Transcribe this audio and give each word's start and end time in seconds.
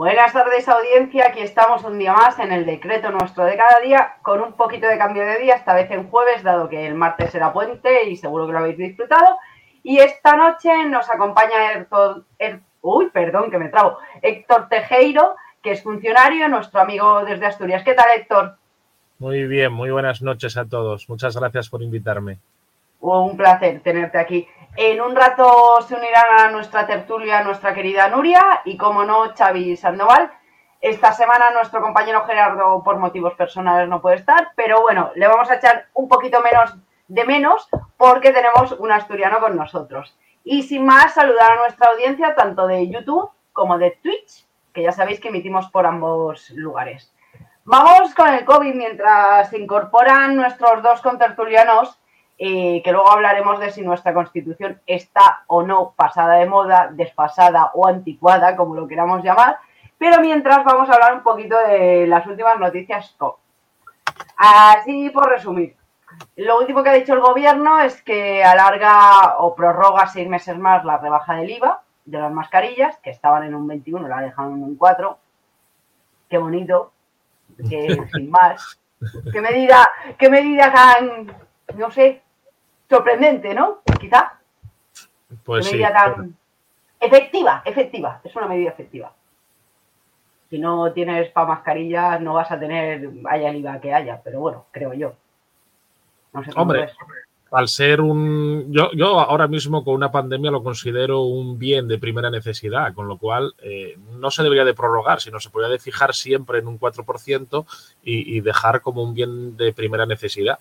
Buenas 0.00 0.32
tardes 0.32 0.66
audiencia, 0.66 1.26
aquí 1.26 1.40
estamos 1.40 1.84
un 1.84 1.98
día 1.98 2.14
más 2.14 2.38
en 2.38 2.52
el 2.52 2.64
decreto 2.64 3.10
nuestro 3.10 3.44
de 3.44 3.56
cada 3.56 3.80
día 3.80 4.14
con 4.22 4.40
un 4.40 4.54
poquito 4.54 4.86
de 4.86 4.96
cambio 4.96 5.26
de 5.26 5.38
día, 5.38 5.56
esta 5.56 5.74
vez 5.74 5.90
en 5.90 6.08
jueves, 6.08 6.42
dado 6.42 6.68
que 6.68 6.86
el 6.86 6.94
martes 6.94 7.34
era 7.34 7.52
puente 7.52 8.08
y 8.08 8.16
seguro 8.16 8.46
que 8.46 8.52
lo 8.52 8.60
habéis 8.60 8.78
disfrutado. 8.78 9.36
Y 9.82 9.98
esta 9.98 10.36
noche 10.36 10.84
nos 10.86 11.08
acompaña 11.10 11.72
Héctor, 11.72 12.24
uy, 12.82 13.10
perdón 13.10 13.50
que 13.50 13.58
me 13.58 13.68
trabo, 13.68 13.98
Héctor 14.22 14.68
Tejeiro, 14.68 15.36
que 15.62 15.72
es 15.72 15.82
funcionario, 15.82 16.48
nuestro 16.48 16.80
amigo 16.80 17.24
desde 17.24 17.46
Asturias. 17.46 17.82
¿Qué 17.82 17.94
tal 17.94 18.06
Héctor? 18.16 18.56
Muy 19.18 19.46
bien, 19.46 19.72
muy 19.72 19.90
buenas 19.90 20.22
noches 20.22 20.56
a 20.56 20.64
todos. 20.64 21.08
Muchas 21.08 21.36
gracias 21.36 21.68
por 21.68 21.82
invitarme. 21.82 22.38
Un 23.00 23.36
placer 23.36 23.80
tenerte 23.80 24.18
aquí. 24.18 24.48
En 24.76 25.00
un 25.00 25.16
rato 25.16 25.80
se 25.86 25.94
unirán 25.94 26.38
a 26.38 26.50
nuestra 26.50 26.86
tertulia 26.86 27.42
nuestra 27.42 27.74
querida 27.74 28.08
Nuria 28.08 28.62
y, 28.64 28.76
como 28.76 29.04
no, 29.04 29.34
Xavi 29.36 29.76
Sandoval. 29.76 30.30
Esta 30.80 31.12
semana 31.12 31.50
nuestro 31.50 31.82
compañero 31.82 32.24
Gerardo, 32.24 32.82
por 32.82 32.98
motivos 32.98 33.34
personales, 33.34 33.88
no 33.88 34.00
puede 34.00 34.16
estar, 34.16 34.52
pero 34.56 34.80
bueno, 34.80 35.10
le 35.14 35.26
vamos 35.28 35.50
a 35.50 35.56
echar 35.56 35.88
un 35.92 36.08
poquito 36.08 36.40
menos 36.40 36.74
de 37.10 37.24
menos 37.24 37.68
porque 37.96 38.32
tenemos 38.32 38.72
un 38.72 38.92
asturiano 38.92 39.40
con 39.40 39.56
nosotros. 39.56 40.16
Y 40.44 40.62
sin 40.62 40.86
más, 40.86 41.14
saludar 41.14 41.52
a 41.52 41.56
nuestra 41.56 41.90
audiencia 41.90 42.34
tanto 42.34 42.66
de 42.66 42.88
YouTube 42.88 43.30
como 43.52 43.78
de 43.78 43.98
Twitch, 44.02 44.46
que 44.72 44.82
ya 44.82 44.92
sabéis 44.92 45.20
que 45.20 45.28
emitimos 45.28 45.68
por 45.70 45.86
ambos 45.86 46.50
lugares. 46.50 47.12
Vamos 47.64 48.14
con 48.14 48.28
el 48.32 48.44
COVID 48.44 48.74
mientras 48.74 49.50
se 49.50 49.58
incorporan 49.58 50.36
nuestros 50.36 50.82
dos 50.82 51.00
contertulianos 51.02 51.98
eh, 52.38 52.80
que 52.82 52.92
luego 52.92 53.10
hablaremos 53.10 53.60
de 53.60 53.70
si 53.70 53.82
nuestra 53.82 54.14
constitución 54.14 54.80
está 54.86 55.42
o 55.46 55.62
no 55.62 55.92
pasada 55.94 56.36
de 56.36 56.46
moda, 56.46 56.88
desfasada 56.90 57.72
o 57.74 57.86
anticuada, 57.86 58.56
como 58.56 58.74
lo 58.74 58.88
queramos 58.88 59.22
llamar. 59.22 59.58
Pero 59.98 60.22
mientras 60.22 60.64
vamos 60.64 60.88
a 60.88 60.94
hablar 60.94 61.14
un 61.14 61.22
poquito 61.22 61.58
de 61.58 62.06
las 62.06 62.26
últimas 62.26 62.58
noticias 62.58 63.14
Así 64.36 65.10
por 65.10 65.28
resumir. 65.28 65.76
Lo 66.36 66.58
último 66.58 66.82
que 66.82 66.90
ha 66.90 66.94
dicho 66.94 67.14
el 67.14 67.20
gobierno 67.20 67.80
es 67.80 68.02
que 68.02 68.42
alarga 68.44 69.36
o 69.38 69.54
prorroga 69.54 70.06
seis 70.06 70.28
meses 70.28 70.58
más 70.58 70.84
la 70.84 70.98
rebaja 70.98 71.34
del 71.34 71.50
IVA 71.50 71.82
de 72.04 72.18
las 72.18 72.32
mascarillas, 72.32 72.98
que 72.98 73.10
estaban 73.10 73.44
en 73.44 73.54
un 73.54 73.66
21, 73.66 74.08
la 74.08 74.20
dejan 74.20 74.52
en 74.52 74.62
un 74.62 74.76
4. 74.76 75.18
Qué 76.28 76.38
bonito, 76.38 76.92
que 77.68 77.98
sin 78.12 78.30
más. 78.30 78.80
¿Qué 79.32 79.40
medida, 79.40 79.88
qué 80.18 80.28
medida 80.28 80.72
tan, 80.72 81.34
no 81.76 81.90
sé, 81.90 82.22
sorprendente, 82.88 83.54
¿no? 83.54 83.78
Quizá. 83.98 84.38
Pues 85.44 85.66
sí. 85.66 85.82
Efectiva, 86.98 87.62
efectiva, 87.64 88.20
es 88.22 88.36
una 88.36 88.46
medida 88.46 88.70
efectiva. 88.70 89.12
Si 90.50 90.58
no 90.58 90.92
tienes 90.92 91.30
para 91.30 91.46
mascarillas, 91.46 92.20
no 92.20 92.34
vas 92.34 92.50
a 92.50 92.58
tener, 92.58 93.08
haya 93.28 93.48
el 93.48 93.56
IVA 93.56 93.80
que 93.80 93.94
haya, 93.94 94.20
pero 94.22 94.40
bueno, 94.40 94.66
creo 94.70 94.92
yo. 94.92 95.14
No 96.32 96.44
sé 96.44 96.52
cómo 96.52 96.62
Hombre, 96.62 96.90
al 97.50 97.68
ser 97.68 98.00
un. 98.00 98.66
Yo, 98.72 98.92
yo 98.92 99.18
ahora 99.20 99.48
mismo 99.48 99.84
con 99.84 99.94
una 99.94 100.12
pandemia 100.12 100.50
lo 100.50 100.62
considero 100.62 101.22
un 101.22 101.58
bien 101.58 101.88
de 101.88 101.98
primera 101.98 102.30
necesidad, 102.30 102.94
con 102.94 103.08
lo 103.08 103.16
cual 103.16 103.54
eh, 103.62 103.98
no 104.18 104.30
se 104.30 104.42
debería 104.42 104.64
de 104.64 104.74
prorrogar, 104.74 105.20
sino 105.20 105.40
se 105.40 105.50
podría 105.50 105.70
de 105.70 105.78
fijar 105.78 106.14
siempre 106.14 106.60
en 106.60 106.68
un 106.68 106.78
4% 106.78 107.64
y, 108.04 108.36
y 108.36 108.40
dejar 108.40 108.80
como 108.80 109.02
un 109.02 109.14
bien 109.14 109.56
de 109.56 109.72
primera 109.72 110.06
necesidad. 110.06 110.58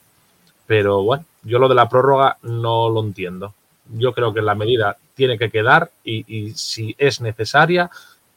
Pero 0.66 1.02
bueno, 1.02 1.26
yo 1.44 1.58
lo 1.58 1.68
de 1.68 1.76
la 1.76 1.90
prórroga 1.90 2.38
no 2.44 2.90
lo 2.90 3.02
entiendo. 3.02 3.54
Yo 3.92 4.14
creo 4.14 4.34
que 4.34 4.42
la 4.42 4.54
medida 4.54 4.98
tiene 5.16 5.38
que 5.38 5.50
quedar 5.50 5.92
y, 6.04 6.52
si 6.52 6.96
es 6.98 7.22
necesaria, 7.22 7.90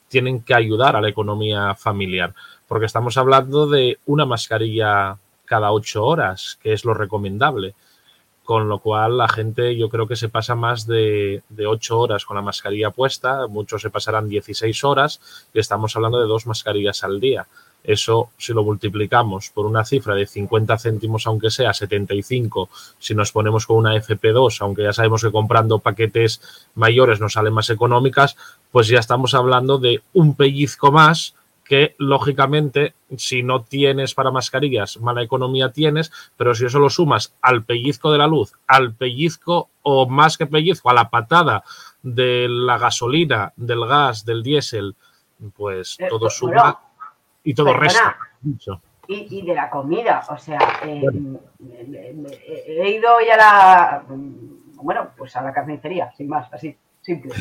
tienen 0.09 0.43
que 0.43 0.55
ayudar 0.55 0.97
a 0.97 1.01
la 1.01 1.09
economía 1.09 1.75
familiar. 1.75 2.35
Porque 2.67 2.87
estamos 2.87 3.17
hablando 3.19 3.67
de 3.67 3.99
una 4.07 4.25
mascarilla 4.25 5.17
cada 5.53 5.71
ocho 5.71 6.07
horas, 6.07 6.59
que 6.63 6.73
es 6.73 6.87
lo 6.87 6.95
recomendable. 6.95 7.75
Con 8.43 8.71
lo 8.71 8.79
cual 8.79 9.19
la 9.19 9.29
gente 9.29 9.77
yo 9.77 9.91
creo 9.91 10.09
que 10.09 10.17
se 10.17 10.31
pasa 10.31 10.55
más 10.55 10.87
de, 10.87 11.43
8 11.55 12.01
horas 12.01 12.25
con 12.25 12.37
la 12.37 12.43
mascarilla 12.43 12.91
puesta, 12.91 13.47
muchos 13.49 13.83
se 13.83 13.91
pasarán 13.91 14.31
16 14.31 14.83
horas 14.85 15.21
y 15.53 15.61
estamos 15.61 15.95
hablando 15.95 16.19
de 16.19 16.27
dos 16.27 16.47
mascarillas 16.47 17.05
al 17.05 17.21
día. 17.21 17.47
Eso, 17.85 18.31
si 18.39 18.55
lo 18.55 18.65
multiplicamos 18.65 19.51
por 19.51 19.67
una 19.67 19.85
cifra 19.85 20.15
de 20.15 20.27
50 20.27 20.79
céntimos, 20.79 21.27
aunque 21.27 21.51
sea 21.51 21.75
75, 21.75 22.71
si 22.99 23.15
nos 23.15 23.31
ponemos 23.31 23.67
con 23.67 23.77
una 23.77 23.95
FP2, 23.95 24.57
aunque 24.63 24.85
ya 24.85 24.95
sabemos 24.95 25.21
que 25.21 25.31
comprando 25.31 25.81
paquetes 25.81 26.41
mayores 26.75 27.21
nos 27.21 27.35
salen 27.35 27.53
más 27.53 27.69
económicas, 27.69 28.37
pues 28.71 28.89
ya 28.89 29.01
estamos 29.01 29.35
hablando 29.35 29.77
de 29.77 30.01
un 30.15 30.35
pellizco 30.35 30.91
más 30.91 31.35
que, 31.73 31.95
lógicamente, 31.97 32.93
si 33.17 33.43
no 33.43 33.63
tienes 33.63 34.13
para 34.13 34.31
mascarillas, 34.31 35.01
mala 35.01 35.23
economía 35.23 35.73
tienes, 35.73 36.13
pero 36.37 36.55
si 36.55 36.67
eso 36.67 36.79
lo 36.79 36.91
sumas 36.91 37.35
al 37.41 37.65
pellizco 37.65 38.13
de 38.13 38.19
la 38.19 38.27
luz, 38.27 38.53
al 38.67 38.93
pellizco 38.93 39.71
o 39.81 40.07
más 40.07 40.37
que 40.37 40.47
pellizco, 40.47 40.91
a 40.91 40.93
la 40.93 41.09
patada 41.09 41.65
de 42.03 42.47
la 42.47 42.77
gasolina, 42.77 43.55
del 43.57 43.87
gas, 43.87 44.27
del 44.27 44.43
diésel, 44.43 44.95
pues 45.57 45.97
eh, 45.99 46.09
todo 46.11 46.29
suma 46.29 46.79
y 47.43 47.55
todo 47.55 47.71
el 47.71 47.81
resto. 47.81 48.03
Y, 49.09 49.41
de 49.41 49.55
la 49.55 49.71
comida, 49.71 50.27
o 50.29 50.37
sea, 50.37 50.59
eh, 50.85 51.07
he 52.67 52.91
ido 52.91 53.19
ya 53.27 53.33
a 53.33 53.39
la, 53.39 54.05
bueno, 54.75 55.09
pues 55.17 55.35
a 55.37 55.43
la 55.43 55.55
carnicería, 55.55 56.13
sin 56.13 56.29
más, 56.29 56.53
así, 56.53 56.77
simple. 57.01 57.33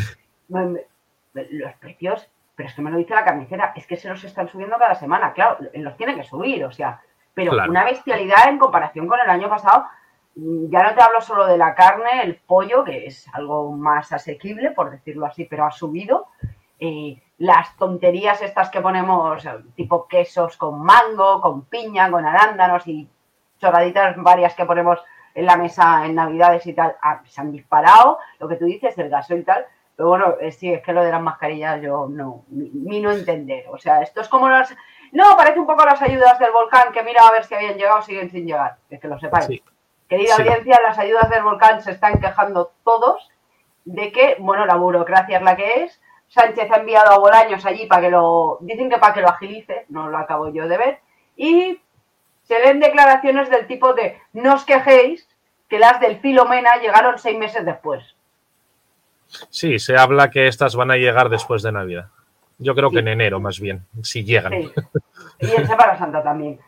Los 1.34 1.74
precios, 1.81 2.30
pero 2.56 2.69
es 2.69 2.75
que 2.75 2.81
me 2.81 2.91
lo 2.91 2.97
dice 2.97 3.16
la 3.16 3.23
carnicera, 3.23 3.73
es 3.75 3.88
que 3.88 3.97
se 3.97 4.09
los 4.09 4.23
están 4.23 4.47
subiendo 4.47 4.78
cada 4.78 4.95
semana, 4.95 5.34
claro, 5.34 5.57
los 5.73 5.97
tienen 5.97 6.16
que 6.16 6.23
subir, 6.23 6.63
o 6.66 6.72
sea, 6.72 7.01
pero 7.34 7.53
una 7.53 7.84
bestialidad 7.85 8.50
en 8.50 8.57
comparación 8.57 9.07
con 9.07 9.19
el 9.19 9.29
año 9.29 9.50
pasado. 9.50 9.85
Ya 10.35 10.84
no 10.84 10.94
te 10.94 11.01
hablo 11.01 11.22
solo 11.22 11.45
de 11.45 11.57
la 11.57 11.75
carne, 11.75 12.23
el 12.23 12.35
pollo, 12.35 12.84
que 12.84 13.06
es 13.06 13.28
algo 13.34 13.72
más 13.72 14.12
asequible, 14.13 14.72
por 14.72 14.89
decirlo 14.89 15.25
así, 15.25 15.45
pero 15.45 15.66
ha 15.66 15.72
subido. 15.72 16.28
Eh, 16.79 17.22
las 17.38 17.75
tonterías 17.78 18.41
estas 18.41 18.69
que 18.69 18.81
ponemos, 18.81 19.44
tipo 19.75 20.07
quesos 20.07 20.57
con 20.57 20.81
mango, 20.81 21.41
con 21.41 21.66
piña, 21.66 22.09
con 22.09 22.25
arándanos 22.25 22.88
y 22.88 23.09
chorraditas 23.59 24.16
varias 24.18 24.56
que 24.56 24.66
ponemos 24.66 25.00
en 25.33 25.45
la 25.45 25.57
mesa 25.57 26.06
en 26.06 26.16
Navidades 26.16 26.66
y 26.66 26.73
tal, 26.73 26.95
ah, 27.01 27.22
se 27.25 27.41
han 27.41 27.51
disparado. 27.51 28.19
Lo 28.39 28.47
que 28.47 28.56
tú 28.56 28.66
dices, 28.66 28.97
el 28.97 29.09
gaso 29.09 29.35
y 29.35 29.44
tal. 29.44 29.66
Pero 29.96 30.09
bueno, 30.09 30.35
eh, 30.40 30.52
sí, 30.52 30.74
es 30.74 30.81
que 30.81 30.94
lo 30.94 31.03
de 31.03 31.12
las 31.12 31.22
mascarillas 31.22 31.81
yo 31.81 32.07
no, 32.09 32.46
ni, 32.50 33.00
no 33.02 33.12
entender. 33.12 33.66
O 33.69 33.78
sea, 33.78 34.02
esto 34.02 34.22
es 34.22 34.28
como 34.28 34.50
las... 34.50 34.75
No, 35.12 35.35
parece 35.35 35.59
un 35.59 35.68
poco 35.68 35.85
las 35.85 36.02
ayudas 36.02 36.40
del 36.40 36.52
volcán, 36.52 36.91
que 36.94 37.03
mira 37.03 37.28
a 37.28 37.31
ver 37.31 37.44
si 37.44 37.53
habían 37.53 37.78
llegado 37.78 38.00
o 38.00 38.01
siguen 38.01 38.30
sin 38.31 38.46
llegar. 38.46 38.78
Es 38.90 39.00
que 39.00 39.07
lo 39.07 39.19
sepáis. 39.19 39.62
Querida 40.07 40.35
audiencia, 40.35 40.80
las 40.81 40.97
ayudas 40.97 41.30
del 41.30 41.44
volcán 41.44 41.81
se 41.81 41.91
están 41.91 42.19
quejando 42.19 42.72
todos 42.84 43.30
de 43.85 44.12
que, 44.12 44.38
bueno, 44.40 44.66
la 44.66 44.75
burocracia 44.75 45.38
es 45.38 45.44
la 45.44 45.56
que 45.56 45.84
es, 45.84 46.01
Sánchez 46.28 46.72
ha 46.72 46.78
enviado 46.78 47.12
a 47.12 47.19
Bolaños 47.19 47.66
allí 47.66 47.88
para 47.88 48.03
que 48.03 48.09
lo, 48.09 48.57
dicen 48.62 48.90
que 48.90 48.97
para 48.97 49.13
que 49.13 49.22
lo 49.22 49.30
agilice, 49.30 49.85
no 49.90 50.09
lo 50.09 50.18
acabo 50.18 50.50
yo 50.50 50.68
de 50.68 50.78
ver, 50.78 51.00
y 51.35 51.81
se 52.44 52.59
ven 52.59 52.80
declaraciones 52.80 53.50
del 53.50 53.68
tipo 53.68 53.94
de 53.94 54.19
no 54.34 54.56
os 54.56 54.66
quejéis 54.66 55.28
que 55.68 55.80
las 55.80 56.00
del 56.00 56.19
Filomena 56.19 56.78
llegaron 56.78 57.18
seis 57.18 57.38
meses 57.38 57.66
después. 57.66 58.15
Sí, 59.50 59.80
se 59.80 59.98
habla 59.98 60.30
que 60.30 60.48
estas 60.48 60.75
van 60.75 60.92
a 60.92 60.98
llegar 60.98 61.30
después 61.30 61.63
de 61.63 61.72
Navidad. 61.72 62.07
Yo 62.57 62.75
creo 62.75 62.92
que 62.92 63.00
en 63.00 63.07
enero 63.07 63.39
más 63.39 63.60
bien, 63.60 63.86
si 64.04 64.24
llegan. 64.24 64.54
Y 64.54 65.51
en 65.56 65.68
Semana 65.68 65.98
Santa 65.98 66.22
también. 66.22 66.60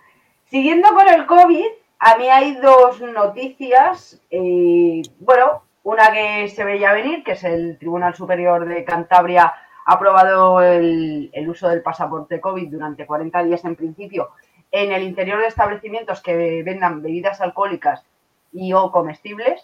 Siguiendo 0.45 0.89
con 0.93 1.07
el 1.07 1.25
COVID, 1.25 1.67
a 1.99 2.17
mí 2.17 2.27
hay 2.29 2.55
dos 2.55 2.99
noticias. 3.01 4.19
Eh, 4.31 5.03
bueno, 5.19 5.63
una 5.83 6.11
que 6.11 6.49
se 6.49 6.63
veía 6.63 6.93
venir, 6.93 7.23
que 7.23 7.33
es 7.33 7.43
el 7.43 7.77
Tribunal 7.77 8.15
Superior 8.15 8.65
de 8.65 8.83
Cantabria 8.83 9.53
ha 9.85 9.93
aprobado 9.93 10.61
el, 10.61 11.29
uso 11.47 11.67
del 11.67 11.81
pasaporte 11.81 12.39
COVID 12.39 12.71
durante 12.71 13.05
40 13.05 13.43
días 13.43 13.65
en 13.65 13.75
principio 13.75 14.31
en 14.71 14.91
el 14.91 15.03
interior 15.03 15.39
de 15.39 15.47
establecimientos 15.47 16.21
que 16.21 16.63
vendan 16.63 17.01
bebidas 17.01 17.41
alcohólicas 17.41 18.03
y 18.51 18.73
o 18.73 18.91
comestibles. 18.91 19.63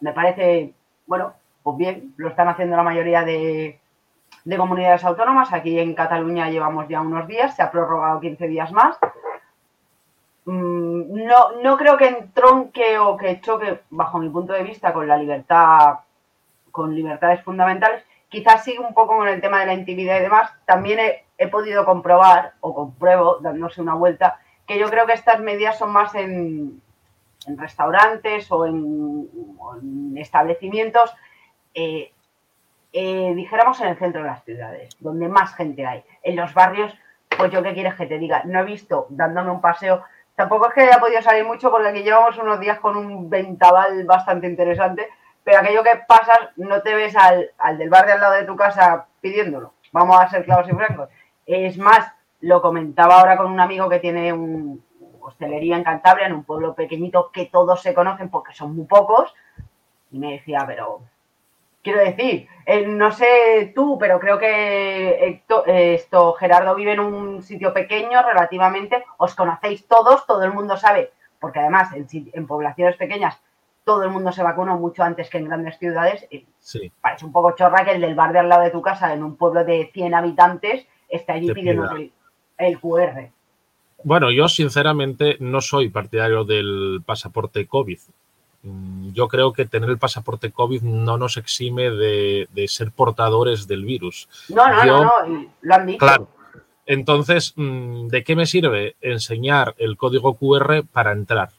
Me 0.00 0.12
parece, 0.12 0.72
bueno, 1.06 1.34
pues 1.62 1.76
bien, 1.76 2.14
lo 2.16 2.28
están 2.28 2.48
haciendo 2.48 2.76
la 2.76 2.82
mayoría 2.82 3.22
de, 3.22 3.78
de 4.44 4.56
comunidades 4.56 5.04
autónomas. 5.04 5.52
Aquí 5.52 5.78
en 5.78 5.94
Cataluña 5.94 6.50
llevamos 6.50 6.88
ya 6.88 7.00
unos 7.00 7.26
días, 7.26 7.54
se 7.54 7.62
ha 7.62 7.70
prorrogado 7.70 8.20
15 8.20 8.48
días 8.48 8.72
más. 8.72 8.98
Mm, 10.44 11.24
no, 11.26 11.52
no 11.62 11.76
creo 11.76 11.96
que 11.96 12.08
entronque 12.08 12.98
o 12.98 13.16
que 13.16 13.40
choque, 13.40 13.80
bajo 13.90 14.18
mi 14.18 14.28
punto 14.28 14.52
de 14.52 14.62
vista, 14.62 14.92
con 14.92 15.06
la 15.06 15.16
libertad 15.16 16.00
con 16.70 16.94
libertades 16.94 17.42
fundamentales. 17.42 18.04
Quizás 18.28 18.64
sí 18.64 18.78
un 18.78 18.94
poco 18.94 19.16
con 19.16 19.28
el 19.28 19.40
tema 19.40 19.60
de 19.60 19.66
la 19.66 19.74
intimidad 19.74 20.18
y 20.18 20.22
demás. 20.22 20.52
También 20.64 21.00
he, 21.36 21.48
podido 21.48 21.84
comprobar, 21.84 22.54
o 22.60 22.74
compruebo, 22.74 23.38
dándose 23.40 23.80
una 23.80 23.94
vuelta, 23.94 24.38
que 24.66 24.78
yo 24.78 24.88
creo 24.88 25.06
que 25.06 25.14
estas 25.14 25.40
medidas 25.40 25.78
son 25.78 25.90
más 25.90 26.14
en, 26.14 26.80
restaurantes 27.46 28.50
o 28.52 28.66
en, 28.66 30.16
establecimientos, 30.16 31.14
eh, 31.74 32.12
eh, 32.92 33.32
dijéramos 33.34 33.80
en 33.80 33.88
el 33.88 33.98
centro 33.98 34.22
de 34.22 34.28
las 34.28 34.44
ciudades, 34.44 34.96
donde 35.00 35.28
más 35.28 35.54
gente 35.54 35.86
hay. 35.86 36.04
En 36.22 36.36
los 36.36 36.52
barrios, 36.54 36.92
pues 37.36 37.50
yo 37.50 37.62
qué 37.62 37.74
quieres 37.74 37.94
que 37.94 38.06
te 38.06 38.18
diga, 38.18 38.42
no 38.44 38.60
he 38.60 38.64
visto 38.64 39.06
dándome 39.10 39.50
un 39.50 39.60
paseo 39.60 40.04
Tampoco 40.40 40.68
es 40.68 40.72
que 40.72 40.80
haya 40.80 40.98
podido 40.98 41.20
salir 41.20 41.44
mucho 41.44 41.70
porque 41.70 41.88
aquí 41.88 42.02
llevamos 42.02 42.38
unos 42.38 42.58
días 42.60 42.80
con 42.80 42.96
un 42.96 43.28
ventaval 43.28 44.06
bastante 44.06 44.46
interesante, 44.46 45.06
pero 45.44 45.58
aquello 45.58 45.82
que 45.82 46.00
pasas 46.08 46.38
no 46.56 46.80
te 46.80 46.94
ves 46.94 47.14
al, 47.14 47.50
del 47.76 47.90
bar 47.90 48.06
de 48.06 48.12
al 48.12 48.20
lado 48.20 48.32
de 48.32 48.44
tu 48.44 48.56
casa 48.56 49.04
pidiéndolo. 49.20 49.74
Vamos 49.92 50.18
a 50.18 50.30
ser 50.30 50.46
claros 50.46 50.66
y 50.66 50.72
francos. 50.72 51.10
Es 51.44 51.76
más, 51.76 52.10
lo 52.40 52.62
comentaba 52.62 53.20
ahora 53.20 53.36
con 53.36 53.52
un 53.52 53.60
amigo 53.60 53.90
que 53.90 53.98
tiene 53.98 54.32
un 54.32 54.82
hostelería 55.20 55.76
en 55.76 55.84
Cantabria, 55.84 56.26
en 56.26 56.32
un 56.32 56.44
pueblo 56.44 56.74
pequeñito 56.74 57.30
que 57.30 57.44
todos 57.44 57.82
se 57.82 57.92
conocen 57.92 58.30
porque 58.30 58.54
son 58.54 58.74
muy 58.74 58.86
pocos, 58.86 59.34
y 60.10 60.18
me 60.18 60.32
decía, 60.32 60.64
pero 60.66 61.02
Quiero 61.82 62.00
decir, 62.00 62.46
eh, 62.66 62.86
no 62.86 63.10
sé 63.10 63.72
tú, 63.74 63.96
pero 63.98 64.20
creo 64.20 64.38
que 64.38 65.42
esto, 65.94 66.34
Gerardo 66.34 66.74
vive 66.74 66.92
en 66.92 67.00
un 67.00 67.42
sitio 67.42 67.72
pequeño 67.72 68.22
relativamente, 68.22 69.04
os 69.16 69.34
conocéis 69.34 69.86
todos, 69.88 70.26
todo 70.26 70.44
el 70.44 70.52
mundo 70.52 70.76
sabe, 70.76 71.10
porque 71.40 71.60
además 71.60 71.88
en, 71.94 72.46
poblaciones 72.46 72.96
pequeñas 72.96 73.40
todo 73.82 74.04
el 74.04 74.10
mundo 74.10 74.30
se 74.30 74.42
vacunó 74.42 74.78
mucho 74.78 75.02
antes 75.02 75.30
que 75.30 75.38
en 75.38 75.46
grandes 75.46 75.78
ciudades. 75.78 76.26
Sí. 76.58 76.92
Parece 77.00 77.24
un 77.24 77.32
poco 77.32 77.56
chorra 77.56 77.84
que 77.84 77.92
el 77.92 78.00
del 78.02 78.14
bar 78.14 78.32
de 78.32 78.40
al 78.40 78.48
lado 78.48 78.62
de 78.62 78.70
tu 78.70 78.82
casa, 78.82 79.12
en 79.12 79.24
un 79.24 79.36
pueblo 79.36 79.64
de 79.64 79.90
100 79.92 80.14
habitantes, 80.14 80.86
esté 81.08 81.32
allí 81.32 81.50
pidiendo 81.52 81.90
el, 81.92 82.12
el 82.58 82.78
QR. 82.78 83.30
Bueno, 84.04 84.30
yo 84.30 84.48
sinceramente 84.48 85.36
no 85.40 85.60
soy 85.60 85.88
partidario 85.88 86.44
del 86.44 87.02
pasaporte 87.04 87.66
COVID. 87.66 87.98
Mm, 88.62 89.12
yo 89.12 89.28
creo 89.28 89.52
que 89.52 89.64
tener 89.64 89.88
el 89.88 89.98
pasaporte 89.98 90.50
COVID 90.50 90.82
no 90.82 91.16
nos 91.16 91.36
exime 91.36 91.90
de, 91.90 92.48
ser 92.68 92.92
portadores 92.92 93.66
del 93.66 93.84
virus. 93.84 94.28
No, 94.48 94.68
no, 94.68 94.84
no, 94.84 95.04
no, 95.04 95.50
lo 95.62 95.74
han 95.74 95.86
dicho. 95.86 95.98
Claro. 95.98 96.28
Entonces, 96.86 97.52
mm, 97.56 98.08
¿de 98.08 98.24
qué 98.24 98.36
me 98.36 98.46
sirve 98.46 98.96
enseñar 99.00 99.74
el 99.78 99.96
código 99.96 100.34
QR 100.34 100.84
para 100.92 101.12
entrar? 101.12 101.50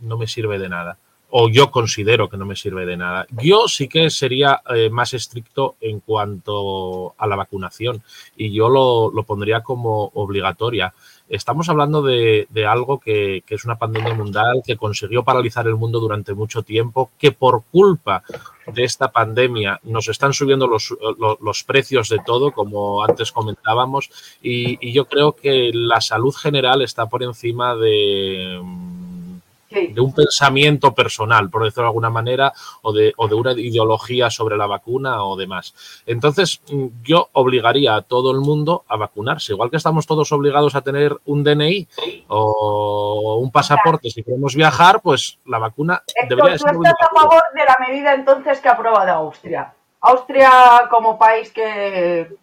No 0.00 0.16
me 0.16 0.26
sirve 0.26 0.58
de 0.58 0.68
nada. 0.68 0.98
O 1.32 1.48
yo 1.48 1.70
considero 1.70 2.28
que 2.28 2.36
no 2.36 2.44
me 2.44 2.56
sirve 2.56 2.86
de 2.86 2.96
nada. 2.96 3.26
Yo 3.30 3.68
sí 3.68 3.88
que 3.88 4.10
sería 4.10 4.62
eh, 4.74 4.90
más 4.90 5.14
estricto 5.14 5.76
en 5.80 6.00
cuanto 6.00 7.14
a 7.16 7.26
la 7.28 7.36
vacunación 7.36 8.02
y 8.36 8.52
yo 8.52 8.68
lo, 8.68 9.12
lo 9.12 9.22
pondría 9.22 9.60
como 9.60 10.10
obligatoria 10.14 10.92
estamos 11.30 11.68
hablando 11.68 12.02
de, 12.02 12.46
algo 12.68 12.98
que, 12.98 13.42
es 13.48 13.64
una 13.64 13.78
pandemia 13.78 14.14
mundial 14.14 14.62
que 14.64 14.76
consiguió 14.76 15.24
paralizar 15.24 15.66
el 15.66 15.76
mundo 15.76 16.00
durante 16.00 16.34
mucho 16.34 16.62
tiempo, 16.62 17.10
que 17.18 17.32
por 17.32 17.62
culpa 17.70 18.22
de 18.66 18.84
esta 18.84 19.10
pandemia 19.10 19.80
nos 19.84 20.08
están 20.08 20.32
subiendo 20.32 20.66
los, 20.66 20.94
los, 21.40 21.64
precios 21.64 22.08
de 22.08 22.18
todo, 22.24 22.52
como 22.52 23.02
antes 23.02 23.32
comentábamos, 23.32 24.10
y 24.42 24.92
yo 24.92 25.06
creo 25.06 25.32
que 25.32 25.70
la 25.72 26.00
salud 26.00 26.34
general 26.34 26.82
está 26.82 27.06
por 27.06 27.22
encima 27.22 27.74
de 27.76 28.60
de 29.70 30.00
un 30.00 30.12
pensamiento 30.12 30.92
personal, 30.94 31.48
por 31.48 31.64
decirlo 31.64 31.84
de 31.84 31.88
alguna 31.88 32.10
manera, 32.10 32.52
o 32.82 32.92
de, 32.92 33.12
o 33.16 33.28
de 33.28 33.34
una 33.34 33.52
ideología 33.52 34.28
sobre 34.30 34.56
la 34.56 34.66
vacuna 34.66 35.24
o 35.24 35.36
demás. 35.36 36.02
Entonces, 36.06 36.60
mm, 36.70 36.86
yo 37.02 37.28
obligaría 37.32 37.94
a 37.94 38.02
todo 38.02 38.32
el 38.32 38.40
mundo 38.40 38.84
a 38.88 38.96
vacunarse, 38.96 39.52
igual 39.52 39.70
que 39.70 39.76
estamos 39.76 40.06
todos 40.06 40.32
obligados 40.32 40.74
a 40.74 40.82
tener 40.82 41.16
un 41.26 41.44
DNI 41.44 41.88
o 42.28 43.38
un 43.40 43.50
pasaporte 43.50 44.10
si 44.10 44.22
queremos 44.22 44.54
viajar, 44.54 45.00
pues 45.02 45.38
la 45.46 45.58
vacuna 45.58 46.02
debería 46.28 46.58
ser. 46.58 46.72
¿Tú 46.72 46.82
estás 46.82 47.08
a 47.08 47.20
favor 47.20 47.42
de 47.54 47.64
la 47.64 47.76
medida 47.86 48.14
entonces 48.14 48.60
que 48.60 48.68
ha 48.68 48.72
aprobado 48.72 49.12
Austria? 49.12 49.72
Austria, 50.00 50.50
como 50.90 51.18
país 51.18 51.52
que 51.52 52.34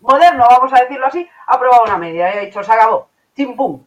moderno, 0.00 0.46
vamos 0.48 0.72
a 0.72 0.80
decirlo 0.80 1.06
así, 1.06 1.28
ha 1.46 1.54
aprobado 1.54 1.84
una 1.84 1.98
medida 1.98 2.34
y 2.34 2.38
ha 2.38 2.40
dicho, 2.40 2.62
se 2.62 2.72
acabó, 2.72 3.08
pum 3.56 3.84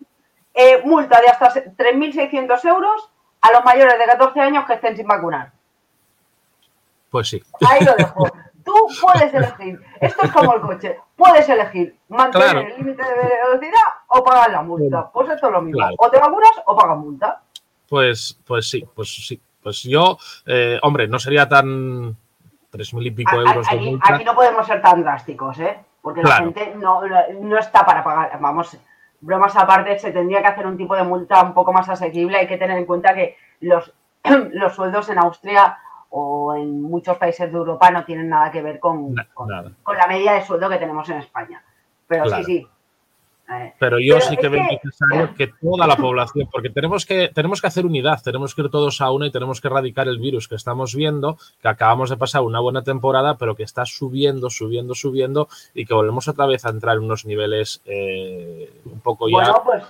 eh, 0.55 0.81
multa 0.83 1.19
de 1.21 1.27
hasta 1.27 1.53
3.600 1.53 2.65
euros 2.65 3.09
a 3.41 3.51
los 3.51 3.63
mayores 3.63 3.99
de 3.99 4.05
14 4.05 4.39
años 4.39 4.65
que 4.65 4.73
estén 4.73 4.95
sin 4.95 5.07
vacunar. 5.07 5.51
Pues 7.09 7.29
sí. 7.29 7.43
Ahí 7.69 7.83
lo 7.83 7.93
dejo. 7.95 8.25
Tú 8.65 8.73
puedes 8.99 9.31
elegir. 9.31 9.79
Esto 10.01 10.25
es 10.25 10.31
como 10.31 10.55
el 10.55 10.61
coche. 10.61 10.99
Puedes 11.15 11.47
elegir 11.47 11.95
mantener 12.09 12.57
el 12.57 12.77
límite 12.77 13.03
de 13.03 13.29
velocidad 13.47 13.83
o 14.07 14.23
pagar 14.23 14.49
la 14.49 14.63
multa. 14.63 15.07
Pues 15.11 15.29
esto 15.29 15.47
es 15.47 15.53
lo 15.53 15.61
mismo. 15.61 15.87
O 15.99 16.09
te 16.09 16.17
vacunas 16.17 16.51
o 16.65 16.75
pagas 16.75 16.97
multa. 16.97 17.41
Pues, 17.87 18.39
pues 18.45 18.67
sí, 18.67 18.83
pues 18.95 19.27
sí. 19.27 19.39
Pues 19.61 19.83
yo, 19.83 20.17
eh, 20.47 20.79
hombre, 20.81 21.07
no 21.07 21.19
sería 21.19 21.47
tan 21.47 22.17
tres 22.71 22.93
mil 22.93 23.05
y 23.05 23.11
pico 23.11 23.35
euros 23.35 23.67
de 23.69 23.77
multa. 23.77 24.15
Aquí 24.15 24.23
no 24.23 24.33
podemos 24.33 24.65
ser 24.65 24.81
tan 24.81 25.01
drásticos, 25.03 25.59
¿eh? 25.59 25.79
Porque 26.01 26.23
la 26.23 26.37
gente 26.37 26.73
no, 26.75 27.01
no 27.41 27.57
está 27.57 27.85
para 27.85 28.03
pagar. 28.03 28.37
Vamos, 28.39 28.77
bromas 29.25 29.55
aparte, 29.55 29.97
se 29.97 30.11
tendría 30.11 30.41
que 30.41 30.47
hacer 30.47 30.67
un 30.67 30.77
tipo 30.77 30.95
de 30.95 31.03
multa 31.03 31.41
un 31.41 31.53
poco 31.53 31.73
más 31.73 31.89
asequible. 31.89 32.37
Hay 32.37 32.47
que 32.47 32.57
tener 32.57 32.77
en 32.77 32.85
cuenta 32.85 33.13
que 33.13 33.35
los, 33.61 33.91
los 34.51 34.75
sueldos 34.75 35.09
en 35.09 35.17
Austria 35.17 35.77
o 36.09 36.55
en 36.55 36.81
muchos 36.81 37.17
países 37.17 37.51
de 37.51 37.57
Europa 37.57 37.89
no 37.89 38.05
tienen 38.05 38.29
nada 38.29 38.51
que 38.51 38.61
ver 38.61 38.79
con, 38.79 39.15
con, 39.33 39.49
la 39.49 40.07
media 40.07 40.33
de 40.33 40.43
sueldo 40.43 40.69
que 40.69 40.77
tenemos 40.77 41.09
en 41.09 41.17
España. 41.17 41.63
Pero 42.07 42.29
sí, 42.29 42.43
sí, 42.43 42.67
pero 43.79 43.99
yo 43.99 44.19
sí 44.21 44.37
que 44.37 44.49
veo 44.49 44.63
necesario 44.63 45.35
que 45.35 45.47
toda 45.47 45.85
la 45.85 45.95
población, 45.95 46.49
porque 46.51 46.69
tenemos 46.69 47.05
que, 47.05 47.29
tenemos 47.33 47.61
que 47.61 47.67
hacer 47.67 47.85
unidad, 47.85 48.21
tenemos 48.23 48.55
que 48.55 48.63
ir 48.63 48.69
todos 48.69 49.01
a 49.01 49.11
una 49.11 49.27
y 49.27 49.31
tenemos 49.31 49.61
que 49.61 49.67
erradicar 49.67 50.07
el 50.07 50.19
virus 50.19 50.47
que 50.47 50.55
estamos 50.55 50.95
viendo, 50.95 51.37
que 51.61 51.67
acabamos 51.67 52.09
de 52.09 52.17
pasar 52.17 52.41
una 52.41 52.59
buena 52.59 52.83
temporada, 52.83 53.37
pero 53.37 53.55
que 53.55 53.63
está 53.63 53.85
subiendo, 53.85 54.49
subiendo, 54.49 54.95
subiendo 54.95 55.47
y 55.73 55.85
que 55.85 55.93
volvemos 55.93 56.27
otra 56.27 56.47
vez 56.47 56.65
a 56.65 56.69
entrar 56.69 56.97
en 56.97 57.03
unos 57.03 57.25
niveles 57.25 57.81
eh, 57.85 58.81
un 58.85 58.99
poco 59.01 59.29
ya. 59.29 59.35
Bueno, 59.35 59.61
pues, 59.63 59.83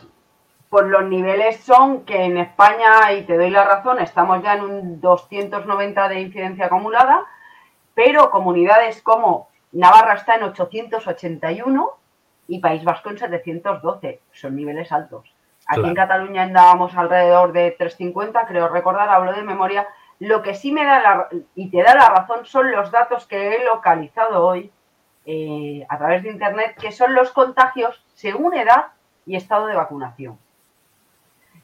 pues 0.70 0.86
los 0.88 1.06
niveles 1.06 1.62
son 1.62 2.02
que 2.02 2.24
en 2.26 2.38
España, 2.38 3.14
y 3.14 3.24
te 3.24 3.38
doy 3.38 3.50
la 3.50 3.64
razón, 3.64 4.00
estamos 4.00 4.44
ya 4.44 4.56
en 4.56 4.64
un 4.64 5.02
290 5.02 6.10
de 6.10 6.20
incidencia 6.20 6.66
acumulada, 6.66 7.24
pero 7.94 8.30
comunidades 8.30 9.02
como 9.02 9.48
Navarra 9.72 10.16
está 10.16 10.36
en 10.36 10.44
881 10.44 12.05
y 12.48 12.60
País 12.60 12.84
Vasco 12.84 13.10
en 13.10 13.18
712. 13.18 14.22
Son 14.32 14.56
niveles 14.56 14.92
altos. 14.92 15.34
Aquí 15.68 15.82
en 15.82 15.96
Cataluña 15.96 16.44
andábamos 16.44 16.96
alrededor 16.96 17.52
de 17.52 17.72
350, 17.72 18.46
creo 18.46 18.68
recordar, 18.68 19.10
hablo 19.10 19.34
de 19.34 19.42
memoria. 19.42 19.88
Lo 20.20 20.42
que 20.44 20.54
sí 20.54 20.72
me 20.72 20.86
da 20.86 21.02
la, 21.02 21.28
y 21.56 21.70
te 21.70 21.82
da 21.82 21.96
la 21.96 22.10
razón 22.10 22.46
son 22.46 22.72
los 22.72 22.92
datos 22.92 23.26
que 23.26 23.56
he 23.56 23.66
localizado 23.66 24.46
hoy 24.46 24.72
eh, 25.26 25.86
a 25.90 25.98
través 25.98 26.24
de 26.24 26.30
Internet, 26.30 26.76
que 26.80 26.92
son 26.92 27.16
los 27.16 27.32
contagios 27.32 28.04
según 28.14 28.54
edad 28.54 28.88
y 29.26 29.36
estado 29.36 29.66
de 29.66 29.76
vacunación. 29.76 30.38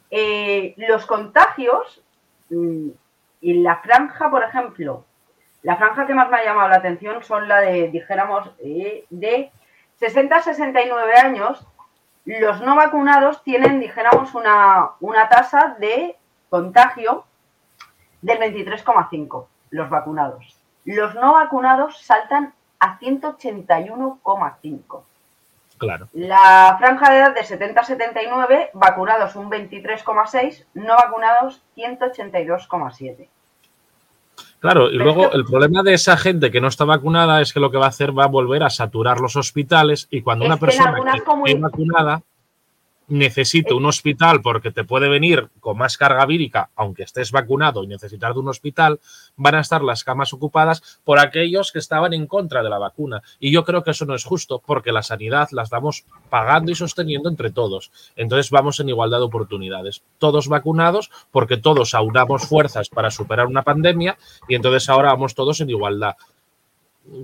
Eh, 0.10 0.74
los 0.78 1.06
contagios, 1.06 2.02
mm, 2.50 2.90
en 3.44 3.64
la 3.64 3.78
franja, 3.78 4.30
por 4.32 4.44
ejemplo, 4.44 5.06
la 5.62 5.78
franja 5.78 6.08
que 6.08 6.16
más 6.16 6.30
me 6.30 6.38
ha 6.38 6.44
llamado 6.44 6.70
la 6.70 6.78
atención 6.78 7.24
son 7.24 7.48
la 7.48 7.62
de, 7.62 7.90
dijéramos, 7.90 8.50
eh, 8.60 9.06
de 9.12 9.52
60-69 10.02 11.24
años, 11.24 11.66
los 12.26 12.62
no 12.62 12.76
vacunados 12.76 13.42
tienen, 13.44 13.80
dijéramos, 13.80 14.36
una, 14.36 14.92
una 15.00 15.30
tasa 15.30 15.78
de 15.80 16.18
contagio 16.50 17.24
del 18.22 18.40
23,5, 18.40 19.46
los 19.70 19.90
vacunados. 19.90 20.58
Los 20.84 21.16
no 21.16 21.32
vacunados 21.34 22.02
saltan 22.02 22.54
a 22.80 23.00
181,5. 23.00 25.04
Claro. 25.78 26.08
La 26.14 26.76
franja 26.78 27.12
de 27.12 27.18
edad 27.18 27.34
de 27.34 27.42
70-79, 27.42 28.70
vacunados 28.74 29.36
un 29.36 29.50
23,6, 29.50 30.66
no 30.76 30.96
vacunados 30.96 31.64
182,7. 31.76 33.28
Claro, 34.62 34.92
y 34.92 34.98
luego 34.98 35.32
el 35.32 35.44
problema 35.44 35.82
de 35.82 35.96
esa 35.96 36.16
gente 36.18 36.52
que 36.52 36.62
no 36.62 36.68
está 36.68 36.86
vacunada 36.86 37.42
es 37.42 37.52
que 37.52 37.60
lo 37.60 37.72
que 37.72 37.80
va 37.80 37.86
a 37.86 37.90
hacer 37.90 38.16
va 38.18 38.26
a 38.26 38.28
volver 38.28 38.62
a 38.62 38.70
saturar 38.70 39.20
los 39.20 39.36
hospitales 39.36 40.08
y 40.12 40.22
cuando 40.22 40.46
una 40.46 40.58
persona 40.58 40.94
que 40.94 41.52
está 41.52 41.60
vacunada 41.60 42.22
necesite 43.12 43.74
un 43.74 43.86
hospital 43.86 44.42
porque 44.42 44.72
te 44.72 44.86
puede 44.86 45.10
venir 45.10 45.50
con 45.60 45.78
más 45.78 45.98
carga 45.98 46.26
vírica, 46.26 46.70
aunque 46.76 47.04
estés 47.04 47.32
vacunado 47.32 47.84
y 47.84 47.88
necesitar 47.88 48.34
de 48.34 48.40
un 48.40 48.48
hospital, 48.48 49.00
van 49.36 49.56
a 49.56 49.60
estar 49.60 49.84
las 49.84 50.04
camas 50.04 50.32
ocupadas 50.34 51.00
por 51.04 51.20
aquellos 51.20 51.72
que 51.72 51.80
estaban 51.80 52.14
en 52.14 52.26
contra 52.26 52.64
de 52.64 52.70
la 52.70 52.80
vacuna. 52.80 53.22
Y 53.40 53.52
yo 53.52 53.66
creo 53.66 53.84
que 53.84 53.92
eso 53.92 54.06
no 54.06 54.16
es 54.16 54.24
justo 54.24 54.62
porque 54.66 54.94
la 54.94 55.04
sanidad 55.04 55.50
la 55.52 55.64
estamos 55.64 56.06
pagando 56.30 56.72
y 56.72 56.76
sosteniendo 56.76 57.30
entre 57.30 57.52
todos. 57.52 57.92
Entonces 58.16 58.50
vamos 58.50 58.80
en 58.80 58.90
igualdad 58.90 59.20
de 59.20 59.26
oportunidades. 59.26 60.02
Todos 60.18 60.48
vacunados 60.48 61.12
porque 61.32 61.58
todos 61.58 61.94
aunamos 61.94 62.48
fuerzas 62.48 62.88
para 62.88 63.12
superar 63.12 63.48
una 63.48 63.64
pandemia 63.64 64.18
y 64.48 64.56
entonces 64.56 64.88
ahora 64.90 65.10
vamos 65.10 65.36
todos 65.36 65.60
en 65.60 65.70
igualdad 65.70 66.16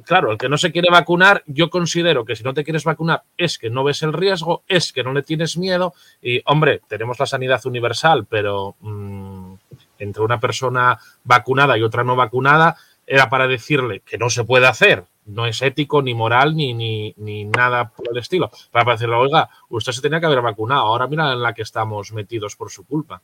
claro, 0.05 0.31
el 0.31 0.37
que 0.37 0.49
no 0.49 0.57
se 0.57 0.71
quiere 0.71 0.89
vacunar, 0.91 1.43
yo 1.45 1.69
considero 1.69 2.25
que 2.25 2.35
si 2.35 2.43
no 2.43 2.53
te 2.53 2.63
quieres 2.63 2.83
vacunar 2.83 3.23
es 3.37 3.57
que 3.57 3.69
no 3.69 3.83
ves 3.83 4.03
el 4.03 4.13
riesgo, 4.13 4.63
es 4.67 4.91
que 4.93 5.03
no 5.03 5.13
le 5.13 5.23
tienes 5.23 5.57
miedo 5.57 5.93
y, 6.21 6.41
hombre, 6.45 6.81
tenemos 6.87 7.19
la 7.19 7.25
sanidad 7.25 7.65
universal, 7.65 8.25
pero 8.29 8.75
mm, 8.79 9.53
entre 9.99 10.23
una 10.23 10.39
persona 10.39 10.99
vacunada 11.23 11.77
y 11.77 11.83
otra 11.83 12.03
no 12.03 12.15
vacunada 12.15 12.77
era 13.05 13.29
para 13.29 13.47
decirle 13.47 14.01
que 14.01 14.17
no 14.17 14.29
se 14.29 14.43
puede 14.43 14.67
hacer, 14.67 15.05
no 15.25 15.45
es 15.45 15.61
ético, 15.61 16.01
ni 16.01 16.13
moral, 16.13 16.55
ni, 16.55 16.73
ni, 16.73 17.13
ni 17.17 17.45
nada 17.45 17.89
por 17.89 18.07
el 18.11 18.17
estilo. 18.17 18.51
Para 18.71 18.91
decirle, 18.91 19.15
oiga, 19.15 19.49
usted 19.69 19.93
se 19.93 20.01
tenía 20.01 20.19
que 20.19 20.25
haber 20.25 20.41
vacunado, 20.41 20.81
ahora 20.81 21.07
mira 21.07 21.31
en 21.31 21.41
la 21.41 21.53
que 21.53 21.61
estamos 21.61 22.11
metidos 22.11 22.55
por 22.55 22.69
su 22.69 22.85
culpa. 22.85 23.21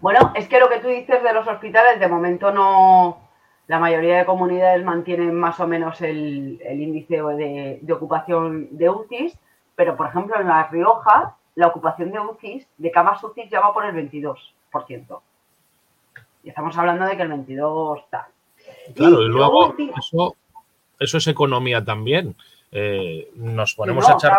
Bueno, 0.00 0.32
es 0.34 0.48
que 0.48 0.58
lo 0.58 0.68
que 0.68 0.78
tú 0.78 0.88
dices 0.88 1.22
de 1.22 1.32
los 1.32 1.46
hospitales 1.46 2.00
de 2.00 2.08
momento 2.08 2.52
no, 2.52 3.31
la 3.68 3.78
mayoría 3.78 4.18
de 4.18 4.26
comunidades 4.26 4.84
mantienen 4.84 5.34
más 5.34 5.60
o 5.60 5.66
menos 5.66 6.00
el, 6.00 6.60
índice 6.70 7.16
de, 7.16 7.92
ocupación 7.92 8.68
de 8.70 8.90
UCIs, 8.90 9.38
pero 9.76 9.96
por 9.96 10.08
ejemplo 10.08 10.38
en 10.40 10.48
La 10.48 10.68
Rioja 10.68 11.36
la 11.54 11.68
ocupación 11.68 12.10
de 12.10 12.20
UCIs, 12.20 12.66
de 12.78 12.90
camas 12.90 13.22
UCIs 13.22 13.50
ya 13.50 13.60
va 13.60 13.72
por 13.72 13.84
el 13.84 13.94
22%. 13.94 15.20
Y 16.44 16.48
estamos 16.48 16.76
hablando 16.76 17.04
de 17.04 17.16
que 17.16 17.22
el 17.22 17.28
22 17.28 17.98
está. 18.00 18.28
Claro, 18.94 19.22
y, 19.22 19.28
luego 19.28 19.74
eso, 19.78 20.36
eso 20.98 21.18
es 21.18 21.26
economía 21.26 21.84
también. 21.84 22.34
Eh, 22.74 23.30
nos 23.34 23.74
ponemos 23.74 24.08
a 24.08 24.14
echar 24.14 24.38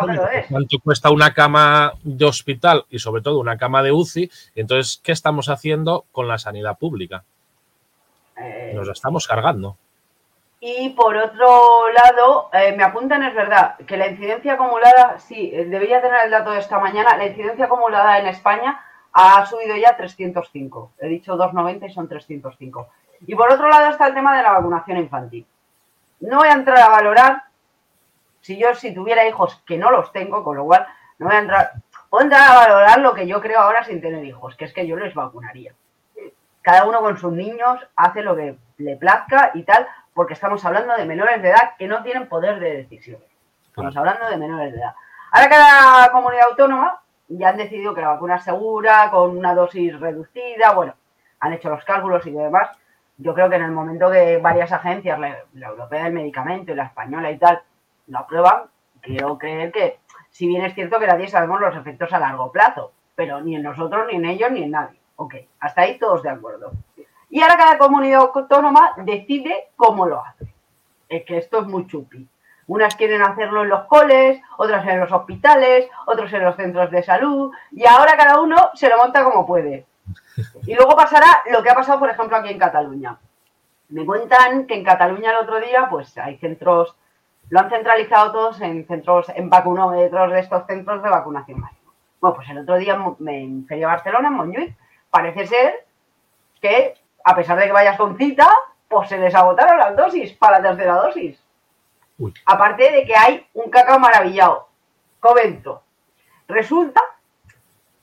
cuánto 0.49 0.79
cuesta 0.79 1.11
una 1.11 1.35
cama 1.35 1.93
de 2.01 2.25
hospital 2.25 2.85
y 2.89 2.97
sobre 2.97 3.21
todo 3.21 3.39
una 3.39 3.57
cama 3.57 3.83
de 3.83 3.91
UCI. 3.91 4.29
Entonces, 4.55 4.99
¿qué 5.03 5.11
estamos 5.11 5.49
haciendo 5.49 6.05
con 6.11 6.27
la 6.27 6.39
sanidad 6.39 6.79
pública? 6.79 7.23
Eh, 8.37 8.71
Nos 8.75 8.87
la 8.87 8.93
estamos 8.93 9.27
cargando. 9.27 9.77
Y 10.65 10.91
por 10.91 11.17
otro 11.17 11.91
lado, 11.91 12.49
eh, 12.53 12.73
me 12.77 12.83
apuntan, 12.83 13.21
es 13.23 13.35
verdad, 13.35 13.75
que 13.85 13.97
la 13.97 14.07
incidencia 14.07 14.53
acumulada, 14.53 15.19
sí, 15.19 15.51
eh, 15.53 15.65
debería 15.65 16.01
tener 16.01 16.23
el 16.23 16.31
dato 16.31 16.51
de 16.51 16.59
esta 16.59 16.79
mañana, 16.79 17.17
la 17.17 17.25
incidencia 17.25 17.65
acumulada 17.65 18.17
en 18.19 18.27
España 18.27 18.81
ha 19.11 19.45
subido 19.45 19.75
ya 19.75 19.97
305. 19.97 20.93
He 20.99 21.09
dicho 21.09 21.35
290 21.35 21.85
y 21.85 21.93
son 21.93 22.07
305. 22.07 22.87
Y 23.27 23.35
por 23.35 23.51
otro 23.51 23.67
lado 23.67 23.89
está 23.89 24.07
el 24.07 24.13
tema 24.13 24.37
de 24.37 24.43
la 24.43 24.53
vacunación 24.53 24.99
infantil. 24.99 25.45
No 26.21 26.37
voy 26.37 26.47
a 26.47 26.53
entrar 26.53 26.77
a 26.77 26.87
valorar, 26.87 27.43
si 28.39 28.57
yo 28.57 28.73
si 28.73 28.93
tuviera 28.93 29.27
hijos, 29.27 29.61
que 29.65 29.77
no 29.77 29.91
los 29.91 30.13
tengo, 30.13 30.45
con 30.45 30.55
lo 30.55 30.63
cual 30.63 30.87
no 31.19 31.27
voy 31.27 31.35
a 31.35 31.39
entrar, 31.39 31.71
puedo 32.09 32.23
entrar 32.23 32.49
a 32.49 32.55
valorar 32.55 32.99
lo 33.01 33.13
que 33.13 33.27
yo 33.27 33.41
creo 33.41 33.59
ahora 33.59 33.83
sin 33.83 33.99
tener 33.99 34.23
hijos, 34.23 34.55
que 34.55 34.63
es 34.63 34.73
que 34.73 34.87
yo 34.87 34.95
les 34.95 35.13
vacunaría 35.13 35.73
cada 36.63 36.85
uno 36.85 37.01
con 37.01 37.17
sus 37.17 37.31
niños 37.31 37.85
hace 37.95 38.23
lo 38.23 38.35
que 38.35 38.57
le 38.77 38.95
plazca 38.95 39.51
y 39.53 39.63
tal, 39.63 39.85
porque 40.13 40.33
estamos 40.33 40.63
hablando 40.65 40.95
de 40.95 41.05
menores 41.05 41.41
de 41.41 41.49
edad 41.49 41.75
que 41.77 41.87
no 41.87 42.01
tienen 42.01 42.27
poder 42.27 42.59
de 42.59 42.77
decisión. 42.77 43.19
Estamos 43.67 43.95
hablando 43.95 44.29
de 44.29 44.37
menores 44.37 44.71
de 44.71 44.79
edad. 44.79 44.95
Ahora 45.31 45.49
cada 45.49 46.11
comunidad 46.11 46.47
autónoma 46.49 47.01
ya 47.27 47.49
han 47.49 47.57
decidido 47.57 47.93
que 47.93 48.01
la 48.01 48.09
vacuna 48.09 48.37
es 48.37 48.43
segura, 48.43 49.09
con 49.11 49.37
una 49.37 49.53
dosis 49.53 49.99
reducida, 49.99 50.73
bueno, 50.73 50.95
han 51.39 51.53
hecho 51.53 51.69
los 51.69 51.83
cálculos 51.83 52.25
y 52.25 52.31
demás. 52.31 52.69
Yo 53.17 53.33
creo 53.33 53.49
que 53.49 53.57
en 53.57 53.63
el 53.63 53.71
momento 53.71 54.09
que 54.09 54.37
varias 54.37 54.71
agencias, 54.71 55.19
la, 55.19 55.67
Europea 55.67 56.05
del 56.05 56.13
Medicamento 56.13 56.71
y 56.71 56.75
la 56.75 56.85
Española 56.85 57.31
y 57.31 57.37
tal, 57.37 57.61
lo 58.07 58.19
aprueban, 58.19 58.63
quiero 59.01 59.37
creer 59.37 59.71
que, 59.71 59.99
si 60.29 60.47
bien 60.47 60.63
es 60.63 60.73
cierto 60.73 60.99
que 60.99 61.07
nadie 61.07 61.27
sabemos 61.27 61.59
los 61.59 61.75
efectos 61.75 62.11
a 62.13 62.19
largo 62.19 62.51
plazo, 62.51 62.91
pero 63.15 63.41
ni 63.41 63.55
en 63.55 63.63
nosotros, 63.63 64.07
ni 64.07 64.15
en 64.15 64.25
ellos, 64.25 64.51
ni 64.51 64.63
en 64.63 64.71
nadie. 64.71 65.02
Ok, 65.15 65.35
hasta 65.59 65.81
ahí 65.81 65.97
todos 65.99 66.23
de 66.23 66.29
acuerdo. 66.29 66.71
Y 67.29 67.41
ahora 67.41 67.57
cada 67.57 67.77
comunidad 67.77 68.29
autónoma 68.33 68.93
decide 68.97 69.69
cómo 69.75 70.05
lo 70.05 70.23
hace. 70.23 70.53
Es 71.09 71.25
que 71.25 71.37
esto 71.37 71.61
es 71.61 71.67
muy 71.67 71.87
chupi. 71.87 72.27
Unas 72.67 72.95
quieren 72.95 73.21
hacerlo 73.21 73.63
en 73.63 73.69
los 73.69 73.85
coles, 73.85 74.41
otras 74.57 74.87
en 74.87 74.99
los 74.99 75.11
hospitales, 75.11 75.89
otros 76.05 76.31
en 76.31 76.43
los 76.43 76.55
centros 76.55 76.89
de 76.91 77.03
salud, 77.03 77.51
y 77.71 77.85
ahora 77.85 78.15
cada 78.15 78.39
uno 78.39 78.55
se 78.73 78.89
lo 78.89 78.97
monta 78.97 79.23
como 79.23 79.45
puede. 79.45 79.85
Y 80.65 80.73
luego 80.75 80.95
pasará 80.95 81.43
lo 81.51 81.61
que 81.61 81.69
ha 81.69 81.75
pasado, 81.75 81.99
por 81.99 82.09
ejemplo, 82.09 82.37
aquí 82.37 82.49
en 82.49 82.59
Cataluña. 82.59 83.17
Me 83.89 84.05
cuentan 84.05 84.65
que 84.65 84.75
en 84.75 84.83
Cataluña 84.83 85.31
el 85.31 85.37
otro 85.37 85.59
día, 85.59 85.87
pues 85.89 86.17
hay 86.17 86.37
centros, 86.37 86.95
lo 87.49 87.59
han 87.59 87.69
centralizado 87.69 88.31
todos 88.31 88.61
en 88.61 88.87
centros, 88.87 89.29
en 89.35 89.49
vacunómetros 89.49 90.31
de 90.31 90.39
estos 90.39 90.65
centros 90.65 91.03
de 91.03 91.09
vacunación 91.09 91.61
Bueno, 92.19 92.35
pues 92.35 92.49
el 92.49 92.59
otro 92.59 92.77
día 92.77 92.97
me 93.19 93.63
fui 93.67 93.83
a 93.83 93.87
Barcelona, 93.87 94.29
en 94.29 94.33
Montjuic, 94.33 94.75
parece 95.13 95.45
ser 95.45 95.85
que, 96.59 96.95
a 97.23 97.35
pesar 97.35 97.59
de 97.59 97.67
que 97.67 97.71
vayas 97.71 97.97
con 97.97 98.17
cita, 98.17 98.49
pues 98.87 99.09
se 99.09 99.19
les 99.19 99.35
agotaron 99.35 99.77
las 99.77 99.95
dosis 99.95 100.33
para 100.33 100.57
la 100.57 100.69
tercera 100.69 100.95
dosis. 100.95 101.39
Aparte 102.47 102.91
de 102.91 103.05
que 103.05 103.15
hay 103.15 103.45
un 103.53 103.69
cacao 103.69 103.99
maravillado. 103.99 104.69
Comento. 105.19 105.83
Resulta 106.47 106.99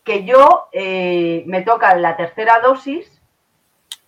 que 0.05 0.25
yo 0.25 0.69
eh, 0.71 1.43
me 1.47 1.63
toca 1.63 1.97
la 1.97 2.17
tercera 2.17 2.61
dosis 2.61 3.21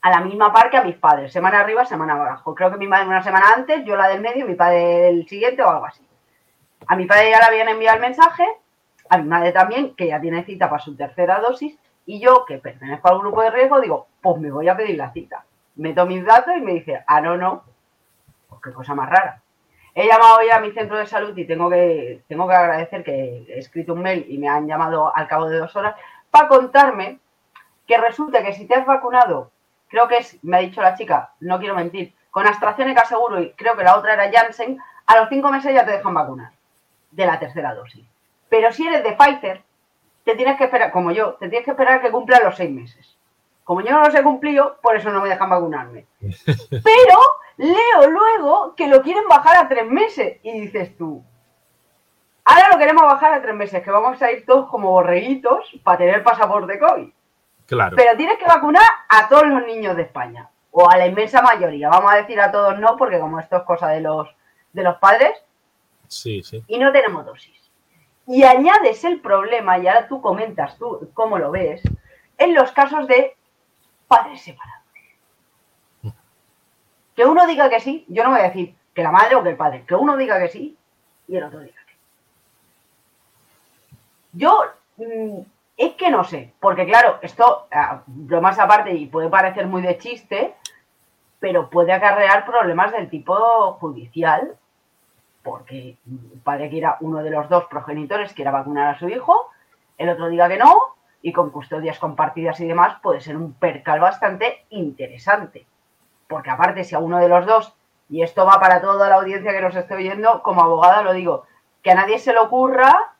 a 0.00 0.10
la 0.10 0.20
misma 0.20 0.52
par 0.52 0.70
que 0.70 0.76
a 0.76 0.84
mis 0.84 0.96
padres, 0.96 1.32
semana 1.32 1.58
arriba, 1.58 1.84
semana 1.84 2.12
abajo. 2.12 2.54
Creo 2.54 2.70
que 2.70 2.78
mi 2.78 2.86
madre 2.86 3.08
una 3.08 3.24
semana 3.24 3.46
antes, 3.56 3.84
yo 3.84 3.96
la 3.96 4.06
del 4.06 4.20
medio, 4.20 4.46
mi 4.46 4.54
padre 4.54 5.08
el 5.08 5.28
siguiente 5.28 5.60
o 5.62 5.68
algo 5.68 5.86
así. 5.86 6.06
A 6.86 6.94
mi 6.94 7.06
padre 7.06 7.30
ya 7.30 7.38
le 7.38 7.46
habían 7.46 7.68
enviado 7.68 7.96
el 7.96 8.02
mensaje, 8.02 8.46
a 9.08 9.18
mi 9.18 9.28
madre 9.28 9.50
también, 9.50 9.96
que 9.96 10.06
ya 10.06 10.20
tiene 10.20 10.44
cita 10.44 10.70
para 10.70 10.82
su 10.82 10.96
tercera 10.96 11.40
dosis, 11.40 11.76
y 12.06 12.20
yo, 12.20 12.44
que 12.44 12.58
pertenezco 12.58 13.08
al 13.08 13.18
grupo 13.18 13.42
de 13.42 13.50
riesgo, 13.50 13.80
digo, 13.80 14.08
pues 14.20 14.40
me 14.40 14.50
voy 14.50 14.68
a 14.68 14.76
pedir 14.76 14.96
la 14.96 15.12
cita. 15.12 15.44
Meto 15.76 16.06
mis 16.06 16.24
datos 16.24 16.54
y 16.56 16.60
me 16.60 16.72
dice, 16.74 17.02
ah, 17.06 17.20
no, 17.20 17.36
no. 17.36 17.64
Pues 18.48 18.60
qué 18.62 18.72
cosa 18.72 18.94
más 18.94 19.08
rara. 19.08 19.40
He 19.94 20.06
llamado 20.06 20.38
hoy 20.38 20.50
a 20.50 20.60
mi 20.60 20.72
centro 20.72 20.96
de 20.96 21.06
salud 21.06 21.36
y 21.36 21.46
tengo 21.46 21.68
que, 21.68 22.22
tengo 22.26 22.48
que 22.48 22.54
agradecer 22.54 23.04
que 23.04 23.44
he 23.48 23.58
escrito 23.58 23.92
un 23.92 24.02
mail 24.02 24.24
y 24.28 24.38
me 24.38 24.48
han 24.48 24.66
llamado 24.66 25.14
al 25.14 25.28
cabo 25.28 25.48
de 25.48 25.58
dos 25.58 25.76
horas 25.76 25.94
para 26.30 26.48
contarme 26.48 27.18
que 27.86 27.98
resulta 27.98 28.42
que 28.42 28.54
si 28.54 28.66
te 28.66 28.74
has 28.74 28.86
vacunado, 28.86 29.50
creo 29.88 30.08
que 30.08 30.16
es, 30.16 30.42
me 30.42 30.56
ha 30.56 30.60
dicho 30.60 30.80
la 30.80 30.94
chica, 30.94 31.32
no 31.40 31.58
quiero 31.58 31.74
mentir, 31.74 32.14
con 32.30 32.46
AstraZeneca 32.46 33.04
seguro 33.04 33.40
y 33.40 33.52
creo 33.52 33.76
que 33.76 33.84
la 33.84 33.96
otra 33.96 34.14
era 34.14 34.30
Janssen, 34.32 34.78
a 35.06 35.18
los 35.18 35.28
cinco 35.28 35.50
meses 35.50 35.74
ya 35.74 35.84
te 35.84 35.92
dejan 35.92 36.14
vacunar 36.14 36.52
de 37.10 37.26
la 37.26 37.38
tercera 37.38 37.74
dosis. 37.74 38.06
Pero 38.48 38.72
si 38.72 38.86
eres 38.86 39.02
de 39.02 39.12
Pfizer, 39.12 39.62
te 40.24 40.36
tienes 40.36 40.56
que 40.56 40.64
esperar, 40.64 40.92
como 40.92 41.10
yo, 41.10 41.34
te 41.34 41.48
tienes 41.48 41.64
que 41.64 41.72
esperar 41.72 42.00
que 42.00 42.10
cumpla 42.10 42.40
los 42.40 42.56
seis 42.56 42.70
meses. 42.70 43.16
Como 43.64 43.80
yo 43.80 43.90
no 43.90 44.04
los 44.04 44.14
he 44.14 44.22
cumplido, 44.22 44.78
por 44.82 44.96
eso 44.96 45.10
no 45.10 45.20
me 45.20 45.28
dejan 45.28 45.50
vacunarme. 45.50 46.06
Pero 46.70 47.18
leo 47.56 48.10
luego 48.10 48.74
que 48.74 48.88
lo 48.88 49.02
quieren 49.02 49.24
bajar 49.28 49.56
a 49.56 49.68
tres 49.68 49.86
meses 49.86 50.38
y 50.42 50.60
dices 50.60 50.96
tú, 50.96 51.22
ahora 52.44 52.68
lo 52.72 52.78
queremos 52.78 53.02
bajar 53.04 53.34
a 53.34 53.42
tres 53.42 53.54
meses, 53.54 53.82
que 53.82 53.90
vamos 53.90 54.20
a 54.22 54.32
ir 54.32 54.44
todos 54.44 54.68
como 54.68 54.90
borreguitos 54.90 55.72
para 55.82 55.98
tener 55.98 56.22
pasaporte 56.22 56.78
COVID. 56.78 57.08
Claro. 57.66 57.96
Pero 57.96 58.16
tienes 58.16 58.38
que 58.38 58.44
vacunar 58.44 58.88
a 59.08 59.28
todos 59.28 59.46
los 59.46 59.64
niños 59.66 59.96
de 59.96 60.02
España, 60.02 60.50
o 60.72 60.88
a 60.88 60.96
la 60.96 61.06
inmensa 61.06 61.40
mayoría. 61.40 61.88
Vamos 61.88 62.12
a 62.12 62.16
decir 62.16 62.40
a 62.40 62.50
todos 62.50 62.78
no, 62.78 62.96
porque 62.96 63.18
como 63.18 63.38
esto 63.38 63.58
es 63.58 63.62
cosa 63.62 63.88
de 63.88 64.00
los, 64.00 64.28
de 64.72 64.82
los 64.82 64.96
padres, 64.96 65.32
sí, 66.08 66.42
sí. 66.42 66.62
y 66.66 66.78
no 66.78 66.92
tenemos 66.92 67.24
dosis 67.24 67.61
y 68.26 68.44
añades 68.44 69.04
el 69.04 69.20
problema, 69.20 69.78
y 69.78 69.86
ahora 69.86 70.08
tú 70.08 70.20
comentas 70.20 70.76
tú 70.78 71.10
cómo 71.14 71.38
lo 71.38 71.50
ves, 71.50 71.82
en 72.38 72.54
los 72.54 72.72
casos 72.72 73.06
de 73.06 73.36
padres 74.06 74.42
separados. 74.42 74.82
Que 77.14 77.26
uno 77.26 77.46
diga 77.46 77.68
que 77.68 77.80
sí, 77.80 78.04
yo 78.08 78.24
no 78.24 78.30
voy 78.30 78.40
a 78.40 78.44
decir 78.44 78.74
que 78.94 79.02
la 79.02 79.10
madre 79.10 79.34
o 79.36 79.42
que 79.42 79.50
el 79.50 79.56
padre, 79.56 79.84
que 79.86 79.94
uno 79.94 80.16
diga 80.16 80.38
que 80.38 80.48
sí 80.48 80.76
y 81.28 81.36
el 81.36 81.44
otro 81.44 81.60
diga 81.60 81.80
que 81.86 81.94
Yo 84.32 84.64
mm, 84.96 85.40
es 85.76 85.94
que 85.94 86.10
no 86.10 86.24
sé, 86.24 86.52
porque 86.60 86.86
claro, 86.86 87.18
esto, 87.22 87.66
ah, 87.70 88.02
lo 88.28 88.40
más 88.40 88.58
aparte, 88.58 88.92
y 88.94 89.06
puede 89.06 89.28
parecer 89.28 89.66
muy 89.66 89.82
de 89.82 89.98
chiste, 89.98 90.54
pero 91.38 91.68
puede 91.68 91.92
acarrear 91.92 92.46
problemas 92.46 92.92
del 92.92 93.10
tipo 93.10 93.72
judicial 93.74 94.56
porque 95.42 95.98
el 96.06 96.40
padre 96.42 96.70
quiera 96.70 96.96
uno 97.00 97.22
de 97.22 97.30
los 97.30 97.48
dos 97.48 97.64
progenitores 97.64 98.32
quiera 98.32 98.50
vacunar 98.50 98.94
a 98.94 98.98
su 98.98 99.08
hijo, 99.08 99.50
el 99.98 100.08
otro 100.08 100.28
diga 100.28 100.48
que 100.48 100.58
no, 100.58 100.74
y 101.22 101.32
con 101.32 101.50
custodias 101.50 101.98
compartidas 101.98 102.60
y 102.60 102.66
demás 102.66 102.98
puede 103.00 103.20
ser 103.20 103.36
un 103.36 103.52
percal 103.54 104.00
bastante 104.00 104.64
interesante. 104.70 105.66
Porque 106.26 106.50
aparte, 106.50 106.84
si 106.84 106.94
a 106.94 106.98
uno 106.98 107.18
de 107.18 107.28
los 107.28 107.46
dos, 107.46 107.74
y 108.08 108.22
esto 108.22 108.44
va 108.44 108.58
para 108.60 108.80
toda 108.80 109.08
la 109.08 109.16
audiencia 109.16 109.52
que 109.52 109.60
nos 109.60 109.76
esté 109.76 109.94
oyendo, 109.94 110.42
como 110.42 110.62
abogada 110.62 111.02
lo 111.02 111.12
digo, 111.12 111.44
que 111.82 111.92
a 111.92 111.94
nadie 111.94 112.18
se 112.18 112.32
le 112.32 112.38
ocurra 112.38 113.14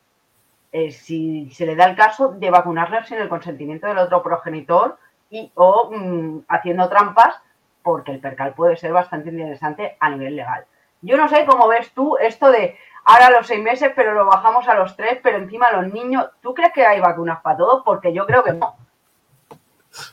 eh, 0.71 0.91
si 0.91 1.49
se 1.51 1.65
le 1.65 1.75
da 1.75 1.85
el 1.85 1.95
caso 1.95 2.29
de 2.29 2.49
vacunarle 2.49 3.03
sin 3.05 3.19
el 3.19 3.29
consentimiento 3.29 3.87
del 3.87 3.99
otro 3.99 4.23
progenitor 4.23 4.97
y, 5.29 5.51
o 5.55 5.91
mm, 5.91 6.45
haciendo 6.47 6.89
trampas, 6.89 7.35
porque 7.81 8.11
el 8.11 8.19
percal 8.19 8.53
puede 8.53 8.75
ser 8.77 8.91
bastante 8.91 9.29
interesante 9.29 9.97
a 9.99 10.09
nivel 10.09 10.35
legal. 10.35 10.65
Yo 11.03 11.17
no 11.17 11.27
sé 11.29 11.45
cómo 11.45 11.67
ves 11.67 11.91
tú 11.91 12.17
esto 12.17 12.49
de 12.49 12.77
ahora 13.05 13.29
los 13.29 13.45
seis 13.45 13.61
meses, 13.61 13.91
pero 13.95 14.13
lo 14.13 14.25
bajamos 14.25 14.67
a 14.67 14.75
los 14.75 14.95
tres, 14.95 15.19
pero 15.21 15.37
encima 15.37 15.71
los 15.71 15.93
niños, 15.93 16.25
¿tú 16.41 16.53
crees 16.53 16.71
que 16.73 16.85
hay 16.85 16.99
vacunas 16.99 17.41
para 17.41 17.57
todos? 17.57 17.83
Porque 17.83 18.13
yo 18.13 18.25
creo 18.25 18.43
que 18.43 18.53
no. 18.53 18.75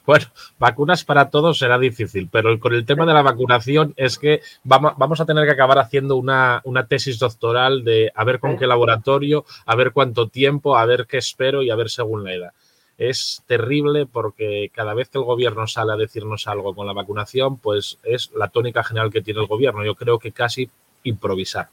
Bueno, 0.04 0.26
vacunas 0.58 1.04
para 1.04 1.30
todos 1.30 1.58
será 1.58 1.78
difícil, 1.78 2.28
pero 2.30 2.58
con 2.60 2.74
el 2.74 2.84
tema 2.84 3.06
de 3.06 3.14
la 3.14 3.22
vacunación 3.22 3.94
es 3.96 4.18
que 4.18 4.42
vamos 4.62 5.20
a 5.20 5.24
tener 5.24 5.46
que 5.46 5.52
acabar 5.52 5.78
haciendo 5.78 6.16
una, 6.16 6.62
tesis 6.88 7.18
doctoral 7.18 7.82
de 7.84 8.12
a 8.14 8.24
ver 8.24 8.40
con 8.40 8.58
qué 8.58 8.66
laboratorio, 8.66 9.44
a 9.64 9.76
ver 9.76 9.92
cuánto 9.92 10.28
tiempo, 10.28 10.76
a 10.76 10.84
ver 10.84 11.06
qué 11.06 11.18
espero 11.18 11.62
y 11.62 11.70
a 11.70 11.76
ver 11.76 11.88
según 11.88 12.24
la 12.24 12.34
edad. 12.34 12.52
Es 13.00 13.42
terrible 13.46 14.04
porque 14.04 14.70
cada 14.74 14.92
vez 14.92 15.08
que 15.08 15.16
el 15.16 15.24
gobierno 15.24 15.66
sale 15.66 15.94
a 15.94 15.96
decirnos 15.96 16.46
algo 16.46 16.74
con 16.74 16.86
la 16.86 16.92
vacunación, 16.92 17.56
pues 17.56 17.98
es 18.02 18.30
la 18.36 18.48
tónica 18.48 18.84
general 18.84 19.10
que 19.10 19.22
tiene 19.22 19.40
el 19.40 19.46
gobierno. 19.46 19.82
Yo 19.82 19.94
creo 19.94 20.18
que 20.18 20.32
casi 20.32 20.68
improvisar. 21.04 21.70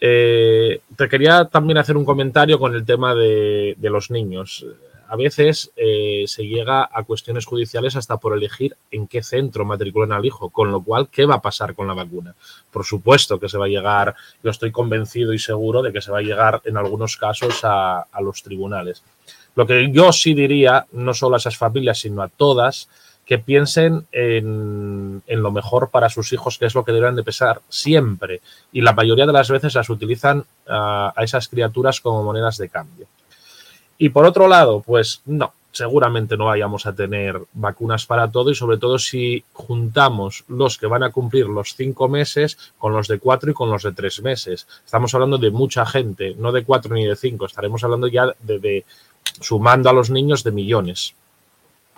Eh, 0.00 0.80
te 0.96 1.08
quería 1.10 1.44
también 1.44 1.76
hacer 1.76 1.98
un 1.98 2.06
comentario 2.06 2.58
con 2.58 2.74
el 2.74 2.86
tema 2.86 3.14
de, 3.14 3.76
los 3.78 4.10
niños. 4.10 4.64
A 5.06 5.16
veces 5.16 5.70
eh, 5.76 6.24
se 6.26 6.46
llega 6.46 6.88
a 6.90 7.02
cuestiones 7.02 7.44
judiciales 7.44 7.94
hasta 7.96 8.16
por 8.16 8.34
elegir 8.34 8.74
en 8.90 9.08
qué 9.08 9.22
centro 9.22 9.66
matriculan 9.66 10.12
al 10.12 10.24
hijo, 10.24 10.48
con 10.48 10.72
lo 10.72 10.82
cual, 10.82 11.10
¿qué 11.10 11.26
va 11.26 11.34
a 11.34 11.42
pasar 11.42 11.74
con 11.74 11.88
la 11.88 11.92
vacuna? 11.92 12.34
Por 12.70 12.86
supuesto 12.86 13.38
que 13.38 13.50
se 13.50 13.58
va 13.58 13.66
a 13.66 13.68
llegar, 13.68 14.14
yo 14.42 14.50
estoy 14.50 14.72
convencido 14.72 15.34
y 15.34 15.38
seguro 15.38 15.82
de 15.82 15.92
que 15.92 16.00
se 16.00 16.10
va 16.10 16.20
a 16.20 16.22
llegar 16.22 16.62
en 16.64 16.78
algunos 16.78 17.18
casos 17.18 17.62
a, 17.64 18.00
a 18.00 18.22
los 18.22 18.42
tribunales. 18.42 19.02
Lo 19.54 19.66
que 19.66 19.90
yo 19.92 20.12
sí 20.12 20.34
diría, 20.34 20.86
no 20.92 21.14
solo 21.14 21.36
a 21.36 21.38
esas 21.38 21.56
familias, 21.56 22.00
sino 22.00 22.22
a 22.22 22.28
todas, 22.28 22.88
que 23.24 23.38
piensen 23.38 24.06
en, 24.12 25.22
lo 25.26 25.52
mejor 25.52 25.90
para 25.90 26.08
sus 26.08 26.32
hijos, 26.32 26.58
que 26.58 26.66
es 26.66 26.74
lo 26.74 26.84
que 26.84 26.92
deben 26.92 27.14
de 27.14 27.22
pesar 27.22 27.60
siempre. 27.68 28.40
Y 28.72 28.80
la 28.80 28.92
mayoría 28.92 29.26
de 29.26 29.32
las 29.32 29.50
veces 29.50 29.74
las 29.74 29.90
utilizan 29.90 30.44
a, 30.68 31.12
esas 31.18 31.48
criaturas 31.48 32.00
como 32.00 32.22
monedas 32.24 32.58
de 32.58 32.68
cambio. 32.68 33.06
Y 33.98 34.08
por 34.08 34.24
otro 34.24 34.48
lado, 34.48 34.82
pues 34.84 35.22
no, 35.26 35.52
seguramente 35.70 36.36
no 36.36 36.46
vayamos 36.46 36.84
a 36.86 36.94
tener 36.94 37.40
vacunas 37.52 38.04
para 38.06 38.28
todo 38.28 38.50
y 38.50 38.56
sobre 38.56 38.78
todo 38.78 38.98
si 38.98 39.44
juntamos 39.52 40.44
los 40.48 40.76
que 40.76 40.86
van 40.86 41.04
a 41.04 41.10
cumplir 41.10 41.46
los 41.46 41.76
cinco 41.76 42.08
meses 42.08 42.58
con 42.78 42.92
los 42.92 43.06
de 43.06 43.20
cuatro 43.20 43.52
y 43.52 43.54
con 43.54 43.70
los 43.70 43.84
de 43.84 43.92
tres 43.92 44.20
meses. 44.20 44.66
Estamos 44.84 45.14
hablando 45.14 45.38
de 45.38 45.52
mucha 45.52 45.86
gente, 45.86 46.34
no 46.36 46.50
de 46.50 46.64
cuatro 46.64 46.94
ni 46.94 47.06
de 47.06 47.14
cinco, 47.14 47.46
estaremos 47.46 47.84
hablando 47.84 48.08
ya 48.08 48.34
de 48.40 48.84
sumando 49.40 49.90
a 49.90 49.92
los 49.92 50.10
niños 50.10 50.44
de 50.44 50.52
millones. 50.52 51.14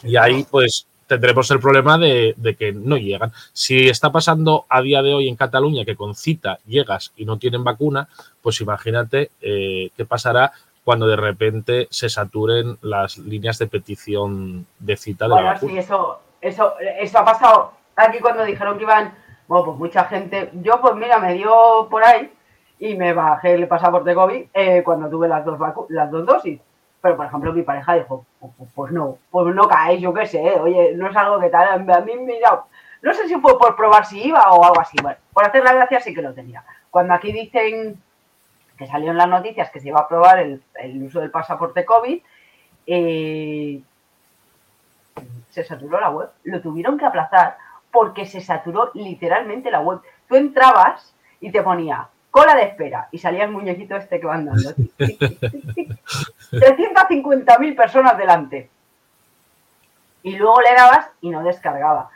Y 0.02 0.16
ahí 0.16 0.46
pues 0.50 0.86
tendremos 1.06 1.50
el 1.50 1.60
problema 1.60 1.98
de, 1.98 2.34
que 2.58 2.72
no 2.72 2.96
llegan. 2.96 3.32
Si 3.52 3.88
está 3.88 4.10
pasando 4.10 4.64
a 4.68 4.80
día 4.80 5.02
de 5.02 5.14
hoy 5.14 5.28
en 5.28 5.36
Cataluña 5.36 5.84
que 5.84 5.96
con 5.96 6.14
cita 6.14 6.58
llegas 6.66 7.12
y 7.16 7.24
no 7.24 7.38
tienen 7.38 7.64
vacuna, 7.64 8.08
pues 8.42 8.60
imagínate 8.60 9.30
eh, 9.40 9.90
qué 9.96 10.04
pasará 10.04 10.52
cuando 10.84 11.06
de 11.06 11.16
repente 11.16 11.88
se 11.90 12.08
saturen 12.08 12.78
las 12.82 13.18
líneas 13.18 13.58
de 13.58 13.66
petición 13.66 14.66
de 14.78 14.96
cita 14.96 15.26
de 15.26 15.32
bueno, 15.32 15.52
la 15.52 15.58
Sí, 15.58 15.78
eso, 15.78 16.20
eso, 16.40 16.74
eso 16.78 17.18
ha 17.18 17.24
pasado 17.24 17.72
aquí 17.96 18.18
cuando 18.18 18.44
dijeron 18.44 18.76
que 18.76 18.84
iban, 18.84 19.14
bueno, 19.48 19.64
pues 19.64 19.78
mucha 19.78 20.04
gente. 20.04 20.50
Yo, 20.62 20.80
pues 20.80 20.94
mira, 20.94 21.18
me 21.18 21.34
dio 21.34 21.88
por 21.90 22.04
ahí 22.04 22.30
y 22.78 22.94
me 22.96 23.12
bajé 23.12 23.54
el 23.54 23.66
pasaporte 23.66 24.14
COVID 24.14 24.44
eh, 24.52 24.82
cuando 24.84 25.08
tuve 25.08 25.28
las 25.28 25.44
dos, 25.44 25.58
las 25.88 26.10
dos 26.10 26.26
dosis. 26.26 26.60
Pero, 27.04 27.18
por 27.18 27.26
ejemplo, 27.26 27.52
mi 27.52 27.62
pareja 27.62 27.96
dijo, 27.96 28.24
pues 28.74 28.90
no, 28.90 29.18
pues 29.30 29.54
no 29.54 29.68
caes, 29.68 30.00
yo 30.00 30.14
qué 30.14 30.24
sé, 30.24 30.40
oye, 30.58 30.94
no 30.96 31.10
es 31.10 31.14
algo 31.14 31.38
que 31.38 31.50
tal, 31.50 31.90
a 31.90 32.00
mí 32.00 32.12
mira, 32.16 32.62
no 33.02 33.12
sé 33.12 33.28
si 33.28 33.34
fue 33.34 33.58
por 33.58 33.76
probar 33.76 34.06
si 34.06 34.28
iba 34.28 34.40
o 34.50 34.64
algo 34.64 34.80
así, 34.80 34.96
bueno, 35.02 35.18
por 35.34 35.44
hacer 35.44 35.62
la 35.62 35.74
gracia 35.74 36.00
sí 36.00 36.14
que 36.14 36.22
lo 36.22 36.32
tenía. 36.32 36.64
Cuando 36.88 37.12
aquí 37.12 37.30
dicen 37.30 38.00
que 38.78 38.86
salió 38.86 39.10
en 39.10 39.18
las 39.18 39.28
noticias 39.28 39.68
que 39.70 39.80
se 39.80 39.88
iba 39.88 40.00
a 40.00 40.08
probar 40.08 40.38
el, 40.38 40.62
uso 41.02 41.20
del 41.20 41.30
pasaporte 41.30 41.84
COVID, 41.84 42.22
eh, 42.86 43.82
se 45.50 45.62
saturó 45.62 46.00
la 46.00 46.08
web, 46.08 46.30
lo 46.44 46.62
tuvieron 46.62 46.96
que 46.96 47.04
aplazar 47.04 47.58
porque 47.92 48.24
se 48.24 48.40
saturó 48.40 48.92
literalmente 48.94 49.70
la 49.70 49.80
web. 49.80 50.00
Tú 50.26 50.36
entrabas 50.36 51.14
y 51.38 51.50
te 51.50 51.62
ponía 51.62 52.08
cola 52.30 52.54
de 52.54 52.62
espera 52.62 53.08
y 53.12 53.18
salía 53.18 53.44
el 53.44 53.50
muñequito 53.50 53.94
este 53.94 54.18
que 54.18 54.26
va 54.26 54.36
andando. 54.36 54.72
350.000 56.60 57.76
personas 57.76 58.18
delante. 58.18 58.70
Y 60.22 60.36
luego 60.36 60.60
le 60.60 60.74
dabas 60.74 61.10
y 61.20 61.30
no 61.30 61.42
descargaba. 61.42 62.10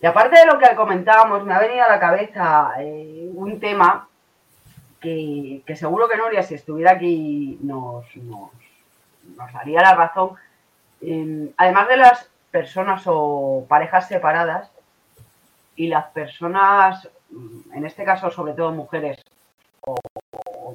Y 0.00 0.06
aparte 0.06 0.38
de 0.38 0.46
lo 0.46 0.58
que 0.58 0.74
comentábamos, 0.74 1.44
me 1.44 1.54
ha 1.54 1.58
venido 1.58 1.84
a 1.84 1.88
la 1.88 2.00
cabeza 2.00 2.72
eh, 2.78 3.30
un 3.34 3.60
tema 3.60 4.08
que, 5.00 5.62
seguro 5.76 6.08
que 6.08 6.16
Noria, 6.16 6.42
si 6.42 6.54
estuviera 6.54 6.92
aquí, 6.92 7.58
nos, 7.62 8.04
nos, 8.16 8.50
daría 9.52 9.82
la 9.82 9.94
razón. 9.94 10.36
además 11.56 11.88
de 11.88 11.96
las 11.96 12.30
personas 12.50 13.02
o 13.06 13.64
parejas 13.68 14.08
separadas 14.08 14.70
y 15.76 15.88
las 15.88 16.06
personas 16.06 17.08
Mm, 17.32 17.72
en 17.72 17.86
este 17.86 18.04
caso 18.04 18.30
sobre 18.30 18.52
todo 18.52 18.72
mujeres, 18.72 19.18
o, 19.86 19.96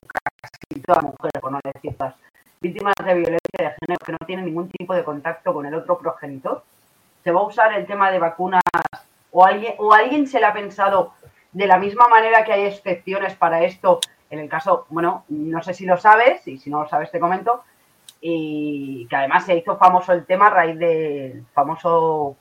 casi 0.07 0.81
todas 0.81 1.03
mujeres, 1.03 1.39
por 1.39 1.51
no 1.51 1.59
decir 1.63 1.95
todas, 1.95 2.15
víctimas 2.61 2.93
de 3.03 3.13
violencia 3.13 3.39
de 3.57 3.75
género 3.79 4.05
que 4.05 4.11
no 4.11 4.17
tienen 4.25 4.45
ningún 4.45 4.69
tipo 4.69 4.93
de 4.93 5.03
contacto 5.03 5.53
con 5.53 5.65
el 5.65 5.73
otro 5.73 5.97
progenitor, 5.97 6.63
se 7.23 7.31
va 7.31 7.41
a 7.41 7.43
usar 7.43 7.73
el 7.73 7.85
tema 7.85 8.11
de 8.11 8.19
vacunas 8.19 8.61
o 9.31 9.45
alguien, 9.45 9.75
o 9.77 9.93
alguien 9.93 10.27
se 10.27 10.39
le 10.39 10.45
ha 10.45 10.53
pensado 10.53 11.13
de 11.51 11.67
la 11.67 11.77
misma 11.77 12.07
manera 12.07 12.43
que 12.43 12.53
hay 12.53 12.65
excepciones 12.65 13.35
para 13.35 13.63
esto, 13.63 13.99
en 14.29 14.39
el 14.39 14.49
caso, 14.49 14.85
bueno, 14.89 15.25
no 15.29 15.61
sé 15.63 15.73
si 15.73 15.85
lo 15.85 15.97
sabes, 15.97 16.47
y 16.47 16.57
si 16.57 16.69
no 16.69 16.83
lo 16.83 16.89
sabes 16.89 17.11
te 17.11 17.19
comento, 17.19 17.63
y 18.21 19.07
que 19.09 19.15
además 19.15 19.45
se 19.45 19.55
hizo 19.55 19.77
famoso 19.77 20.13
el 20.13 20.25
tema 20.25 20.47
a 20.47 20.51
raíz 20.51 20.77
del 20.77 21.45
famoso 21.53 22.35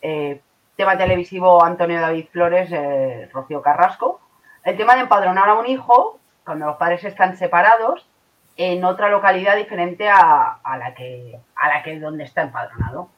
eh, 0.00 0.40
tema 0.76 0.96
televisivo 0.96 1.62
Antonio 1.64 2.00
David 2.00 2.26
Flores, 2.30 2.70
eh, 2.72 3.28
Rocío 3.32 3.62
Carrasco. 3.62 4.20
El 4.64 4.76
tema 4.76 4.94
de 4.94 5.02
empadronar 5.02 5.48
a 5.48 5.54
un 5.54 5.66
hijo 5.66 6.18
cuando 6.44 6.66
los 6.66 6.76
padres 6.76 7.04
están 7.04 7.36
separados 7.36 8.06
en 8.56 8.84
otra 8.84 9.08
localidad 9.08 9.56
diferente 9.56 10.08
a, 10.08 10.58
la 10.78 10.94
que 10.94 11.38
a 11.56 11.68
la 11.68 11.82
que 11.82 11.98
donde 11.98 12.24
está 12.24 12.42
empadronado. 12.42 13.10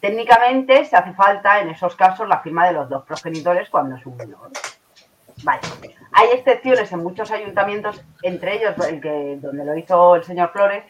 Técnicamente 0.00 0.84
se 0.86 0.96
hace 0.96 1.12
falta 1.12 1.60
en 1.60 1.70
esos 1.70 1.94
casos 1.94 2.26
la 2.26 2.40
firma 2.40 2.66
de 2.66 2.72
los 2.72 2.88
dos 2.88 3.04
progenitores 3.04 3.68
cuando 3.68 3.96
es 3.96 4.06
un 4.06 4.16
menor. 4.16 4.50
Vale. 5.42 5.60
Hay 6.12 6.28
excepciones 6.32 6.90
en 6.92 7.02
muchos 7.02 7.30
ayuntamientos, 7.30 8.02
entre 8.22 8.56
ellos 8.56 8.74
el 8.86 9.00
que 9.00 9.38
donde 9.40 9.64
lo 9.64 9.76
hizo 9.76 10.16
el 10.16 10.24
señor 10.24 10.50
Flores, 10.52 10.84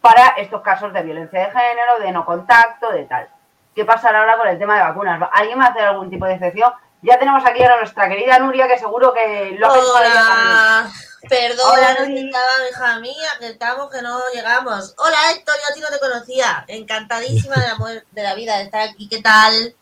para 0.00 0.28
estos 0.36 0.62
casos 0.62 0.92
de 0.92 1.02
violencia 1.02 1.40
de 1.40 1.46
género, 1.46 1.98
de 2.00 2.12
no 2.12 2.24
contacto, 2.24 2.90
de 2.90 3.04
tal. 3.04 3.28
¿Qué 3.74 3.84
pasará 3.84 4.20
ahora 4.20 4.36
con 4.36 4.48
el 4.48 4.58
tema 4.58 4.76
de 4.76 4.82
vacunas? 4.82 5.20
¿Alguien 5.32 5.58
va 5.58 5.64
a 5.64 5.68
hacer 5.68 5.84
algún 5.84 6.10
tipo 6.10 6.26
de 6.26 6.34
excepción? 6.34 6.72
Ya 7.02 7.18
tenemos 7.18 7.44
aquí 7.44 7.62
a 7.62 7.76
nuestra 7.76 8.08
querida 8.08 8.38
Nuria, 8.38 8.68
que 8.68 8.78
seguro 8.78 9.12
que 9.12 9.56
lo 9.58 9.68
Hola, 9.68 10.90
perdón, 11.28 11.78
no 11.98 12.16
estaba 12.16 12.68
hija 12.70 13.00
mía, 13.00 13.28
que 13.38 13.48
estamos, 13.48 13.90
que 13.90 14.02
no 14.02 14.18
llegamos. 14.32 14.94
Hola 14.98 15.16
Héctor, 15.32 15.54
yo 15.62 15.70
a 15.70 15.74
ti 15.74 15.80
no 15.80 15.88
te 15.88 15.98
conocía. 15.98 16.64
Encantadísima 16.68 17.56
de 17.56 17.66
la, 17.66 18.02
de 18.10 18.22
la 18.22 18.34
vida 18.34 18.58
de 18.58 18.64
estar 18.64 18.88
aquí. 18.88 19.08
¿Qué 19.08 19.20
tal? 19.22 19.74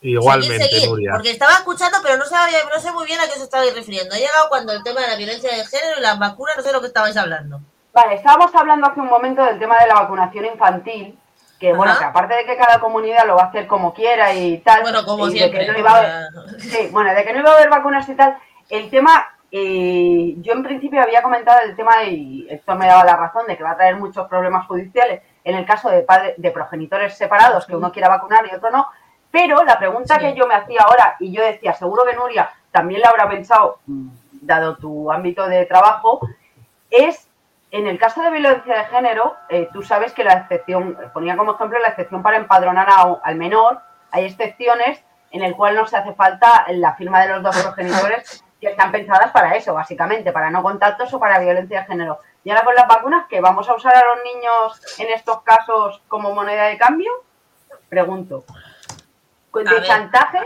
Igualmente, 0.00 0.86
Nuria. 0.86 1.12
Porque 1.12 1.30
estaba 1.30 1.54
escuchando, 1.54 1.98
pero 2.02 2.16
no, 2.16 2.24
sabía, 2.24 2.58
no 2.72 2.80
sé 2.80 2.92
muy 2.92 3.06
bien 3.06 3.20
a 3.20 3.26
qué 3.26 3.32
os 3.32 3.42
estabais 3.42 3.74
refiriendo. 3.74 4.14
He 4.14 4.20
llegado 4.20 4.48
cuando 4.48 4.72
el 4.72 4.82
tema 4.82 5.00
de 5.00 5.08
la 5.08 5.16
violencia 5.16 5.50
de 5.50 5.64
género 5.64 5.98
y 5.98 6.02
las 6.02 6.18
vacunas, 6.18 6.56
no 6.56 6.62
sé 6.62 6.72
lo 6.72 6.80
que 6.80 6.86
estabais 6.88 7.16
hablando. 7.16 7.60
Vale, 7.92 8.14
estábamos 8.14 8.54
hablando 8.54 8.86
hace 8.86 9.00
un 9.00 9.08
momento 9.08 9.42
del 9.44 9.58
tema 9.58 9.78
de 9.78 9.88
la 9.88 9.94
vacunación 9.94 10.46
infantil 10.46 11.18
que 11.58 11.72
bueno, 11.72 11.96
que 11.98 12.04
aparte 12.04 12.34
de 12.34 12.44
que 12.44 12.56
cada 12.56 12.80
comunidad 12.80 13.26
lo 13.26 13.36
va 13.36 13.44
a 13.44 13.46
hacer 13.46 13.66
como 13.66 13.94
quiera 13.94 14.34
y 14.34 14.58
tal, 14.58 14.82
bueno, 14.82 15.04
como 15.04 15.28
y 15.28 15.32
siempre, 15.32 15.60
de 15.60 15.66
que 15.66 15.72
no 15.72 15.78
iba 15.78 15.90
a 15.90 15.96
haber, 15.96 16.60
sí, 16.60 16.88
bueno, 16.90 17.14
de 17.14 17.24
que 17.24 17.32
no 17.32 17.38
iba 17.38 17.50
a 17.50 17.54
haber 17.54 17.70
vacunas 17.70 18.08
y 18.08 18.14
tal, 18.14 18.36
el 18.68 18.90
tema, 18.90 19.33
eh, 19.56 20.34
yo 20.38 20.52
en 20.52 20.64
principio 20.64 21.00
había 21.00 21.22
comentado 21.22 21.60
el 21.60 21.76
tema 21.76 22.02
y 22.02 22.44
esto 22.50 22.74
me 22.74 22.88
daba 22.88 23.04
la 23.04 23.14
razón 23.14 23.46
de 23.46 23.56
que 23.56 23.62
va 23.62 23.70
a 23.70 23.76
traer 23.76 23.94
muchos 23.94 24.26
problemas 24.26 24.66
judiciales 24.66 25.22
en 25.44 25.54
el 25.54 25.64
caso 25.64 25.90
de 25.90 26.02
padres, 26.02 26.34
de 26.38 26.50
progenitores 26.50 27.16
separados 27.16 27.64
que 27.64 27.76
uno 27.76 27.92
quiera 27.92 28.08
vacunar 28.08 28.44
y 28.50 28.52
otro 28.52 28.72
no, 28.72 28.88
pero 29.30 29.62
la 29.62 29.78
pregunta 29.78 30.18
que 30.18 30.34
yo 30.34 30.48
me 30.48 30.56
hacía 30.56 30.80
ahora 30.80 31.14
y 31.20 31.30
yo 31.30 31.40
decía, 31.40 31.72
seguro 31.72 32.02
que 32.04 32.16
Nuria 32.16 32.50
también 32.72 33.00
la 33.00 33.10
habrá 33.10 33.28
pensado, 33.28 33.78
mm, 33.86 34.08
dado 34.42 34.76
tu 34.76 35.12
ámbito 35.12 35.46
de 35.46 35.66
trabajo, 35.66 36.18
es 36.90 37.28
en 37.70 37.86
el 37.86 37.96
caso 37.96 38.22
de 38.22 38.30
violencia 38.30 38.76
de 38.76 38.84
género, 38.86 39.36
eh, 39.48 39.68
tú 39.72 39.82
sabes 39.82 40.12
que 40.14 40.24
la 40.24 40.32
excepción, 40.32 40.98
ponía 41.12 41.36
como 41.36 41.54
ejemplo 41.54 41.78
la 41.78 41.90
excepción 41.90 42.24
para 42.24 42.38
empadronar 42.38 42.88
al 43.22 43.36
menor, 43.36 43.82
hay 44.10 44.24
excepciones 44.24 45.00
en 45.30 45.44
el 45.44 45.54
cual 45.54 45.76
no 45.76 45.86
se 45.86 45.96
hace 45.96 46.12
falta 46.14 46.66
la 46.70 46.94
firma 46.94 47.20
de 47.22 47.28
los 47.28 47.42
dos 47.44 47.62
progenitores, 47.62 48.43
que 48.64 48.70
están 48.70 48.90
pensadas 48.90 49.30
para 49.30 49.54
eso, 49.54 49.74
básicamente, 49.74 50.32
para 50.32 50.50
no 50.50 50.62
contactos 50.62 51.12
o 51.12 51.20
para 51.20 51.38
violencia 51.38 51.80
de 51.80 51.86
género. 51.86 52.20
Y 52.42 52.50
ahora 52.50 52.64
con 52.64 52.74
las 52.74 52.88
vacunas, 52.88 53.26
¿que 53.28 53.40
vamos 53.40 53.68
a 53.68 53.74
usar 53.74 53.94
a 53.94 54.04
los 54.04 54.24
niños 54.24 54.98
en 54.98 55.08
estos 55.14 55.42
casos 55.42 56.02
como 56.08 56.34
moneda 56.34 56.64
de 56.64 56.78
cambio? 56.78 57.10
Pregunto. 57.88 58.44
¿De 59.54 59.82
chantaje? 59.82 60.38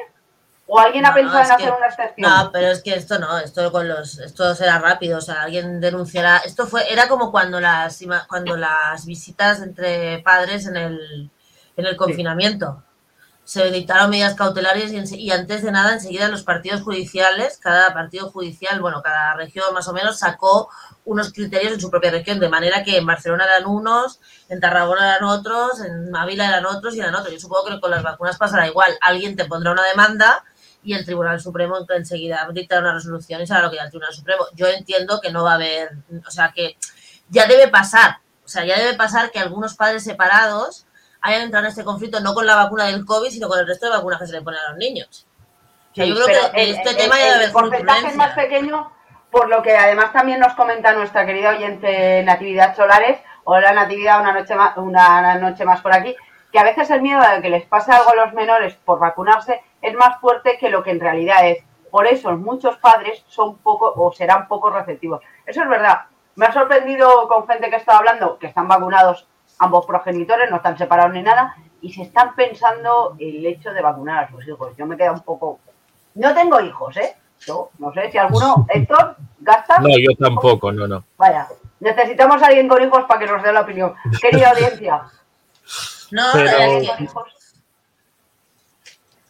¿O 0.66 0.78
alguien 0.78 1.06
ha 1.06 1.14
pensado 1.14 1.44
en 1.44 1.50
hacer 1.50 1.72
una 1.72 1.86
excepción? 1.86 2.30
No, 2.30 2.50
pero 2.52 2.68
es 2.68 2.82
que 2.82 2.92
esto 2.94 3.18
no, 3.18 3.38
esto 3.38 3.72
con 3.72 3.88
los, 3.88 4.18
esto 4.18 4.54
será 4.54 4.78
rápido, 4.78 5.16
o 5.16 5.22
sea, 5.22 5.42
alguien 5.42 5.80
denunciará. 5.80 6.38
Esto 6.38 6.66
fue, 6.66 6.92
era 6.92 7.08
como 7.08 7.32
cuando 7.32 7.58
las 7.58 8.04
cuando 8.28 8.54
las 8.56 9.06
visitas 9.06 9.62
entre 9.62 10.18
padres 10.18 10.66
en 10.66 10.76
el, 10.76 11.30
en 11.76 11.86
el 11.86 11.96
confinamiento 11.96 12.82
se 13.48 13.70
dictaron 13.70 14.10
medidas 14.10 14.34
cautelares 14.34 14.92
y, 14.92 15.30
antes 15.30 15.62
de 15.62 15.72
nada, 15.72 15.94
enseguida 15.94 16.28
los 16.28 16.42
partidos 16.42 16.82
judiciales, 16.82 17.56
cada 17.56 17.94
partido 17.94 18.28
judicial, 18.30 18.78
bueno, 18.82 19.00
cada 19.00 19.32
región 19.36 19.72
más 19.72 19.88
o 19.88 19.94
menos 19.94 20.18
sacó 20.18 20.68
unos 21.06 21.32
criterios 21.32 21.72
en 21.72 21.80
su 21.80 21.90
propia 21.90 22.10
región, 22.10 22.40
de 22.40 22.50
manera 22.50 22.84
que 22.84 22.98
en 22.98 23.06
Barcelona 23.06 23.46
eran 23.46 23.64
unos, 23.64 24.20
en 24.50 24.60
Tarragona 24.60 25.14
eran 25.14 25.24
otros, 25.24 25.80
en 25.80 26.14
Ávila 26.14 26.46
eran 26.46 26.66
otros 26.66 26.94
y 26.94 27.00
eran 27.00 27.14
otros. 27.14 27.32
Yo 27.32 27.40
supongo 27.40 27.64
que 27.64 27.80
con 27.80 27.90
las 27.90 28.02
vacunas 28.02 28.36
pasará 28.36 28.66
igual. 28.66 28.98
Alguien 29.00 29.34
te 29.34 29.46
pondrá 29.46 29.72
una 29.72 29.84
demanda 29.84 30.44
y 30.82 30.92
el 30.92 31.06
Tribunal 31.06 31.40
Supremo 31.40 31.78
enseguida 31.88 32.46
dictará 32.52 32.82
una 32.82 32.92
resolución 32.92 33.40
y 33.40 33.46
será 33.46 33.62
lo 33.62 33.70
que 33.70 33.78
da 33.78 33.84
el 33.84 33.90
Tribunal 33.90 34.12
Supremo. 34.12 34.44
Yo 34.56 34.66
entiendo 34.66 35.22
que 35.22 35.32
no 35.32 35.42
va 35.42 35.52
a 35.52 35.54
haber, 35.54 35.92
o 36.26 36.30
sea, 36.30 36.52
que 36.54 36.76
ya 37.30 37.46
debe 37.46 37.68
pasar, 37.68 38.18
o 38.44 38.48
sea, 38.48 38.66
ya 38.66 38.78
debe 38.78 38.92
pasar 38.92 39.30
que 39.30 39.38
algunos 39.38 39.74
padres 39.74 40.04
separados 40.04 40.84
hayan 41.28 41.42
entrado 41.42 41.66
en 41.66 41.70
este 41.70 41.84
conflicto 41.84 42.20
no 42.20 42.34
con 42.34 42.46
la 42.46 42.56
vacuna 42.56 42.86
del 42.86 43.04
COVID, 43.04 43.28
sino 43.30 43.48
con 43.48 43.58
el 43.58 43.66
resto 43.66 43.86
de 43.86 43.96
vacunas 43.96 44.18
que 44.20 44.26
se 44.26 44.32
le 44.32 44.42
ponen 44.42 44.60
a 44.60 44.70
los 44.70 44.78
niños. 44.78 45.26
yo 45.94 46.14
creo 46.14 46.26
que 46.26 46.70
este 46.70 46.94
tema 46.94 47.18
ya 47.18 47.32
debe 47.34 47.44
El 47.44 47.52
porcentaje 47.52 48.06
es 48.08 48.16
más 48.16 48.34
pequeño, 48.34 48.90
por 49.30 49.48
lo 49.48 49.62
que 49.62 49.76
además 49.76 50.12
también 50.12 50.40
nos 50.40 50.54
comenta 50.54 50.92
nuestra 50.92 51.26
querida 51.26 51.50
oyente 51.50 52.22
Natividad 52.24 52.74
Solares. 52.74 53.18
Hola 53.44 53.72
Natividad, 53.72 54.20
una 54.20 54.32
noche 54.32 54.54
más, 54.54 54.76
una 54.76 55.34
noche 55.36 55.64
más 55.64 55.80
por 55.80 55.92
aquí. 55.92 56.16
Que 56.52 56.58
a 56.58 56.64
veces 56.64 56.90
el 56.90 57.02
miedo 57.02 57.20
de 57.20 57.42
que 57.42 57.50
les 57.50 57.66
pase 57.66 57.92
algo 57.92 58.10
a 58.10 58.26
los 58.26 58.32
menores 58.32 58.74
por 58.84 58.98
vacunarse 58.98 59.62
es 59.82 59.94
más 59.94 60.18
fuerte 60.20 60.56
que 60.58 60.70
lo 60.70 60.82
que 60.82 60.92
en 60.92 61.00
realidad 61.00 61.46
es. 61.46 61.58
Por 61.90 62.06
eso 62.06 62.30
muchos 62.36 62.76
padres 62.78 63.24
son 63.28 63.58
poco 63.58 63.92
o 63.96 64.12
serán 64.12 64.48
poco 64.48 64.70
receptivos. 64.70 65.22
Eso 65.46 65.62
es 65.62 65.68
verdad. 65.68 66.06
Me 66.36 66.46
ha 66.46 66.52
sorprendido 66.52 67.28
con 67.28 67.46
gente 67.46 67.68
que 67.68 67.76
he 67.76 67.78
estado 67.78 67.98
hablando 67.98 68.38
que 68.38 68.46
están 68.46 68.68
vacunados 68.68 69.26
ambos 69.58 69.86
progenitores, 69.86 70.50
no 70.50 70.56
están 70.56 70.78
separados 70.78 71.12
ni 71.12 71.22
nada, 71.22 71.56
y 71.80 71.92
se 71.92 72.02
están 72.02 72.34
pensando 72.34 73.16
el 73.18 73.44
hecho 73.46 73.72
de 73.72 73.82
vacunar 73.82 74.24
a 74.24 74.30
sus 74.30 74.46
hijos. 74.46 74.76
Yo 74.76 74.86
me 74.86 74.96
queda 74.96 75.12
un 75.12 75.20
poco... 75.20 75.60
No 76.14 76.34
tengo 76.34 76.60
hijos, 76.60 76.96
¿eh? 76.96 77.16
Yo 77.46 77.70
no 77.78 77.92
sé 77.92 78.10
si 78.10 78.18
alguno, 78.18 78.66
Héctor, 78.68 79.16
gasta. 79.38 79.78
No, 79.78 79.90
yo 79.90 80.10
tampoco, 80.18 80.72
no, 80.72 80.88
no. 80.88 81.04
Vaya, 81.16 81.46
necesitamos 81.78 82.42
a 82.42 82.46
alguien 82.46 82.66
con 82.66 82.82
hijos 82.82 83.04
para 83.04 83.20
que 83.20 83.26
nos 83.26 83.42
dé 83.42 83.52
la 83.52 83.60
opinión. 83.60 83.94
Querida 84.20 84.50
audiencia. 84.50 85.02
No, 86.10 86.24
pero, 86.32 86.56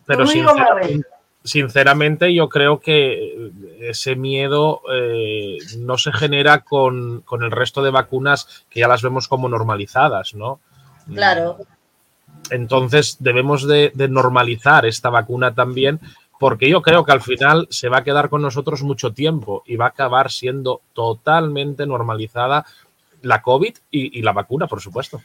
pero 0.07 0.27
sinceramente, 0.27 1.07
sinceramente, 1.49 2.35
yo 2.35 2.49
creo 2.49 2.81
que 2.81 3.51
ese 3.81 4.17
miedo 4.17 4.83
eh, 4.93 5.59
no 5.79 5.99
se 5.99 6.13
genera 6.13 6.61
con, 6.61 7.25
el 7.41 7.51
resto 7.51 7.83
de 7.83 7.91
vacunas 7.91 8.65
que 8.71 8.81
ya 8.81 8.89
las 8.89 9.03
vemos 9.03 9.29
como 9.29 9.49
normalizadas, 9.49 10.35
¿no? 10.35 10.61
Claro. 11.13 11.59
Entonces 12.51 13.17
debemos 13.21 13.67
de, 13.67 13.93
normalizar 14.11 14.87
esta 14.87 15.11
vacuna 15.11 15.55
también 15.55 16.01
porque 16.39 16.69
yo 16.69 16.83
creo 16.83 17.05
que 17.05 17.13
al 17.13 17.23
final 17.23 17.67
se 17.71 17.89
va 17.89 17.99
a 17.99 18.05
quedar 18.05 18.29
con 18.29 18.43
nosotros 18.43 18.83
mucho 18.83 19.13
tiempo 19.13 19.65
y 19.67 19.77
va 19.77 19.87
a 19.87 19.89
acabar 19.89 20.31
siendo 20.31 20.83
totalmente 20.93 21.85
normalizada 21.87 22.65
la 23.23 23.43
COVID 23.43 23.75
y 23.91 24.23
la 24.23 24.33
vacuna, 24.33 24.69
por 24.69 24.81
supuesto. 24.81 25.21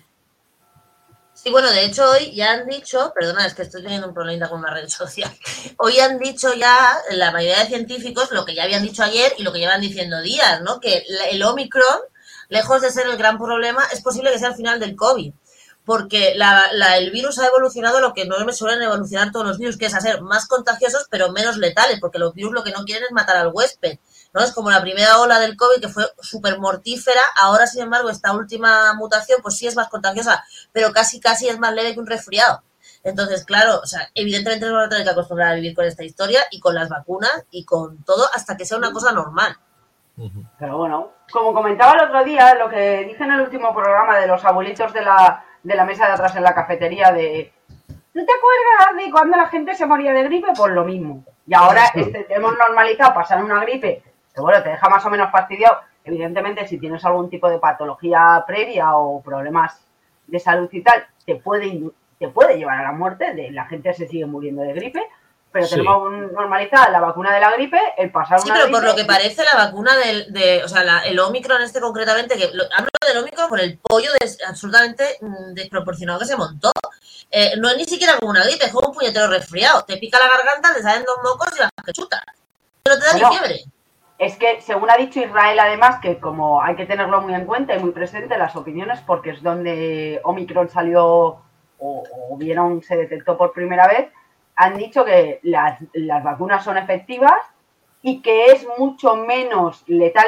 Sí, 1.35 1.49
bueno, 1.49 1.71
de 1.71 1.83
hecho 1.83 2.09
hoy 2.09 2.33
ya 2.33 2.51
han 2.53 2.67
dicho, 2.67 3.11
perdona, 3.13 3.45
es 3.45 3.55
que 3.55 3.63
estoy 3.63 3.81
teniendo 3.81 4.07
un 4.07 4.13
problema 4.13 4.47
con 4.47 4.59
una 4.59 4.73
red 4.73 4.87
social. 4.87 5.31
Hoy 5.77 5.99
han 5.99 6.19
dicho 6.19 6.53
ya 6.53 6.95
la 7.11 7.31
mayoría 7.31 7.59
de 7.59 7.65
científicos 7.65 8.31
lo 8.31 8.45
que 8.45 8.53
ya 8.53 8.63
habían 8.63 8.83
dicho 8.83 9.03
ayer 9.03 9.33
y 9.37 9.43
lo 9.43 9.51
que 9.51 9.59
llevan 9.59 9.81
diciendo 9.81 10.21
días, 10.21 10.61
¿no? 10.61 10.79
Que 10.79 11.03
el 11.31 11.43
Omicron, 11.43 11.99
lejos 12.49 12.81
de 12.81 12.91
ser 12.91 13.07
el 13.07 13.17
gran 13.17 13.39
problema, 13.39 13.83
es 13.91 14.01
posible 14.01 14.31
que 14.31 14.39
sea 14.39 14.49
el 14.49 14.55
final 14.55 14.79
del 14.79 14.95
COVID. 14.95 15.33
Porque 15.85 16.37
el 16.37 17.11
virus 17.11 17.39
ha 17.39 17.47
evolucionado 17.47 17.99
lo 17.99 18.13
que 18.13 18.25
no 18.25 18.39
me 18.45 18.53
suelen 18.53 18.81
evolucionar 18.81 19.31
todos 19.31 19.45
los 19.45 19.57
virus, 19.57 19.77
que 19.77 19.87
es 19.87 19.95
hacer 19.95 20.21
más 20.21 20.47
contagiosos 20.47 21.07
pero 21.09 21.31
menos 21.31 21.57
letales, 21.57 21.99
porque 21.99 22.19
los 22.19 22.33
virus 22.33 22.53
lo 22.53 22.63
que 22.63 22.71
no 22.71 22.85
quieren 22.85 23.03
es 23.05 23.11
matar 23.11 23.37
al 23.37 23.51
huésped. 23.51 23.97
¿No? 24.33 24.41
Es 24.41 24.51
como 24.51 24.71
la 24.71 24.81
primera 24.81 25.19
ola 25.19 25.39
del 25.39 25.55
COVID 25.55 25.81
que 25.81 25.87
fue 25.87 26.05
súper 26.21 26.59
mortífera, 26.59 27.21
ahora 27.35 27.67
sin 27.67 27.83
embargo 27.83 28.09
esta 28.09 28.33
última 28.33 28.93
mutación 28.95 29.41
pues 29.41 29.57
sí 29.57 29.67
es 29.67 29.75
más 29.75 29.89
contagiosa, 29.89 30.43
pero 30.71 30.91
casi 30.91 31.19
casi 31.19 31.47
es 31.47 31.59
más 31.59 31.73
leve 31.73 31.93
que 31.93 31.99
un 31.99 32.07
resfriado. 32.07 32.63
Entonces, 33.03 33.45
claro, 33.45 33.79
o 33.83 33.85
sea, 33.85 34.09
evidentemente 34.15 34.65
nos 34.65 34.75
vamos 34.75 34.87
a 34.87 34.89
tener 34.89 35.03
que 35.03 35.11
acostumbrar 35.11 35.51
a 35.51 35.55
vivir 35.55 35.75
con 35.75 35.85
esta 35.85 36.03
historia 36.03 36.41
y 36.51 36.59
con 36.59 36.73
las 36.73 36.89
vacunas 36.89 37.45
y 37.51 37.65
con 37.65 38.01
todo 38.03 38.25
hasta 38.33 38.55
que 38.55 38.65
sea 38.65 38.77
una 38.77 38.93
cosa 38.93 39.11
normal. 39.11 39.57
Pero 40.59 40.77
bueno, 40.77 41.11
como 41.31 41.53
comentaba 41.53 41.93
el 41.93 42.07
otro 42.07 42.23
día, 42.23 42.55
lo 42.55 42.69
que 42.69 43.03
dije 43.05 43.23
en 43.23 43.31
el 43.31 43.41
último 43.41 43.73
programa 43.73 44.19
de 44.19 44.27
los 44.27 44.43
abuelitos 44.45 44.93
de 44.93 45.01
la, 45.01 45.43
de 45.63 45.75
la 45.75 45.85
mesa 45.85 46.05
de 46.05 46.13
atrás 46.13 46.35
en 46.35 46.43
la 46.43 46.53
cafetería 46.53 47.11
de 47.11 47.51
¿No 48.13 48.23
te 48.23 48.31
acuerdas 48.31 49.05
de 49.05 49.11
cuando 49.11 49.37
la 49.37 49.47
gente 49.47 49.73
se 49.73 49.87
moría 49.87 50.13
de 50.13 50.23
gripe? 50.23 50.47
Pues 50.55 50.71
lo 50.71 50.85
mismo. 50.85 51.23
Y 51.47 51.53
ahora 51.55 51.85
este, 51.95 52.27
hemos 52.29 52.55
normalizado 52.55 53.15
pasar 53.15 53.43
una 53.43 53.61
gripe 53.61 54.03
que 54.33 54.41
bueno, 54.41 54.61
te 54.63 54.69
deja 54.69 54.89
más 54.89 55.05
o 55.05 55.09
menos 55.09 55.31
fastidiado. 55.31 55.77
Evidentemente, 56.03 56.67
si 56.67 56.79
tienes 56.79 57.05
algún 57.05 57.29
tipo 57.29 57.49
de 57.49 57.59
patología 57.59 58.43
previa 58.45 58.95
o 58.95 59.21
problemas 59.21 59.79
de 60.27 60.39
salud 60.39 60.69
y 60.71 60.81
tal, 60.81 61.05
te 61.25 61.35
puede, 61.35 61.81
te 62.19 62.27
puede 62.29 62.57
llevar 62.57 62.79
a 62.79 62.83
la 62.83 62.91
muerte, 62.91 63.33
de, 63.33 63.51
la 63.51 63.65
gente 63.65 63.93
se 63.93 64.07
sigue 64.07 64.25
muriendo 64.25 64.63
de 64.63 64.73
gripe, 64.73 65.01
pero 65.51 65.67
tenemos 65.67 66.11
normalizada 66.31 66.89
la 66.89 66.99
vacuna 66.99 67.33
de 67.33 67.39
la 67.39 67.51
gripe, 67.51 67.79
el 67.97 68.11
pasar 68.11 68.41
Sí, 68.41 68.49
pero 68.51 68.71
por 68.71 68.83
lo 68.83 68.95
que 68.95 69.05
parece 69.05 69.43
la 69.43 69.65
vacuna 69.65 69.95
del, 69.95 70.33
de, 70.33 70.63
o 70.63 70.67
sea, 70.67 70.81
el 71.05 71.19
Omicron 71.19 71.61
este 71.61 71.79
concretamente, 71.79 72.35
que 72.35 72.45
hablo 72.45 72.89
del 73.07 73.17
Omicron 73.19 73.47
por 73.47 73.59
el 73.59 73.77
pollo 73.77 74.09
absolutamente 74.47 75.19
mm, 75.21 75.53
desproporcionado 75.53 76.19
que 76.19 76.25
se 76.25 76.35
montó. 76.35 76.71
Eh, 77.29 77.53
no 77.57 77.69
es 77.69 77.77
ni 77.77 77.85
siquiera 77.85 78.17
como 78.17 78.31
una 78.31 78.43
gripe, 78.43 78.65
es 78.65 78.71
como 78.71 78.89
un 78.89 78.93
puñetero 78.93 79.27
resfriado. 79.27 79.83
Te 79.85 79.97
pica 79.97 80.19
la 80.19 80.27
garganta, 80.27 80.73
te 80.73 80.81
salen 80.81 81.05
dos 81.05 81.17
mocos 81.23 81.47
y 81.55 81.59
las 81.59 81.69
que 81.85 81.93
chutas. 81.93 82.21
No 82.87 82.97
te 82.97 83.05
da 83.05 83.13
ni 83.13 83.37
fiebre 83.37 83.72
es 84.23 84.37
que, 84.37 84.61
según 84.61 84.89
ha 84.89 84.97
dicho 84.97 85.19
Israel, 85.19 85.59
además, 85.59 85.99
que 86.01 86.19
como 86.19 86.61
hay 86.61 86.75
que 86.75 86.85
tenerlo 86.85 87.21
muy 87.21 87.33
en 87.33 87.45
cuenta 87.45 87.75
y 87.75 87.79
muy 87.79 87.91
presente 87.91 88.37
las 88.37 88.55
opiniones, 88.55 89.01
porque 89.05 89.31
es 89.31 89.43
donde 89.43 90.21
Omicron 90.23 90.69
salió 90.69 91.41
o, 91.79 92.37
vieron, 92.37 92.81
se 92.81 92.95
detectó 92.95 93.37
por 93.37 93.51
primera 93.51 93.87
vez, 93.87 94.09
han 94.55 94.77
dicho 94.77 95.03
que 95.03 95.39
las, 95.43 95.79
vacunas 96.23 96.63
son 96.63 96.77
efectivas 96.77 97.33
y 98.01 98.21
que 98.21 98.45
es 98.45 98.65
mucho 98.77 99.15
menos 99.15 99.83
letal, 99.87 100.25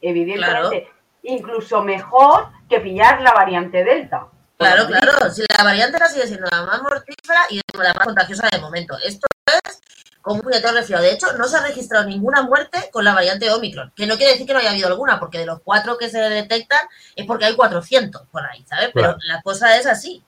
evidentemente, 0.00 0.88
incluso 1.22 1.82
mejor 1.82 2.48
que 2.68 2.80
pillar 2.80 3.20
la 3.20 3.32
variante 3.32 3.84
Delta. 3.84 4.26
Claro, 4.56 4.86
claro, 4.86 5.30
si 5.30 5.42
la 5.56 5.64
variante 5.64 5.98
la 5.98 6.08
sigue 6.08 6.26
siendo 6.26 6.46
la 6.50 6.62
más 6.62 6.82
mortífera 6.82 7.40
y 7.50 7.60
la 7.76 7.92
más 7.92 8.06
contagiosa 8.06 8.48
de 8.50 8.60
momento. 8.60 8.96
Esto 9.04 9.26
es 9.46 9.80
puñetero 10.24 10.72
resfriado. 10.72 11.04
De 11.04 11.12
hecho, 11.12 11.32
no 11.34 11.44
se 11.44 11.56
ha 11.56 11.60
registrado 11.60 12.06
ninguna 12.06 12.42
muerte 12.42 12.90
con 12.92 13.04
la 13.04 13.14
variante 13.14 13.50
Omicron, 13.52 13.92
que 13.94 14.06
no 14.06 14.16
quiere 14.16 14.32
decir 14.32 14.46
que 14.46 14.54
no 14.54 14.58
haya 14.58 14.70
habido 14.70 14.88
alguna, 14.88 15.20
porque 15.20 15.38
de 15.38 15.46
los 15.46 15.60
cuatro 15.62 15.98
que 15.98 16.08
se 16.08 16.18
detectan 16.18 16.80
es 17.14 17.26
porque 17.26 17.44
hay 17.44 17.54
400 17.54 18.26
por 18.28 18.44
ahí, 18.44 18.64
¿sabes? 18.66 18.90
Pero 18.94 19.16
la 19.26 19.42
cosa 19.42 19.76
es 19.76 19.86
así. 19.86 20.24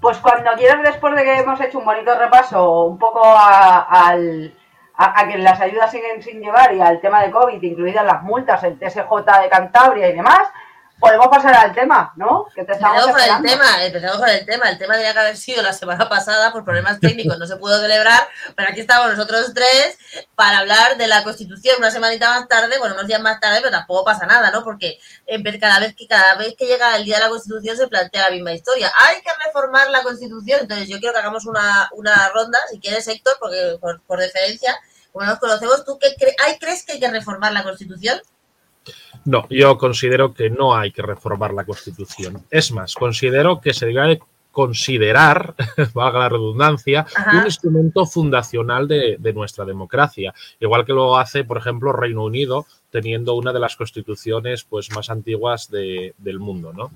Pues 0.00 0.18
cuando 0.18 0.52
quieras, 0.52 0.82
después 0.82 1.14
de 1.14 1.24
que 1.24 1.38
hemos 1.38 1.60
hecho 1.60 1.78
un 1.78 1.84
bonito 1.84 2.14
repaso 2.18 2.84
un 2.84 2.98
poco 2.98 3.22
a, 3.24 4.12
a, 4.96 5.28
que 5.28 5.38
las 5.38 5.60
ayudas 5.60 5.90
siguen 5.90 6.22
sin 6.22 6.40
llevar 6.40 6.74
y 6.74 6.80
al 6.80 7.00
tema 7.00 7.22
de 7.22 7.30
COVID, 7.30 7.62
incluidas 7.62 8.04
las 8.04 8.22
multas, 8.22 8.62
el 8.64 8.78
TSJ 8.78 9.10
de 9.42 9.48
Cantabria 9.50 10.08
y 10.08 10.14
demás, 10.14 10.48
podemos 10.98 11.28
pasar 11.28 11.54
al 11.54 11.74
tema, 11.74 12.12
¿no? 12.16 12.46
Que 12.54 12.62
empezamos 12.62 13.06
con 13.06 13.20
el 13.20 13.42
tema, 13.42 13.84
empezamos 13.84 14.18
con 14.18 14.28
el 14.28 14.46
tema. 14.46 14.70
El 14.70 14.78
tema 14.78 14.94
tenía 14.94 15.12
que 15.12 15.18
haber 15.18 15.36
sido 15.36 15.62
la 15.62 15.72
semana 15.72 16.08
pasada 16.08 16.52
por 16.52 16.64
problemas 16.64 17.00
técnicos, 17.00 17.38
no 17.38 17.46
se 17.46 17.56
pudo 17.56 17.80
celebrar, 17.80 18.26
pero 18.56 18.70
aquí 18.70 18.80
estamos 18.80 19.10
nosotros 19.10 19.52
tres 19.54 19.98
para 20.34 20.58
hablar 20.58 20.96
de 20.96 21.06
la 21.06 21.22
Constitución 21.22 21.76
una 21.78 21.90
semanita 21.90 22.30
más 22.30 22.48
tarde, 22.48 22.78
bueno, 22.78 22.94
unos 22.94 23.06
días 23.06 23.20
más 23.20 23.40
tarde, 23.40 23.58
pero 23.58 23.70
tampoco 23.70 24.04
pasa 24.04 24.26
nada, 24.26 24.50
¿no? 24.50 24.64
Porque 24.64 24.98
cada 25.60 25.80
vez 25.80 25.94
que 25.94 26.06
cada 26.06 26.34
vez 26.36 26.54
que 26.56 26.66
llega 26.66 26.96
el 26.96 27.04
día 27.04 27.16
de 27.16 27.24
la 27.24 27.30
Constitución 27.30 27.76
se 27.76 27.88
plantea 27.88 28.24
la 28.24 28.30
misma 28.30 28.52
historia. 28.52 28.90
Hay 28.98 29.20
que 29.20 29.30
reformar 29.44 29.90
la 29.90 30.02
Constitución, 30.02 30.60
entonces 30.62 30.88
yo 30.88 30.98
quiero 30.98 31.12
que 31.12 31.20
hagamos 31.20 31.46
una, 31.46 31.88
una 31.92 32.28
ronda, 32.30 32.58
si 32.70 32.80
quieres, 32.80 33.06
Héctor, 33.06 33.36
porque 33.38 33.76
por, 33.80 34.00
por 34.02 34.18
deferencia, 34.18 34.78
como 35.12 35.26
nos 35.26 35.38
conocemos, 35.38 35.84
¿tú 35.84 35.98
qué 35.98 36.14
crees 36.58 36.84
que 36.84 36.92
hay 36.92 37.00
que 37.00 37.10
reformar 37.10 37.52
la 37.52 37.62
Constitución? 37.62 38.20
No, 39.24 39.46
yo 39.50 39.76
considero 39.76 40.32
que 40.32 40.50
no 40.50 40.76
hay 40.76 40.92
que 40.92 41.02
reformar 41.02 41.52
la 41.52 41.64
Constitución. 41.64 42.44
Es 42.50 42.72
más, 42.72 42.94
considero 42.94 43.60
que 43.60 43.74
se 43.74 43.86
debe 43.86 44.20
considerar, 44.56 45.54
valga 45.94 46.20
la 46.20 46.28
redundancia, 46.30 47.06
un 47.30 47.44
instrumento 47.44 48.06
fundacional 48.06 48.88
de, 48.88 49.32
nuestra 49.34 49.66
democracia, 49.66 50.32
igual 50.58 50.86
que 50.86 50.94
lo 50.94 51.18
hace, 51.18 51.44
por 51.44 51.58
ejemplo, 51.58 51.92
Reino 51.92 52.24
Unido, 52.24 52.64
teniendo 52.90 53.34
una 53.34 53.52
de 53.52 53.60
las 53.60 53.76
constituciones 53.76 54.64
pues, 54.64 54.90
más 54.94 55.10
antiguas 55.10 55.70
del 55.70 56.38
mundo. 56.38 56.72
¿no? 56.72 56.90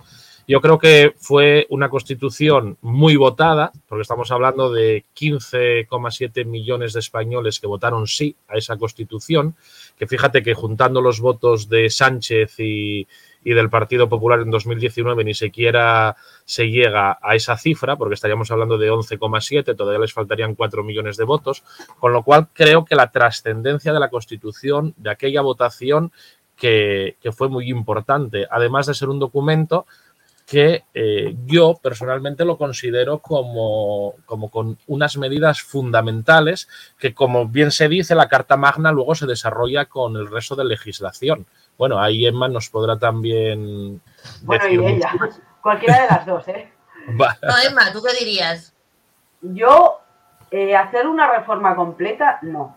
Yo 0.51 0.61
creo 0.61 0.81
que 0.81 1.15
fue 1.17 1.69
una 1.71 1.89
constitución 1.89 2.77
muy 2.81 3.15
votada, 3.15 3.71
porque 3.87 4.03
estamos 4.03 4.33
hablando 4.33 4.73
de 4.73 5.05
15,7 5.17 6.45
millones 6.45 6.93
de 6.93 6.99
españoles 6.99 7.61
que 7.61 7.69
votaron 7.69 8.09
sí 8.09 8.35
a 8.49 8.57
esa 8.57 8.77
constitución, 8.77 9.55
que 9.97 10.09
fíjate 10.09 10.43
que 10.43 10.55
juntando 10.55 11.01
los 11.03 11.21
votos 11.21 11.69
de 11.69 11.89
Sánchez 11.89 12.59
y, 12.59 13.07
del 13.45 13.71
Partido 13.71 14.09
Popular 14.09 14.41
en 14.41 14.51
2019 14.51 15.23
ni 15.23 15.35
siquiera 15.35 16.17
se 16.45 16.69
llega 16.69 17.21
a 17.23 17.37
esa 17.37 17.57
cifra, 17.57 17.95
porque 17.95 18.15
estaríamos 18.15 18.51
hablando 18.51 18.77
de 18.77 18.91
11,7, 18.91 19.77
todavía 19.77 20.01
les 20.01 20.13
faltarían 20.13 20.57
4 20.57 20.83
millones 20.83 21.17
de 21.17 21.23
votos, 21.23 21.63
con 22.01 22.13
lo 22.13 22.25
cual 22.25 22.49
creo 22.53 22.85
que 22.85 22.97
la 22.97 23.13
trascendencia 23.13 23.93
de 23.93 24.01
la 24.01 24.11
Constitución, 24.11 24.95
de 24.97 25.11
aquella 25.11 25.43
votación, 25.43 26.11
que, 26.57 27.17
que, 27.23 27.33
fue 27.33 27.49
muy 27.49 27.71
importante, 27.71 28.47
además 28.51 28.87
de 28.87 28.93
ser 28.93 29.09
un 29.09 29.19
documento 29.19 29.87
que 30.51 30.83
eh, 30.95 31.37
yo 31.47 31.79
personalmente 31.81 32.45
lo 32.45 32.59
considero 32.59 33.21
como, 33.21 34.15
como, 34.27 34.51
con 34.51 34.79
unas 34.89 35.17
medidas 35.17 35.63
fundamentales 35.63 36.69
que, 36.99 37.15
como 37.15 37.47
bien 37.47 37.71
se 37.71 37.89
dice, 37.89 38.17
la 38.17 38.29
Carta 38.29 38.57
Magna 38.57 38.91
luego 38.91 39.15
se 39.15 39.29
desarrolla 39.29 39.85
con 39.85 40.17
el 40.17 40.29
resto 40.29 40.57
de 40.57 40.65
legislación. 40.65 41.47
Bueno, 41.79 42.01
ahí 42.01 42.27
Emma 42.27 42.49
nos 42.49 42.69
podrá 42.69 42.99
también... 42.99 44.03
Bueno, 44.43 44.67
y 44.67 44.85
ella, 44.85 45.13
cualquiera 45.63 46.01
de 46.03 46.07
las 46.09 46.27
dos, 46.27 46.49
¿eh? 46.49 46.69
No, 47.07 47.55
Emma, 47.65 47.93
¿tú 47.93 48.03
qué 48.03 48.19
dirías? 48.19 48.75
Yo, 49.43 50.01
eh, 50.51 50.75
hacer 50.75 51.07
una 51.07 51.31
reforma 51.31 51.77
completa, 51.77 52.41
no. 52.43 52.77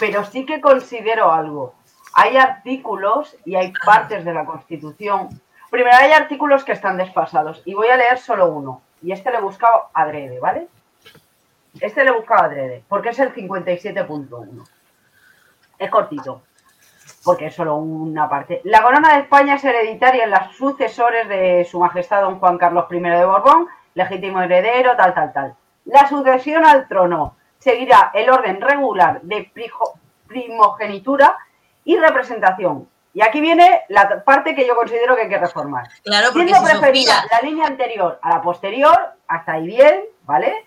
Pero 0.00 0.24
sí 0.24 0.44
que 0.44 0.60
considero 0.60 1.32
algo. 1.32 1.76
Hay 2.14 2.36
artículos 2.36 3.36
y 3.44 3.54
hay 3.54 3.72
partes 3.84 4.24
de 4.24 4.34
la 4.34 4.44
Constitución 4.44 5.28
Primero, 5.70 5.96
hay 5.96 6.12
artículos 6.12 6.64
que 6.64 6.72
están 6.72 6.96
desfasados 6.96 7.62
y 7.64 7.74
voy 7.74 7.88
a 7.88 7.96
leer 7.96 8.18
solo 8.18 8.48
uno. 8.48 8.82
Y 9.02 9.12
este 9.12 9.30
le 9.30 9.38
he 9.38 9.40
buscado 9.40 9.90
adrede, 9.92 10.38
¿vale? 10.38 10.68
Este 11.80 12.04
le 12.04 12.10
he 12.10 12.14
buscado 12.14 12.44
adrede, 12.44 12.82
porque 12.88 13.10
es 13.10 13.18
el 13.18 13.34
57.1. 13.34 14.68
Es 15.78 15.90
cortito, 15.90 16.42
porque 17.24 17.46
es 17.46 17.54
solo 17.54 17.76
una 17.76 18.28
parte. 18.28 18.60
La 18.64 18.82
corona 18.82 19.14
de 19.14 19.22
España 19.22 19.54
es 19.54 19.64
hereditaria 19.64 20.24
en 20.24 20.30
los 20.30 20.56
sucesores 20.56 21.28
de 21.28 21.66
su 21.70 21.78
majestad 21.78 22.22
don 22.22 22.38
Juan 22.38 22.56
Carlos 22.56 22.86
I 22.90 23.00
de 23.00 23.24
Borbón, 23.24 23.68
legítimo 23.94 24.40
heredero, 24.40 24.96
tal, 24.96 25.12
tal, 25.12 25.32
tal. 25.32 25.54
La 25.84 26.08
sucesión 26.08 26.64
al 26.64 26.88
trono 26.88 27.36
seguirá 27.58 28.10
el 28.14 28.30
orden 28.30 28.60
regular 28.60 29.20
de 29.22 29.50
primogenitura 30.26 31.36
y 31.84 31.96
representación, 31.96 32.88
y 33.16 33.22
aquí 33.22 33.40
viene 33.40 33.80
la 33.88 34.22
parte 34.22 34.54
que 34.54 34.66
yo 34.66 34.76
considero 34.76 35.16
que 35.16 35.22
hay 35.22 35.28
que 35.30 35.38
reformar. 35.38 35.88
Claro, 36.04 36.34
porque 36.34 36.48
Siendo 36.48 36.68
preferida 36.68 37.24
la 37.30 37.40
línea 37.40 37.66
anterior 37.66 38.18
a 38.20 38.28
la 38.28 38.42
posterior, 38.42 39.14
hasta 39.26 39.52
ahí 39.52 39.68
bien, 39.68 40.04
¿vale? 40.24 40.66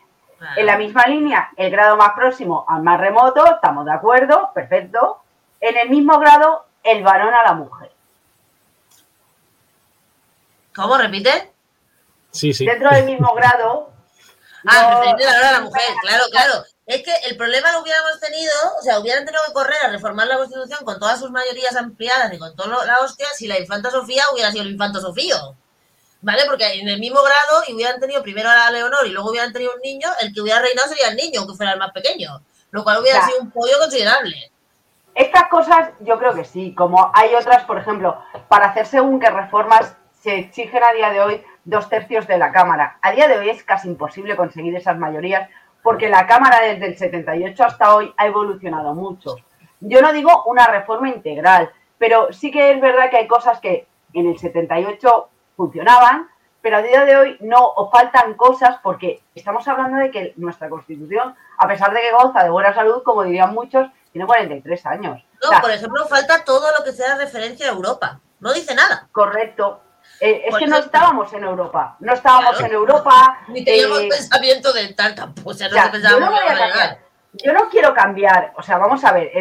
En 0.56 0.66
la 0.66 0.76
misma 0.76 1.04
línea, 1.06 1.52
el 1.56 1.70
grado 1.70 1.96
más 1.96 2.14
próximo 2.14 2.66
al 2.68 2.82
más 2.82 3.00
remoto, 3.00 3.46
estamos 3.54 3.86
de 3.86 3.92
acuerdo, 3.92 4.50
perfecto. 4.56 5.22
En 5.62 5.78
el 5.78 5.92
mismo 5.92 6.18
grado, 6.18 6.66
el 6.82 7.04
varón 7.04 7.36
a 7.36 7.44
la 7.44 7.54
mujer. 7.54 7.92
¿Cómo? 10.74 10.98
¿Repite? 10.98 11.52
Sí, 12.32 12.52
sí. 12.52 12.66
Dentro 12.66 12.90
del 12.90 13.06
mismo 13.06 13.32
grado. 13.36 13.92
ah, 14.66 15.04
no, 15.06 15.16
el 15.20 15.28
a 15.28 15.52
la 15.52 15.62
mujer, 15.62 15.84
claro, 16.02 16.24
claro. 16.32 16.54
Es 16.90 17.04
que 17.04 17.12
el 17.30 17.38
problema 17.38 17.72
lo 17.72 17.84
hubiéramos 17.84 18.20
tenido, 18.20 18.52
o 18.80 18.82
sea, 18.82 18.98
hubieran 18.98 19.24
tenido 19.24 19.44
que 19.46 19.54
correr 19.54 19.78
a 19.86 19.90
reformar 19.90 20.26
la 20.26 20.38
Constitución 20.38 20.80
con 20.84 20.98
todas 20.98 21.20
sus 21.20 21.30
mayorías 21.30 21.76
ampliadas 21.76 22.34
y 22.34 22.40
con 22.40 22.56
toda 22.56 22.84
la 22.84 23.02
hostia 23.02 23.28
si 23.36 23.46
la 23.46 23.60
infanta 23.60 23.92
Sofía 23.92 24.24
hubiera 24.34 24.52
sido 24.52 24.64
el 24.64 24.72
infanto 24.72 25.00
Sofío. 25.00 25.56
¿Vale? 26.22 26.46
Porque 26.48 26.66
en 26.80 26.90
el 26.90 27.00
mismo 27.00 27.22
grado 27.22 27.64
y 27.68 27.76
hubieran 27.76 28.00
tenido 28.00 28.24
primero 28.24 28.50
a 28.50 28.56
la 28.56 28.72
Leonor 28.72 29.06
y 29.06 29.12
luego 29.12 29.30
hubieran 29.30 29.54
tenido 29.54 29.72
un 29.76 29.82
niño, 29.82 30.10
el 30.20 30.34
que 30.34 30.42
hubiera 30.42 30.62
reinado 30.62 30.90
sería 30.90 31.10
el 31.10 31.16
niño, 31.16 31.42
aunque 31.42 31.56
fuera 31.56 31.74
el 31.74 31.80
más 31.80 31.92
pequeño. 31.92 32.42
Lo 32.72 32.84
cual 32.84 33.02
hubiera 33.02 33.24
sido 33.24 33.40
un 33.40 33.52
pollo 33.52 33.78
considerable. 33.78 34.52
Estas 35.14 35.48
cosas 35.48 35.92
yo 36.00 36.18
creo 36.18 36.34
que 36.34 36.44
sí, 36.44 36.74
como 36.74 37.12
hay 37.14 37.36
otras, 37.36 37.66
por 37.66 37.78
ejemplo, 37.78 38.20
para 38.48 38.70
hacer 38.70 38.88
según 38.88 39.20
qué 39.20 39.30
reformas 39.30 39.94
se 40.24 40.40
exigen 40.40 40.84
a 40.84 40.94
día 40.94 41.12
de 41.12 41.22
hoy 41.22 41.44
dos 41.66 41.88
tercios 41.88 42.26
de 42.26 42.40
la 42.40 42.52
Cámara. 42.52 42.98
A 43.04 43.12
día 43.12 43.28
de 43.28 43.38
hoy 43.38 43.52
es 43.52 43.64
casi 43.64 43.88
imposible 43.88 44.36
conseguir 44.36 44.76
esas 44.76 44.98
mayorías 44.98 45.50
porque 45.84 46.10
la 46.10 46.28
Cámara 46.28 46.62
desde 46.62 46.88
el 46.88 46.98
78 46.98 47.64
hasta 47.64 47.96
hoy 47.96 48.14
ha 48.18 48.28
evolucionado 48.28 48.94
mucho. 48.94 49.38
Yo 49.80 50.02
no 50.02 50.12
digo 50.12 50.44
una 50.46 50.68
reforma 50.68 51.10
integral, 51.10 51.72
pero 51.98 52.32
sí 52.34 52.52
que 52.52 52.72
es 52.72 52.82
verdad 52.82 53.10
que 53.10 53.18
hay 53.18 53.28
cosas 53.28 53.60
que 53.60 53.88
en 54.14 54.28
el 54.28 54.38
78 54.38 55.30
funcionaban, 55.56 56.30
pero 56.62 56.78
a 56.78 56.82
día 56.82 57.06
de 57.06 57.16
hoy 57.16 57.38
no 57.40 57.60
o 57.60 57.90
faltan 57.90 58.34
cosas 58.34 58.78
porque 58.84 59.22
estamos 59.36 59.68
hablando 59.68 59.98
de 59.98 60.12
que 60.12 60.34
nuestra 60.36 60.70
Constitución, 60.70 61.36
a 61.58 61.68
pesar 61.68 61.94
de 61.94 62.02
que 62.02 62.12
goza 62.12 62.44
de 62.44 62.50
buena 62.50 62.74
salud, 62.74 63.02
como 63.04 63.24
dirían 63.24 63.54
muchos, 63.54 63.88
tiene 64.12 64.26
43 64.26 64.86
años. 64.88 65.24
No, 65.42 65.62
por 65.62 65.72
ejemplo, 65.72 66.06
falta 66.08 66.44
todo 66.44 66.68
lo 66.78 66.84
que 66.84 66.92
sea 66.92 67.16
referencia 67.16 67.68
a 67.68 67.74
Europa. 67.74 68.20
No 68.40 68.52
dice 68.54 68.76
nada. 68.76 69.08
Correcto. 69.12 69.82
Eh, 70.22 70.44
es 70.48 70.56
que 70.58 70.68
no 70.68 70.78
estábamos 70.78 71.32
en 71.34 71.44
Europa, 71.44 71.96
no 72.00 72.14
estábamos 72.14 72.60
en 72.62 72.72
Europa. 72.74 73.40
Ni 73.48 73.64
teníamos 73.64 74.02
eh, 74.02 74.10
pensamiento 74.10 74.74
de 74.74 74.94
tal 74.94 75.16
tampoco, 75.16 75.52
o 75.52 75.54
sea, 75.54 75.70
no 75.70 75.76
yo, 75.76 76.20
no 76.20 76.32
yo 77.34 77.54
no 77.54 77.70
quiero 77.70 77.94
cambiar, 77.94 78.54
o 78.58 78.64
sea, 78.64 78.78
vamos 78.78 79.04
a 79.06 79.14
ver, 79.14 79.32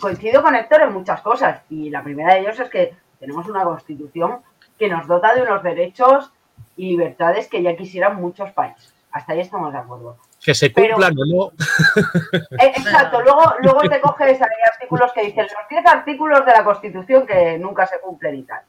coincido 0.00 0.42
con 0.42 0.54
Héctor 0.54 0.82
en 0.82 0.92
muchas 0.92 1.20
cosas 1.20 1.62
y 1.70 1.90
la 1.90 2.02
primera 2.04 2.34
de 2.34 2.40
ellos 2.40 2.60
es 2.60 2.68
que 2.68 2.94
tenemos 3.18 3.46
una 3.48 3.64
constitución 3.64 4.40
que 4.78 4.88
nos 4.88 5.06
dota 5.06 5.34
de 5.34 5.42
unos 5.42 5.62
derechos 5.62 6.30
y 6.76 6.90
libertades 6.90 7.48
que 7.48 7.62
ya 7.62 7.76
quisieran 7.76 8.16
muchos 8.16 8.50
países. 8.52 8.92
Hasta 9.10 9.32
ahí 9.32 9.40
estamos 9.40 9.72
de 9.72 9.78
acuerdo. 9.78 10.18
Que 10.44 10.54
se 10.54 10.72
cumplan 10.72 11.14
no. 11.14 11.52
Eh, 12.60 12.72
exacto, 12.76 13.22
luego, 13.22 13.54
luego 13.60 13.80
te 13.82 14.00
coges, 14.00 14.42
hay 14.42 14.72
artículos 14.72 15.12
que 15.12 15.22
dicen 15.22 15.44
los 15.46 15.68
10 15.70 15.86
artículos 15.86 16.44
de 16.44 16.52
la 16.52 16.64
Constitución 16.64 17.26
que 17.26 17.58
nunca 17.58 17.86
se 17.86 18.00
cumplen 18.00 18.34
y 18.34 18.42
tal. 18.42 18.60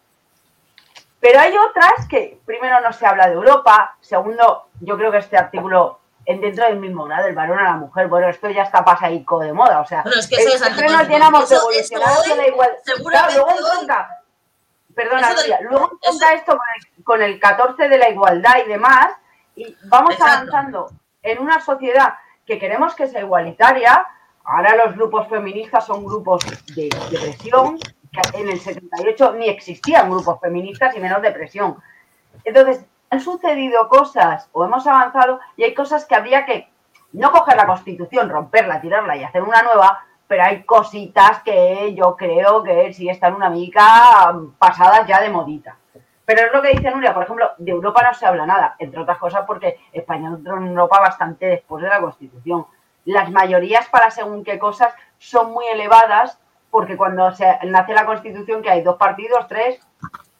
Pero 1.25 1.39
hay 1.39 1.57
otras 1.57 2.07
que, 2.07 2.39
primero, 2.45 2.79
no 2.81 2.93
se 2.93 3.03
habla 3.03 3.25
de 3.25 3.33
Europa, 3.33 3.97
segundo, 3.99 4.67
yo 4.79 4.95
creo 4.95 5.11
que 5.11 5.17
este 5.17 5.35
artículo 5.35 5.99
en 6.23 6.39
dentro 6.39 6.65
del 6.65 6.77
mismo 6.77 7.05
grado, 7.05 7.25
el 7.25 7.33
varón 7.33 7.57
a 7.57 7.63
la 7.63 7.77
mujer, 7.77 8.07
bueno, 8.09 8.29
esto 8.29 8.47
ya 8.51 8.61
está 8.61 8.85
pasaico 8.85 9.39
de 9.39 9.51
moda, 9.51 9.79
o 9.79 9.87
sea, 9.87 10.03
pero 10.03 10.17
es 10.17 10.27
que 10.27 10.35
eso 10.35 10.63
es 10.63 10.91
no 10.91 11.01
llenamos 11.01 11.49
de 11.49 11.55
evolucionar 11.55 12.09
la 12.37 12.47
igualdad. 12.47 13.33
luego 13.33 13.53
perdona, 14.93 15.35
luego 15.61 15.91
entonca 15.93 16.33
esto 16.33 16.59
con 17.03 17.19
el, 17.23 17.39
14 17.39 17.89
de 17.89 17.97
la 17.97 18.09
igualdad 18.09 18.57
y 18.63 18.69
demás, 18.69 19.07
y 19.55 19.75
vamos 19.85 20.21
avanzando 20.21 20.91
en 21.23 21.39
una 21.39 21.59
sociedad 21.59 22.13
que 22.45 22.59
queremos 22.59 22.93
que 22.93 23.07
sea 23.07 23.21
igualitaria, 23.21 24.05
ahora 24.43 24.75
los 24.75 24.95
grupos 24.95 25.27
feministas 25.27 25.87
son 25.87 26.05
grupos 26.05 26.45
de, 26.75 26.87
de 27.09 27.17
presión, 27.17 27.79
en 28.33 28.49
el 28.49 28.59
78 28.59 29.33
ni 29.33 29.49
existían 29.49 30.09
grupos 30.09 30.39
feministas 30.39 30.95
y 30.95 30.99
menos 30.99 31.21
depresión. 31.21 31.77
Entonces, 32.43 32.85
han 33.09 33.21
sucedido 33.21 33.87
cosas 33.87 34.49
o 34.51 34.65
hemos 34.65 34.85
avanzado 34.87 35.39
y 35.57 35.63
hay 35.63 35.73
cosas 35.73 36.05
que 36.05 36.15
habría 36.15 36.45
que 36.45 36.69
no 37.13 37.31
coger 37.31 37.55
la 37.55 37.65
constitución, 37.67 38.29
romperla, 38.29 38.81
tirarla 38.81 39.15
y 39.15 39.23
hacer 39.23 39.41
una 39.41 39.61
nueva, 39.61 40.03
pero 40.27 40.43
hay 40.43 40.63
cositas 40.63 41.41
que 41.43 41.93
yo 41.95 42.15
creo 42.15 42.63
que 42.63 42.93
sí 42.93 43.09
están 43.09 43.35
una 43.35 43.49
mica 43.49 44.35
pasadas 44.57 45.07
ya 45.07 45.21
de 45.21 45.29
modita. 45.29 45.77
Pero 46.25 46.41
es 46.41 46.51
lo 46.51 46.61
que 46.61 46.69
dice 46.69 46.89
Nuria, 46.89 47.13
por 47.13 47.23
ejemplo, 47.23 47.51
de 47.57 47.71
Europa 47.71 48.01
no 48.03 48.13
se 48.13 48.25
habla 48.25 48.45
nada, 48.47 48.75
entre 48.79 48.99
otras 48.99 49.19
cosas 49.19 49.43
porque 49.45 49.77
España 49.93 50.29
entró 50.29 50.57
en 50.57 50.67
Europa 50.67 50.99
bastante 50.99 51.45
después 51.45 51.83
de 51.83 51.89
la 51.89 52.01
Constitución. 52.01 52.65
Las 53.05 53.29
mayorías 53.29 53.87
para 53.89 54.09
según 54.09 54.43
qué 54.43 54.57
cosas 54.57 54.93
son 55.19 55.51
muy 55.51 55.67
elevadas 55.67 56.39
porque 56.75 56.97
cuando 56.97 57.33
se 57.33 57.45
nace 57.67 57.93
la 57.93 58.05
Constitución, 58.05 58.61
que 58.61 58.69
hay 58.69 58.83
dos 58.83 58.97
partidos, 58.97 59.47
tres, 59.47 59.79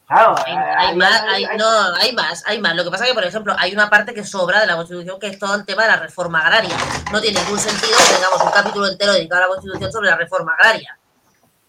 Claro, 0.06 0.36
hay, 0.46 0.94
más, 0.98 1.22
hay, 1.22 1.46
no, 1.58 1.66
hay 1.96 2.12
más, 2.12 2.44
hay 2.46 2.60
más. 2.60 2.76
Lo 2.76 2.84
que 2.84 2.92
pasa 2.92 3.06
es 3.06 3.12
que, 3.12 3.16
por 3.16 3.24
ejemplo, 3.24 3.56
hay 3.58 3.72
una 3.74 3.90
parte 3.90 4.14
que 4.14 4.26
sobra 4.26 4.60
de 4.60 4.68
la 4.68 4.76
Constitución 4.76 5.18
que 5.18 5.28
es 5.28 5.40
todo 5.40 5.56
el 5.56 5.66
tema 5.66 5.84
de 5.84 5.88
la 5.92 5.96
reforma 5.96 6.42
agraria. 6.42 6.76
No 7.14 7.22
tiene 7.22 7.40
ningún 7.40 7.58
sentido 7.58 7.98
que 7.98 8.16
tengamos 8.16 8.44
un 8.44 8.52
capítulo 8.52 8.88
entero 8.88 9.14
dedicado 9.14 9.44
a 9.44 9.46
la 9.46 9.54
Constitución 9.54 9.94
sobre 9.94 10.10
la 10.10 10.18
reforma 10.18 10.52
agraria. 10.60 11.00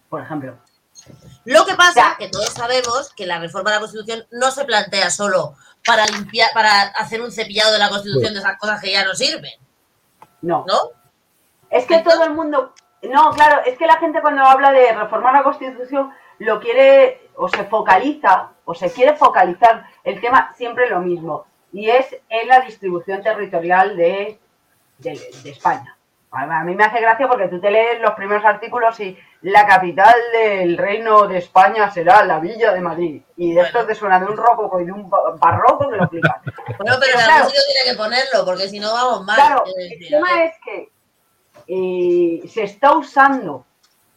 Por 0.09 0.21
ejemplo. 0.21 0.57
Lo 1.45 1.65
que 1.65 1.75
pasa 1.75 2.11
es 2.11 2.17
que 2.17 2.27
todos 2.27 2.49
sabemos 2.49 3.13
que 3.15 3.25
la 3.25 3.39
reforma 3.39 3.69
de 3.69 3.75
la 3.77 3.79
Constitución 3.79 4.27
no 4.31 4.51
se 4.51 4.65
plantea 4.65 5.09
solo 5.11 5.55
para 5.85 6.05
limpiar, 6.07 6.49
para 6.53 6.81
hacer 6.81 7.21
un 7.21 7.31
cepillado 7.31 7.71
de 7.71 7.79
la 7.79 7.87
Constitución 7.87 8.33
de 8.33 8.39
esas 8.39 8.57
cosas 8.57 8.81
que 8.81 8.91
ya 8.91 9.05
no 9.05 9.15
sirven. 9.15 9.53
No. 10.41 10.65
¿No? 10.67 10.91
Es 11.69 11.85
que 11.85 11.99
todo 11.99 12.25
el 12.25 12.33
mundo 12.33 12.73
no, 13.03 13.31
claro, 13.31 13.61
es 13.65 13.77
que 13.77 13.85
la 13.85 13.97
gente 13.97 14.21
cuando 14.21 14.43
habla 14.43 14.71
de 14.71 14.91
reformar 14.91 15.33
la 15.33 15.43
Constitución 15.43 16.11
lo 16.39 16.59
quiere 16.59 17.29
o 17.35 17.47
se 17.47 17.63
focaliza 17.65 18.49
o 18.65 18.73
se 18.73 18.91
quiere 18.91 19.15
focalizar 19.15 19.85
el 20.03 20.19
tema 20.19 20.53
siempre 20.55 20.89
lo 20.89 20.99
mismo. 20.99 21.45
y 21.71 21.89
es 21.89 22.15
en 22.29 22.47
la 22.47 22.61
distribución 22.61 23.21
territorial 23.21 23.95
de, 23.97 24.39
España. 25.45 25.95
A 26.31 26.63
mí 26.63 26.75
me 26.75 26.83
hace 26.83 26.99
gracia 26.99 27.27
porque 27.27 27.47
tú 27.47 27.59
te 27.59 27.69
lees 27.69 28.01
los 28.01 28.13
primeros 28.13 28.43
artículos 28.43 28.99
y 28.99 29.17
la 29.41 29.65
capital 29.67 30.15
del 30.33 30.77
reino 30.77 31.27
de 31.27 31.37
España 31.37 31.91
será 31.91 32.23
la 32.25 32.39
Villa 32.39 32.73
de 32.73 32.81
Madrid. 32.81 33.21
Y 33.35 33.53
de 33.53 33.61
esto 33.61 33.85
te 33.85 33.95
suena 33.95 34.19
de 34.19 34.25
un 34.25 34.37
rococo 34.37 34.79
y 34.79 34.85
de 34.85 34.91
un 34.91 35.09
barroco 35.09 35.89
que 35.89 35.97
lo 35.97 36.03
explican. 36.03 36.41
bueno, 36.79 36.97
pero, 36.99 37.13
claro, 37.13 37.47
tiene 37.47 37.91
que 37.91 37.97
ponerlo 37.97 38.45
porque 38.45 38.67
si 38.67 38.79
no 38.79 38.91
vamos 38.93 39.23
mal. 39.23 39.35
Claro, 39.35 39.63
el 39.65 40.09
tema 40.09 40.43
es 40.43 40.53
que 40.65 40.89
eh, 41.67 42.41
se 42.47 42.63
está 42.63 42.97
usando 42.97 43.65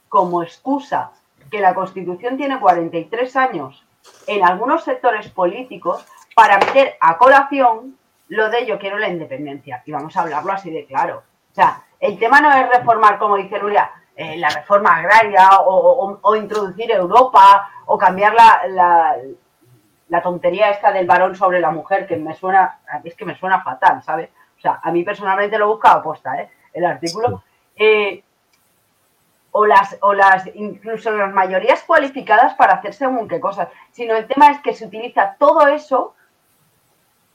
como 0.09 0.43
excusa 0.43 1.13
que 1.51 1.61
la 1.61 1.75
Constitución 1.75 2.37
tiene 2.37 2.61
43 2.61 3.37
años 3.37 3.85
en 4.27 4.45
algunos 4.45 4.85
sectores 4.85 5.29
políticos 5.29 6.05
para 6.35 6.59
meter 6.59 6.97
a 7.01 7.19
colación 7.19 7.97
lo 8.29 8.49
de 8.49 8.65
yo 8.67 8.79
quiero 8.79 8.99
la 8.99 9.09
independencia. 9.09 9.83
Y 9.85 9.93
vamos 9.93 10.17
a 10.17 10.23
hablarlo 10.23 10.53
así 10.53 10.71
de 10.71 10.87
claro. 10.87 11.23
O 11.51 11.55
sea, 11.55 11.83
el 11.99 12.19
tema 12.19 12.41
no 12.41 12.53
es 12.53 12.69
reformar, 12.69 13.19
como 13.19 13.37
dice 13.37 13.59
Nuria, 13.59 13.91
eh, 14.17 14.37
la 14.37 14.49
reforma 14.51 14.97
agraria 14.97 15.49
o, 15.65 16.37
introducir 16.37 16.91
Europa 16.91 17.71
o 17.87 17.99
cambiar 17.99 18.35
la, 18.35 19.17
la, 20.09 20.23
tontería 20.23 20.71
esta 20.71 20.93
del 20.93 21.07
varón 21.07 21.35
sobre 21.35 21.59
la 21.59 21.71
mujer, 21.71 22.07
que 22.07 22.17
me 22.17 22.35
suena, 22.35 22.81
es 23.03 23.15
que 23.15 23.25
me 23.25 23.37
suena 23.37 23.63
fatal, 23.63 24.03
¿sabes? 24.03 24.31
O 24.59 24.61
sea, 24.61 24.81
a 24.83 24.93
mí 24.93 25.03
personalmente 25.03 25.59
lo 25.59 25.65
he 25.65 25.69
buscado 25.69 26.01
aposta, 26.01 26.41
¿eh? 26.41 26.51
El 26.73 26.85
artículo. 26.85 27.43
Eh, 27.77 28.23
o 29.53 29.67
las, 29.67 29.97
o 30.01 30.15
las, 30.15 30.49
incluso 30.55 31.11
las 31.11 31.33
mayorías 31.33 31.83
cualificadas 31.83 32.55
para 32.55 32.75
hacer 32.75 32.95
según 32.95 33.29
qué 33.29 33.41
cosas, 33.41 33.69
sino 33.91 34.15
el 34.15 34.27
tema 34.27 34.51
es 34.51 34.61
que 34.61 34.75
se 34.75 34.87
utiliza 34.87 35.37
todo 35.39 35.67
eso 35.67 36.15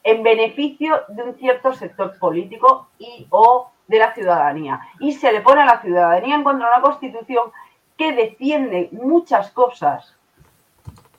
en 0.03 0.23
beneficio 0.23 1.03
de 1.09 1.23
un 1.23 1.35
cierto 1.35 1.73
sector 1.73 2.17
político 2.19 2.87
y 2.99 3.27
o 3.31 3.71
de 3.87 3.99
la 3.99 4.13
ciudadanía. 4.13 4.79
Y 4.99 5.13
se 5.13 5.31
le 5.31 5.41
pone 5.41 5.61
a 5.61 5.65
la 5.65 5.81
ciudadanía 5.81 6.35
en 6.35 6.43
contra 6.43 6.67
de 6.67 6.73
una 6.73 6.81
constitución 6.83 7.51
que 7.97 8.13
defiende 8.13 8.89
muchas 8.91 9.51
cosas 9.51 10.15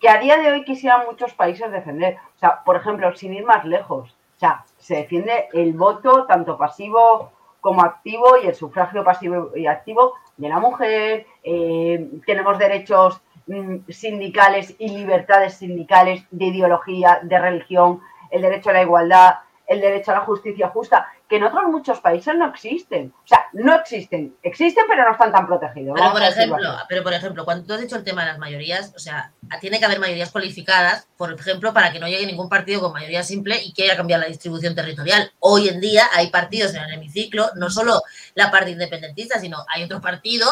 que 0.00 0.08
a 0.08 0.18
día 0.18 0.36
de 0.36 0.52
hoy 0.52 0.64
quisieran 0.64 1.06
muchos 1.06 1.34
países 1.34 1.70
defender. 1.70 2.18
O 2.36 2.38
sea, 2.38 2.62
por 2.64 2.76
ejemplo, 2.76 3.14
sin 3.16 3.34
ir 3.34 3.44
más 3.44 3.64
lejos, 3.64 4.10
o 4.36 4.38
sea, 4.38 4.64
se 4.78 4.96
defiende 4.96 5.48
el 5.52 5.72
voto 5.72 6.26
tanto 6.26 6.58
pasivo 6.58 7.32
como 7.66 7.82
activo 7.82 8.36
y 8.40 8.46
el 8.46 8.54
sufragio 8.54 9.02
pasivo 9.02 9.50
y 9.56 9.66
activo 9.66 10.14
de 10.36 10.48
la 10.48 10.60
mujer, 10.60 11.26
eh, 11.42 12.08
tenemos 12.24 12.60
derechos 12.60 13.20
mm, 13.48 13.78
sindicales 13.88 14.76
y 14.78 14.90
libertades 14.90 15.54
sindicales 15.54 16.22
de 16.30 16.44
ideología, 16.44 17.18
de 17.24 17.36
religión, 17.40 18.02
el 18.30 18.42
derecho 18.42 18.70
a 18.70 18.74
la 18.74 18.82
igualdad, 18.82 19.34
el 19.66 19.80
derecho 19.80 20.12
a 20.12 20.14
la 20.14 20.20
justicia 20.20 20.68
justa, 20.68 21.06
que 21.28 21.36
en 21.36 21.44
otros 21.44 21.64
muchos 21.64 22.00
países 22.00 22.34
no 22.36 22.48
existen. 22.48 23.12
O 23.24 23.26
sea, 23.26 23.46
no 23.52 23.74
existen. 23.74 24.36
Existen, 24.42 24.84
pero 24.88 25.04
no 25.04 25.12
están 25.12 25.32
tan 25.32 25.46
protegidos. 25.46 25.94
Pero 25.98 26.12
por, 26.12 26.22
ejemplo, 26.22 26.76
pero 26.88 27.02
por 27.02 27.12
ejemplo, 27.12 27.44
cuando 27.44 27.66
tú 27.66 27.74
has 27.74 27.80
dicho 27.80 27.96
el 27.96 28.04
tema 28.04 28.22
de 28.22 28.28
las 28.28 28.38
mayorías, 28.38 28.92
o 28.94 28.98
sea, 28.98 29.32
tiene 29.60 29.78
que 29.78 29.84
haber 29.84 29.98
mayorías 29.98 30.30
cualificadas, 30.30 31.08
por 31.16 31.32
ejemplo, 31.32 31.72
para 31.72 31.92
que 31.92 31.98
no 31.98 32.06
llegue 32.06 32.26
ningún 32.26 32.48
partido 32.48 32.80
con 32.80 32.92
mayoría 32.92 33.24
simple 33.24 33.60
y 33.62 33.72
quiera 33.72 33.96
cambiar 33.96 34.20
la 34.20 34.26
distribución 34.26 34.74
territorial. 34.74 35.32
Hoy 35.40 35.68
en 35.68 35.80
día 35.80 36.04
hay 36.14 36.30
partidos 36.30 36.74
en 36.74 36.82
el 36.82 36.92
hemiciclo, 36.92 37.50
no 37.56 37.68
solo 37.70 38.02
la 38.34 38.50
parte 38.50 38.70
independentista, 38.70 39.40
sino 39.40 39.58
hay 39.68 39.82
otro 39.82 40.00
partido 40.00 40.46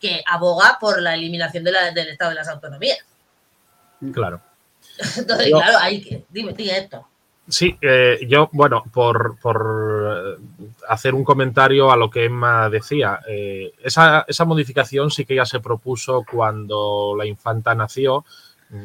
que 0.00 0.22
aboga 0.26 0.78
por 0.80 1.02
la 1.02 1.14
eliminación 1.14 1.64
del 1.64 2.08
Estado 2.08 2.30
de 2.30 2.36
las 2.36 2.48
autonomías. 2.48 2.98
Claro. 4.12 4.40
Entonces, 5.16 5.48
claro, 5.48 5.78
hay 5.80 6.02
que. 6.02 6.24
Dime, 6.30 6.52
dime 6.52 6.78
esto. 6.78 7.06
Sí, 7.46 7.76
eh, 7.82 8.20
yo, 8.26 8.48
bueno, 8.52 8.84
por, 8.92 9.38
por, 9.38 10.38
hacer 10.88 11.14
un 11.14 11.24
comentario 11.24 11.90
a 11.90 11.96
lo 11.96 12.08
que 12.08 12.24
Emma 12.24 12.70
decía, 12.70 13.20
eh, 13.28 13.74
esa, 13.82 14.24
esa, 14.26 14.46
modificación 14.46 15.10
sí 15.10 15.26
que 15.26 15.34
ya 15.34 15.44
se 15.44 15.60
propuso 15.60 16.24
cuando 16.30 17.14
la 17.16 17.26
infanta 17.26 17.74
nació 17.74 18.24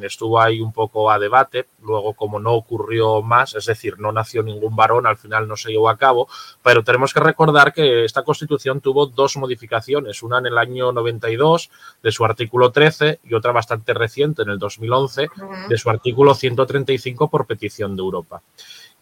estuvo 0.02 0.40
ahí 0.40 0.62
un 0.62 0.72
poco 0.72 1.10
a 1.10 1.20
debate, 1.20 1.68
luego 1.82 2.14
como 2.14 2.40
no 2.40 2.54
ocurrió 2.54 3.22
más, 3.22 3.56
es 3.56 3.66
decir, 3.66 4.00
no 4.00 4.12
nació 4.12 4.44
ningún 4.44 4.76
varón, 4.76 5.08
al 5.08 5.18
final 5.18 5.48
no 5.48 5.56
se 5.56 5.72
llevó 5.72 5.90
a 5.90 5.98
cabo, 5.98 6.28
pero 6.62 6.84
tenemos 6.84 7.14
que 7.14 7.20
recordar 7.20 7.74
que 7.74 8.06
esta 8.06 8.24
constitución 8.24 8.82
tuvo 8.82 9.08
dos 9.08 9.38
modificaciones, 9.38 10.22
una 10.24 10.40
en 10.40 10.48
el 10.48 10.58
año 10.58 10.92
92 10.92 11.70
de 12.04 12.12
su 12.12 12.26
artículo 12.26 12.72
13 12.72 13.20
y 13.24 13.34
otra 13.34 13.52
bastante 13.52 13.94
reciente 13.94 14.44
en 14.44 14.50
el 14.50 14.60
2011 14.60 15.30
de 15.68 15.78
su 15.78 15.90
artículo 15.90 16.36
135 16.36 17.30
por 17.30 17.46
petición 17.46 17.96
de 17.96 18.02
Europa 18.02 18.42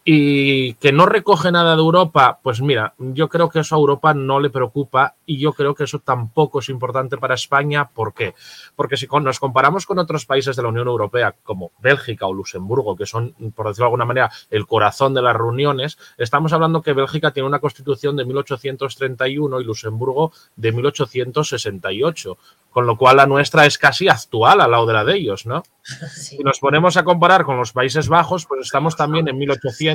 y 0.10 0.76
que 0.76 0.93
no 0.93 1.06
recoge 1.06 1.52
nada 1.52 1.76
de 1.76 1.82
Europa, 1.82 2.39
pues 2.41 2.62
mira, 2.62 2.93
yo 2.98 3.28
creo 3.28 3.50
que 3.50 3.60
eso 3.60 3.76
a 3.76 3.78
Europa 3.78 4.13
no 4.13 4.39
le 4.39 4.50
preocupa 4.50 5.15
y 5.26 5.38
yo 5.38 5.52
creo 5.52 5.76
que 5.76 5.84
eso 5.84 6.00
tampoco 6.00 6.60
es 6.60 6.70
importante 6.70 7.17
para 7.17 7.36
España. 7.36 7.89
¿Por 7.89 8.13
qué? 8.13 8.34
Porque 8.78 8.96
si 8.96 9.06
nos 9.06 9.38
comparamos 9.38 9.86
con 9.86 10.00
otros 10.00 10.26
países 10.26 10.56
de 10.56 10.63
la 10.63 10.70
Unión 10.70 10.88
Europea, 10.88 11.36
como 11.43 11.74
Bélgica 11.80 12.26
o 12.26 12.34
Luxemburgo, 12.34 12.96
que 12.96 13.06
son, 13.06 13.34
por 13.54 13.67
decirlo 13.67 13.84
de 13.84 13.88
alguna 13.88 14.06
manera, 14.06 14.32
el 14.50 14.65
corazón 14.65 15.13
de 15.13 15.22
las 15.22 15.36
reuniones, 15.36 15.98
estamos 16.17 16.54
hablando 16.54 16.82
que 16.82 16.93
Bélgica 16.93 17.32
tiene 17.32 17.48
una 17.48 17.60
constitución 17.60 18.15
de 18.15 18.24
1831 18.24 19.60
y 19.60 19.63
Luxemburgo 19.65 20.32
de 20.56 20.72
1868 20.72 22.38
con 22.78 22.86
lo 22.86 22.96
cual 22.96 23.17
la 23.17 23.26
nuestra 23.26 23.65
es 23.65 23.80
casi 23.80 24.08
actual 24.08 24.62
al 24.62 24.70
lado 24.70 24.86
de 24.86 24.93
la 24.93 25.04
de 25.04 25.15
ellos, 25.15 25.48
¿no? 25.48 25.63
Si 26.15 26.38
nos 26.38 26.60
ponemos 26.60 26.96
a 26.96 27.04
comparar 27.04 27.43
con 27.43 27.58
los 27.58 27.72
Países 27.74 28.08
Bajos, 28.08 28.46
pues 28.46 28.62
estamos 28.62 28.96
también 28.96 29.28
en 29.28 29.36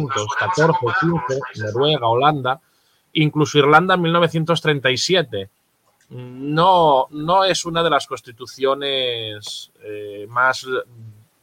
1814, 0.05 0.79
15, 1.01 1.62
Noruega, 1.62 2.09
Holanda, 2.09 2.61
incluso 3.12 3.59
Irlanda 3.59 3.95
en 3.95 4.03
1937. 4.03 5.51
No, 6.11 7.07
no 7.11 7.45
es 7.45 7.65
una 7.65 7.83
de 7.83 7.91
las 7.91 8.07
constituciones 8.07 9.73
eh, 9.83 10.27
más 10.29 10.67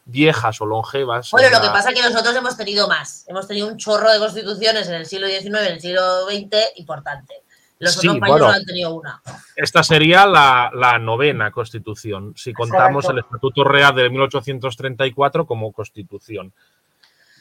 viejas 0.06 0.62
o 0.62 0.66
longevas. 0.66 1.32
Bueno, 1.32 1.50
lo 1.50 1.62
que 1.62 1.70
pasa 1.70 1.90
es 1.90 1.96
que 1.96 2.08
nosotros 2.08 2.36
hemos 2.36 2.58
tenido 2.58 2.88
más. 2.88 3.26
Hemos 3.28 3.48
tenido 3.48 3.68
un 3.68 3.78
chorro 3.78 4.12
de 4.12 4.20
constituciones 4.20 4.88
en 4.88 4.96
el 4.96 5.06
siglo 5.06 5.28
XIX, 5.28 5.46
en 5.46 5.74
el 5.74 5.82
siglo 5.82 6.26
XX, 6.26 6.78
importante. 6.78 7.44
Los 7.80 7.98
otros 7.98 8.20
países 8.20 8.42
han 8.42 8.66
tenido 8.66 8.94
una. 8.94 9.22
Esta 9.56 9.84
sería 9.84 10.26
la, 10.26 11.00
novena 11.00 11.50
constitución, 11.50 12.34
si 12.36 12.52
contamos 12.52 13.06
el 13.06 13.20
Estatuto 13.20 13.64
Real 13.64 13.96
de 13.96 14.10
1834 14.10 15.46
como 15.46 15.72
constitución. 15.72 16.52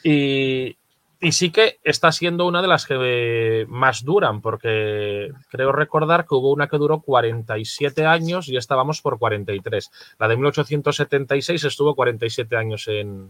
Y, 0.01 0.77
sí 1.21 1.51
que 1.51 1.79
está 1.83 2.11
siendo 2.11 2.47
una 2.47 2.61
de 2.61 2.67
las 2.67 2.85
que 2.85 3.65
más 3.67 4.03
duran, 4.03 4.41
porque 4.41 5.31
creo 5.49 5.71
recordar 5.71 6.25
que 6.25 6.35
hubo 6.35 6.51
una 6.51 6.67
que 6.67 6.77
duró 6.77 7.01
47 7.01 8.05
años 8.05 8.47
y 8.47 8.57
estábamos 8.57 9.01
por 9.01 9.19
43. 9.19 9.91
La 10.17 10.27
de 10.27 10.37
1876 10.37 11.63
estuvo 11.63 11.95
47 11.95 12.55
años 12.55 12.87
en, 12.87 13.29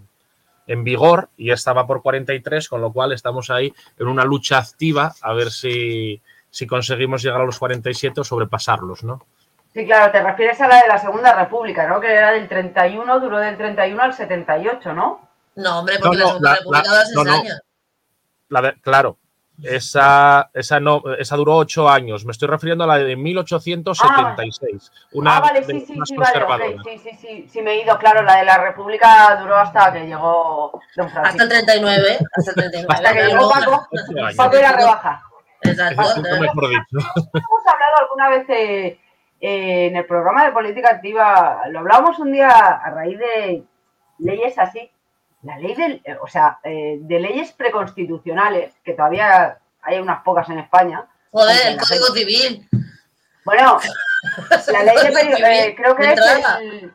en 0.68 0.84
vigor 0.84 1.30
y 1.38 1.52
estaba 1.52 1.88
por 1.88 2.02
43, 2.02 2.70
con 2.70 2.82
lo 2.82 2.94
cual 2.94 3.12
estamos 3.12 3.50
ahí 3.50 3.74
en 3.98 4.08
una 4.08 4.24
lucha 4.24 4.60
activa 4.60 5.14
a 5.22 5.34
ver 5.34 5.50
si 5.50 6.22
si 6.52 6.68
conseguimos 6.68 7.22
llegar 7.22 7.42
a 7.42 7.46
los 7.46 7.60
47 7.60 8.22
o 8.22 8.24
sobrepasarlos, 8.24 9.04
¿no? 9.04 9.26
Sí, 9.74 9.86
claro, 9.86 10.12
te 10.12 10.22
refieres 10.22 10.60
a 10.62 10.68
la 10.68 10.82
de 10.82 10.88
la 10.88 10.98
Segunda 10.98 11.34
República, 11.34 11.88
¿no? 11.88 12.00
Que 12.00 12.12
era 12.12 12.32
del 12.32 12.48
31, 12.48 13.20
duró 13.20 13.38
del 13.38 13.56
31 13.56 14.02
al 14.02 14.14
78, 14.14 14.94
¿no? 14.94 15.30
No, 15.56 15.80
hombre, 15.80 16.00
porque 16.00 16.18
la 16.18 16.28
Segunda 16.28 16.56
República 16.56 16.90
duró 17.14 17.24
6 17.24 17.40
años. 17.40 17.62
Claro, 18.82 19.18
esa, 19.64 20.50
esa, 20.54 20.80
no, 20.80 21.02
esa 21.18 21.36
duró 21.36 21.58
8 21.58 21.90
años. 21.90 22.26
Me 22.26 22.32
estoy 22.32 22.48
refiriendo 22.48 22.84
a 22.84 22.88
la 22.88 22.98
de 22.98 23.16
1876. 23.16 24.92
Ah, 24.92 25.08
una 25.14 25.38
ah, 25.38 25.40
vale, 25.42 25.64
sí, 25.64 25.80
sí, 25.82 25.98
sí, 26.06 26.16
vale, 26.18 26.78
sí, 26.84 26.98
sí, 26.98 27.18
sí, 27.20 27.48
sí, 27.50 27.62
me 27.62 27.72
he 27.72 27.84
ido, 27.84 27.98
claro, 27.98 28.22
la 28.22 28.38
de 28.38 28.46
la 28.46 28.58
República 28.58 29.36
duró 29.42 29.58
hasta 29.58 29.92
que 29.94 30.06
llegó 30.06 30.80
Don 30.96 31.10
Francisco. 31.10 31.44
Hasta 31.44 31.44
el 31.44 31.66
39, 31.66 32.20
hasta 32.38 32.52
el 32.52 32.56
39. 32.72 32.88
hasta 32.90 33.14
que 33.14 33.24
llegó 33.24 33.50
Paco, 33.50 33.88
Paco 34.38 34.58
y 34.58 34.62
la 34.62 34.72
rebaja. 34.72 35.24
Exacto. 35.62 36.02
Hemos 36.24 37.68
hablado 37.68 37.96
alguna 38.00 38.30
vez 38.30 38.50
eh, 38.50 39.00
eh, 39.42 39.88
en 39.88 39.96
el 39.98 40.06
programa 40.06 40.46
de 40.46 40.52
política 40.52 40.90
activa, 40.90 41.64
lo 41.70 41.80
hablábamos 41.80 42.20
un 42.20 42.32
día 42.32 42.50
a 42.50 42.90
raíz 42.92 43.18
de 43.20 43.64
leyes 44.20 44.58
así, 44.58 44.90
la 45.44 45.58
ley 45.58 45.76
del, 45.76 46.02
o 46.22 46.28
sea, 46.28 46.60
eh, 46.64 46.98
de 47.02 47.20
leyes 47.20 47.52
preconstitucionales, 47.54 48.74
que 48.84 48.94
todavía 48.94 49.58
hay 49.82 50.00
unas 50.00 50.22
pocas 50.24 50.50
en 50.50 50.60
España. 50.60 51.06
Joder, 51.32 51.74
el 51.74 51.78
Código 51.78 52.08
Civil. 52.14 52.68
Bueno, 53.46 53.80
la 54.72 54.84
ley 54.84 54.96
de 54.98 55.12
periodismo, 55.12 55.76
creo 55.76 55.96
que 55.96 56.14
es 56.14 56.20
el, 56.60 56.94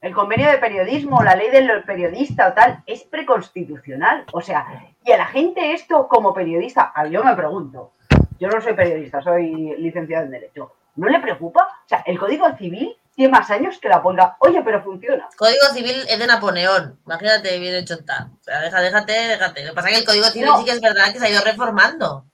el 0.00 0.14
convenio 0.14 0.50
de 0.50 0.58
periodismo, 0.58 1.22
la 1.22 1.36
ley 1.36 1.50
del 1.50 1.84
periodista 1.84 2.48
o 2.48 2.52
tal, 2.54 2.82
es 2.86 3.04
preconstitucional. 3.04 4.24
O 4.32 4.40
sea, 4.40 4.66
y 5.04 5.12
a 5.12 5.16
la 5.16 5.26
gente 5.26 5.72
esto 5.72 6.08
como 6.08 6.34
periodista, 6.34 6.92
yo 7.10 7.22
me 7.22 7.36
pregunto, 7.36 7.92
yo 8.40 8.48
no 8.48 8.60
soy 8.60 8.72
periodista, 8.74 9.22
soy 9.22 9.76
licenciado 9.78 10.24
en 10.24 10.32
Derecho. 10.32 10.72
¿No 10.96 11.08
le 11.08 11.20
preocupa? 11.20 11.68
O 11.84 11.88
sea, 11.88 12.02
el 12.06 12.18
Código 12.18 12.50
Civil 12.56 12.96
tiene 13.14 13.32
más 13.32 13.50
años 13.50 13.78
que 13.78 13.88
la 13.88 14.02
ponga. 14.02 14.36
Oye, 14.40 14.62
pero 14.64 14.82
funciona. 14.82 15.28
Código 15.36 15.66
civil 15.72 16.04
es 16.08 16.18
de 16.18 16.26
Napoleón. 16.26 16.98
Imagínate, 17.04 17.58
bien 17.58 17.74
hecho 17.74 17.94
está. 17.94 18.30
O 18.40 18.42
sea, 18.42 18.60
déjate, 18.60 19.12
déjate. 19.12 19.64
Lo 19.64 19.70
que 19.70 19.74
pasa 19.74 19.88
es 19.88 19.94
que 19.94 20.00
el 20.00 20.06
Código 20.06 20.24
civil 20.26 20.50
sí 20.58 20.64
que 20.64 20.70
es 20.72 20.80
verdad 20.80 21.12
que 21.12 21.18
se 21.18 21.26
ha 21.26 21.30
ido 21.30 21.42
reformando. 21.44 22.24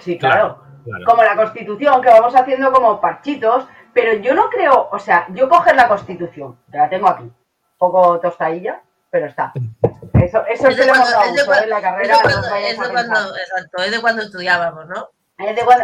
Sí, 0.00 0.18
claro. 0.18 0.62
Como 1.04 1.22
la 1.22 1.36
Constitución, 1.36 2.00
que 2.02 2.08
vamos 2.08 2.34
haciendo 2.34 2.72
como 2.72 3.00
parchitos. 3.00 3.66
Pero 3.96 4.12
yo 4.12 4.34
no 4.34 4.50
creo, 4.50 4.90
o 4.92 4.98
sea, 4.98 5.26
yo 5.30 5.48
coger 5.48 5.74
la 5.74 5.88
Constitución, 5.88 6.58
que 6.70 6.76
la 6.76 6.90
tengo 6.90 7.08
aquí, 7.08 7.22
un 7.22 7.34
poco 7.78 8.20
tostadilla, 8.20 8.82
pero 9.08 9.24
está. 9.24 9.54
Eso, 10.12 10.44
eso 10.46 10.68
es, 10.68 10.76
de 10.76 10.86
cuando, 10.86 11.06
es 11.06 11.62
en 11.62 11.70
la 11.70 11.80
carrera. 11.80 12.16
Es 12.16 12.78
de 12.78 12.92
cuando, 12.92 13.36
exacto, 13.38 13.82
es 13.82 13.90
de 13.90 14.00
cuando 14.02 14.20
estudiábamos, 14.20 14.86
¿no? 14.86 15.08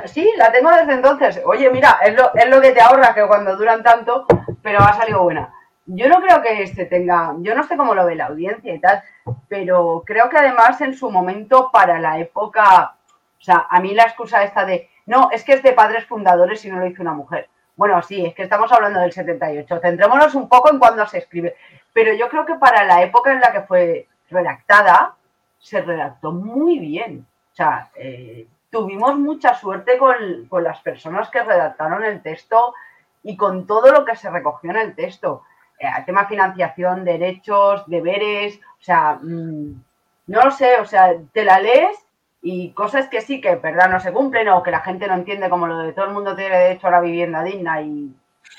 Sí, 0.07 0.31
la 0.37 0.53
tengo 0.53 0.71
desde 0.71 0.95
entonces. 0.95 1.41
Oye, 1.45 1.71
mira, 1.71 1.99
es 2.03 2.15
lo, 2.49 2.61
que 2.61 2.73
te 2.73 2.81
ahorra 2.81 3.15
que 3.15 3.27
cuando 3.27 3.57
duran 3.57 3.83
tanto, 3.83 4.27
pero 4.63 4.81
ha 4.81 4.95
salido 4.95 5.23
buena. 5.23 5.53
Yo 5.87 6.09
no 6.09 6.21
creo 6.21 6.41
que 6.43 6.63
este 6.63 6.87
tenga, 6.87 7.35
yo 7.39 7.55
no 7.55 7.65
sé 7.65 7.77
cómo 7.77 7.95
lo 7.95 8.07
ve 8.07 8.15
la 8.15 8.27
audiencia 8.27 8.73
y 8.73 8.79
tal, 8.79 9.03
pero 9.49 10.05
creo 10.07 10.29
que 10.29 10.39
además 10.39 10.81
en 10.81 10.95
su 10.95 11.11
momento 11.11 11.71
para 11.73 11.99
la 11.99 12.19
época, 12.19 12.95
o 13.39 13.43
sea, 13.43 13.67
a 13.69 13.81
mí 13.81 13.93
la 13.93 14.05
excusa 14.05 14.45
esta 14.45 14.65
de, 14.65 14.89
no, 15.07 15.31
es 15.33 15.45
que 15.45 15.55
es 15.55 15.63
de 15.63 15.73
padres 15.73 16.07
fundadores 16.07 16.65
y 16.65 16.71
no 16.71 16.79
lo 16.79 16.87
hizo 16.87 17.03
una 17.03 17.13
mujer. 17.13 17.49
Bueno, 17.77 18.01
sí, 18.03 18.25
es 18.25 18.35
que 18.35 18.45
estamos 18.45 18.71
hablando 18.71 19.01
del 19.01 19.13
78. 19.13 19.81
Centrémonos 19.81 20.35
un 20.35 20.49
poco 20.49 20.71
en 20.71 20.79
cuándo 20.79 21.07
se 21.07 21.19
escribe. 21.19 21.57
Pero 21.93 22.15
yo 22.15 22.29
creo 22.29 22.47
que 22.47 22.55
para 22.55 22.85
la 22.85 23.03
época 23.03 23.33
en 23.33 23.41
la 23.41 23.53
que 23.53 23.63
fue 23.63 24.07
redactada, 24.31 25.17
se 25.59 25.81
redactó 25.81 26.33
muy 26.33 26.79
bien. 26.79 27.27
O 27.53 27.55
sea, 27.55 27.91
eh, 27.97 28.47
tuvimos 28.73 29.19
mucha 29.19 29.55
suerte 29.55 29.99
con, 29.99 30.65
las 30.65 30.81
personas 30.81 31.29
que 31.29 31.43
redactaron 31.43 32.03
el 32.05 32.23
texto 32.23 32.75
y 33.23 33.37
con 33.37 33.67
todo 33.67 33.93
lo 33.93 34.05
que 34.05 34.17
se 34.17 34.31
recogió 34.31 34.71
en 34.71 34.79
el 34.79 34.95
texto. 34.97 35.43
Eh, 35.79 35.87
tema 36.07 36.27
financiación, 36.27 37.05
derechos, 37.05 37.85
deberes, 37.87 38.57
o 38.57 38.83
sea, 38.83 39.19
mm, 39.23 39.85
no 40.29 40.43
lo 40.43 40.51
sé, 40.51 40.81
o 40.81 40.87
sea, 40.87 41.15
te 41.33 41.45
la 41.45 41.61
lees 41.61 41.99
y 42.41 42.73
cosas 42.73 43.09
que 43.09 43.21
sí, 43.21 43.43
que 43.43 43.57
verdad 43.57 43.91
no 43.91 44.01
se 44.01 44.13
cumplen 44.13 44.49
o 44.49 44.63
que 44.63 44.71
la 44.71 44.81
gente 44.81 45.07
no 45.07 45.15
entiende 45.15 45.51
como 45.51 45.67
lo 45.67 45.79
de 45.79 45.93
todo 45.93 46.07
el 46.07 46.13
mundo 46.13 46.35
tiene 46.35 46.57
derecho 46.57 46.87
a 46.87 46.93
la 46.93 47.01
vivienda 47.01 47.43
digna 47.43 47.83
y... 47.83 48.11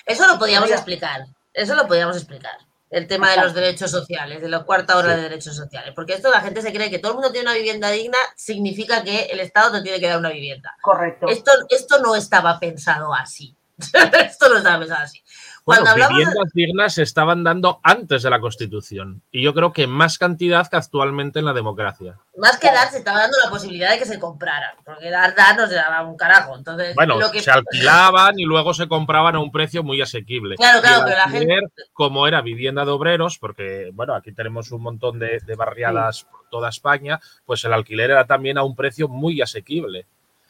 Eso 0.05 0.27
lo 0.27 0.37
podíamos 0.37 0.69
explicar, 0.69 1.21
eso 1.53 1.75
lo 1.75 1.87
podíamos 1.87 2.17
explicar 2.17 2.57
el 2.93 3.07
tema 3.07 3.31
de 3.31 3.41
los 3.41 3.55
derechos 3.55 3.89
sociales, 3.89 4.39
de 4.39 4.49
la 4.49 4.63
cuarta 4.63 4.95
hora 4.95 5.15
de 5.15 5.23
derechos 5.23 5.55
sociales. 5.55 5.93
Porque 5.95 6.13
esto 6.13 6.29
la 6.29 6.41
gente 6.41 6.61
se 6.61 6.71
cree 6.71 6.91
que 6.91 6.99
todo 6.99 7.13
el 7.13 7.15
mundo 7.15 7.31
tiene 7.31 7.49
una 7.49 7.57
vivienda 7.57 7.89
digna, 7.89 8.17
significa 8.35 9.03
que 9.03 9.23
el 9.31 9.39
Estado 9.39 9.71
te 9.71 9.81
tiene 9.81 9.99
que 9.99 10.07
dar 10.07 10.19
una 10.19 10.29
vivienda. 10.29 10.75
Correcto. 10.79 11.27
Esto, 11.27 11.51
esto 11.69 11.99
no 11.99 12.15
estaba 12.15 12.59
pensado 12.59 13.13
así. 13.13 13.57
esto 13.77 14.49
no 14.49 14.57
estaba 14.57 14.79
pensado 14.79 15.03
así. 15.03 15.21
Cuando 15.63 15.91
bueno, 15.91 16.09
viviendas 16.09 16.51
dignas 16.53 16.93
se 16.95 17.03
estaban 17.03 17.43
dando 17.43 17.79
antes 17.83 18.23
de 18.23 18.29
la 18.29 18.41
Constitución 18.41 19.21
y 19.31 19.41
yo 19.41 19.53
creo 19.53 19.71
que 19.71 19.87
más 19.87 20.17
cantidad 20.17 20.67
que 20.67 20.75
actualmente 20.75 21.39
en 21.39 21.45
la 21.45 21.53
democracia. 21.53 22.19
Más 22.37 22.57
que 22.57 22.67
dar, 22.67 22.89
se 22.89 22.97
estaba 22.97 23.19
dando 23.19 23.37
la 23.41 23.49
posibilidad 23.49 23.91
de 23.91 23.99
que 23.99 24.05
se 24.05 24.19
compraran, 24.19 24.75
porque 24.83 25.09
dar, 25.09 25.33
dar 25.35 25.55
no 25.55 25.65
se 25.67 25.75
daba 25.75 26.01
un 26.01 26.17
carajo. 26.17 26.57
Entonces, 26.57 26.93
bueno, 26.95 27.17
lo 27.17 27.31
que... 27.31 27.39
se 27.39 27.51
alquilaban 27.51 28.37
y 28.37 28.43
luego 28.43 28.73
se 28.73 28.89
compraban 28.89 29.35
a 29.35 29.39
un 29.39 29.51
precio 29.53 29.83
muy 29.83 30.01
asequible. 30.01 30.55
Claro, 30.55 30.81
claro, 30.81 31.03
pero 31.05 31.17
la 31.17 31.29
gente... 31.29 31.61
Como 31.93 32.27
era 32.27 32.41
vivienda 32.41 32.83
de 32.83 32.91
obreros, 32.91 33.37
porque, 33.37 33.89
bueno, 33.93 34.15
aquí 34.15 34.33
tenemos 34.33 34.69
un 34.73 34.81
montón 34.81 35.17
de, 35.17 35.39
barriadas 35.57 36.25
por 36.25 36.41
toda 36.49 36.69
España, 36.69 37.21
pues 37.45 37.63
el 37.63 37.71
alquiler 37.71 38.11
era 38.11 38.25
también 38.25 38.57
a 38.57 38.63
un 38.63 38.75
precio 38.75 39.07
muy 39.07 39.41
asequible. 39.41 40.07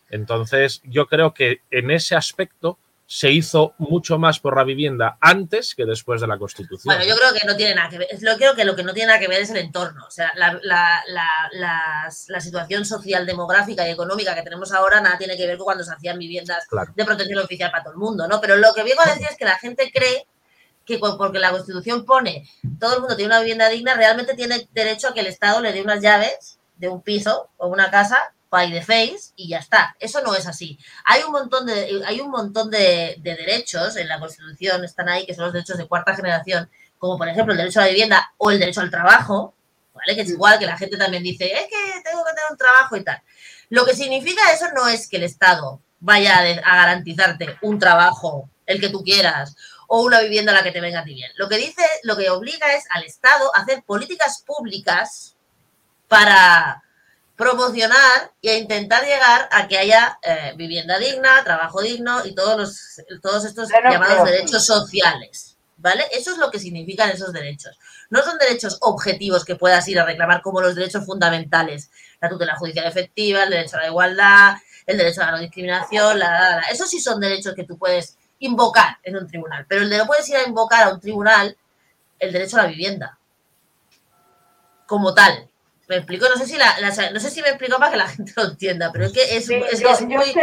Entonces, 0.09 0.81
yo 0.85 1.05
creo 1.05 1.35
que 1.35 1.61
en 1.69 1.91
ese 1.91 2.15
aspecto 2.15 2.79
se 3.13 3.29
hizo 3.29 3.75
mucho 3.77 4.17
más 4.17 4.39
por 4.39 4.57
la 4.57 4.63
vivienda 4.63 5.19
antes 5.21 5.75
que 5.75 5.85
después 5.85 6.19
de 6.19 6.25
la 6.25 6.39
Constitución. 6.39 6.95
Bueno, 6.95 7.07
yo 7.07 7.15
creo 7.15 7.31
que 7.31 7.45
no 7.45 7.55
tiene 7.55 7.75
nada 7.75 7.87
que 7.87 7.99
ver. 7.99 8.07
Yo 8.19 8.35
creo 8.37 8.55
que 8.55 8.65
lo 8.65 8.75
que 8.75 8.81
no 8.81 8.91
tiene 8.91 9.05
nada 9.05 9.19
que 9.19 9.27
ver 9.27 9.43
es 9.43 9.51
el 9.51 9.57
entorno. 9.57 10.03
O 10.07 10.09
sea, 10.09 10.31
la, 10.35 10.59
la, 10.63 12.41
situación 12.41 12.85
social, 12.85 13.27
demográfica 13.27 13.87
y 13.87 13.91
económica 13.91 14.33
que 14.33 14.41
tenemos 14.41 14.71
ahora 14.71 14.99
nada 14.99 15.19
tiene 15.19 15.37
que 15.37 15.45
ver 15.45 15.57
con 15.57 15.65
cuando 15.65 15.83
se 15.83 15.93
hacían 15.93 16.17
viviendas 16.17 16.65
de 16.95 17.05
protección 17.05 17.37
oficial 17.37 17.69
para 17.69 17.83
todo 17.83 17.93
el 17.93 17.99
mundo, 17.99 18.27
¿no? 18.27 18.41
Pero 18.41 18.55
lo 18.57 18.73
que 18.73 18.81
vengo 18.81 19.01
a 19.03 19.11
decir 19.11 19.27
es 19.29 19.37
que 19.37 19.45
la 19.45 19.59
gente 19.59 19.91
cree 19.93 20.25
que 20.83 20.97
porque 20.97 21.37
la 21.37 21.51
Constitución 21.51 22.05
pone 22.05 22.49
todo 22.79 22.95
el 22.95 22.99
mundo 23.01 23.15
tiene 23.15 23.27
una 23.27 23.41
vivienda 23.41 23.69
digna, 23.69 23.93
realmente 23.93 24.33
tiene 24.33 24.67
derecho 24.73 25.09
a 25.09 25.13
que 25.13 25.19
el 25.19 25.27
Estado 25.27 25.61
le 25.61 25.71
dé 25.71 25.83
unas 25.83 26.01
llaves 26.01 26.57
de 26.77 26.89
un 26.89 27.03
piso 27.03 27.51
o 27.57 27.67
una 27.67 27.91
casa 27.91 28.33
by 28.53 28.71
the 28.71 28.83
face 28.83 29.33
y 29.35 29.49
ya 29.49 29.57
está. 29.57 29.95
Eso 29.99 30.21
no 30.21 30.35
es 30.35 30.45
así. 30.45 30.77
Hay 31.05 31.23
un 31.23 31.31
montón 31.31 31.65
de, 31.65 32.03
hay 32.05 32.21
un 32.21 32.29
montón 32.29 32.69
de, 32.69 33.15
derechos 33.17 33.95
en 33.95 34.07
la 34.07 34.19
Constitución, 34.19 34.85
están 34.85 35.09
ahí, 35.09 35.25
que 35.25 35.33
son 35.33 35.45
los 35.45 35.53
derechos 35.53 35.75
de 35.79 35.87
cuarta 35.87 36.15
generación, 36.15 36.69
como 36.99 37.17
por 37.17 37.27
ejemplo 37.27 37.53
el 37.53 37.57
derecho 37.57 37.79
a 37.79 37.85
la 37.85 37.89
vivienda 37.89 38.31
o 38.37 38.51
el 38.51 38.59
derecho 38.59 38.81
al 38.81 38.91
trabajo, 38.91 39.55
¿vale? 39.95 40.13
Que 40.13 40.21
es 40.21 40.29
igual 40.29 40.59
que 40.59 40.67
la 40.67 40.77
gente 40.77 40.97
también 40.97 41.23
dice, 41.23 41.51
es 41.51 41.63
que 41.63 42.01
tengo 42.03 42.23
que 42.23 42.29
tener 42.29 42.51
un 42.51 42.57
trabajo 42.57 42.95
y 42.95 43.03
tal. 43.03 43.23
Lo 43.69 43.85
que 43.85 43.95
significa 43.95 44.53
eso 44.53 44.67
no 44.75 44.87
es 44.87 45.09
que 45.09 45.17
el 45.17 45.23
Estado 45.23 45.81
vaya 45.99 46.37
a, 46.37 46.75
garantizarte 46.75 47.57
un 47.63 47.79
trabajo, 47.79 48.51
el 48.67 48.79
que 48.79 48.89
tú 48.89 49.03
quieras, 49.03 49.55
o 49.87 50.03
una 50.03 50.21
vivienda 50.21 50.51
a 50.51 50.55
la 50.55 50.63
que 50.63 50.71
te 50.71 50.79
venga 50.79 50.99
a 50.99 51.03
ti 51.03 51.15
bien. 51.15 51.31
Lo 51.37 51.49
que 51.49 51.57
dice, 51.57 51.81
lo 52.03 52.15
que 52.15 52.29
obliga 52.29 52.71
es 52.75 52.85
al 52.91 53.03
Estado 53.03 53.49
a 53.55 53.61
hacer 53.61 53.81
políticas 53.83 54.43
públicas 54.45 55.35
para 56.07 56.83
promocionar 57.35 58.31
y 58.41 58.49
a 58.49 58.57
intentar 58.57 59.03
llegar 59.03 59.49
a 59.51 59.67
que 59.67 59.77
haya 59.77 60.19
eh, 60.21 60.53
vivienda 60.55 60.99
digna, 60.99 61.43
trabajo 61.43 61.81
digno 61.81 62.25
y 62.25 62.35
todos, 62.35 62.57
los, 62.57 63.21
todos 63.21 63.45
estos 63.45 63.69
llamados 63.69 64.25
derechos 64.25 64.65
sociales. 64.65 65.57
¿Vale? 65.77 66.05
Eso 66.13 66.31
es 66.31 66.37
lo 66.37 66.49
que 66.49 66.59
significan 66.59 67.09
esos 67.09 67.33
derechos. 67.33 67.77
No 68.09 68.21
son 68.21 68.37
derechos 68.37 68.77
objetivos 68.79 69.43
que 69.43 69.55
puedas 69.55 69.85
ir 69.89 69.99
a 69.99 70.05
reclamar 70.05 70.41
como 70.41 70.61
los 70.61 70.75
derechos 70.75 71.05
fundamentales, 71.05 71.89
la 72.21 72.29
tutela 72.29 72.55
judicial 72.55 72.85
efectiva, 72.85 73.43
el 73.43 73.49
derecho 73.49 73.75
a 73.75 73.81
la 73.81 73.87
igualdad, 73.87 74.55
el 74.85 74.97
derecho 74.97 75.21
a 75.21 75.25
la 75.25 75.31
no 75.33 75.39
discriminación, 75.39 76.19
la, 76.19 76.55
la, 76.55 76.61
Esos 76.71 76.89
sí 76.89 77.01
son 77.01 77.19
derechos 77.19 77.53
que 77.53 77.65
tú 77.65 77.77
puedes 77.77 78.17
invocar 78.39 78.97
en 79.03 79.17
un 79.17 79.27
tribunal, 79.27 79.65
pero 79.67 79.81
el 79.81 79.89
de 79.89 79.97
no 79.97 80.05
puedes 80.05 80.29
ir 80.29 80.37
a 80.37 80.47
invocar 80.47 80.83
a 80.83 80.93
un 80.93 81.01
tribunal 81.01 81.57
el 82.19 82.31
derecho 82.31 82.57
a 82.57 82.63
la 82.63 82.69
vivienda 82.69 83.17
como 84.85 85.13
tal, 85.13 85.49
me 85.93 85.99
explico, 85.99 86.27
no 86.27 86.35
sé 86.35 86.45
si 86.45 86.57
la, 86.57 86.65
no 87.11 87.19
sé 87.19 87.29
si 87.29 87.41
me 87.41 87.49
explico 87.49 87.77
para 87.77 87.91
que 87.91 87.97
la 87.97 88.07
gente 88.15 88.33
lo 88.35 88.43
entienda, 88.43 88.89
pero 88.91 89.05
es 89.05 89.13
que 89.13 89.37
es, 89.37 89.49
muy... 90.05 90.33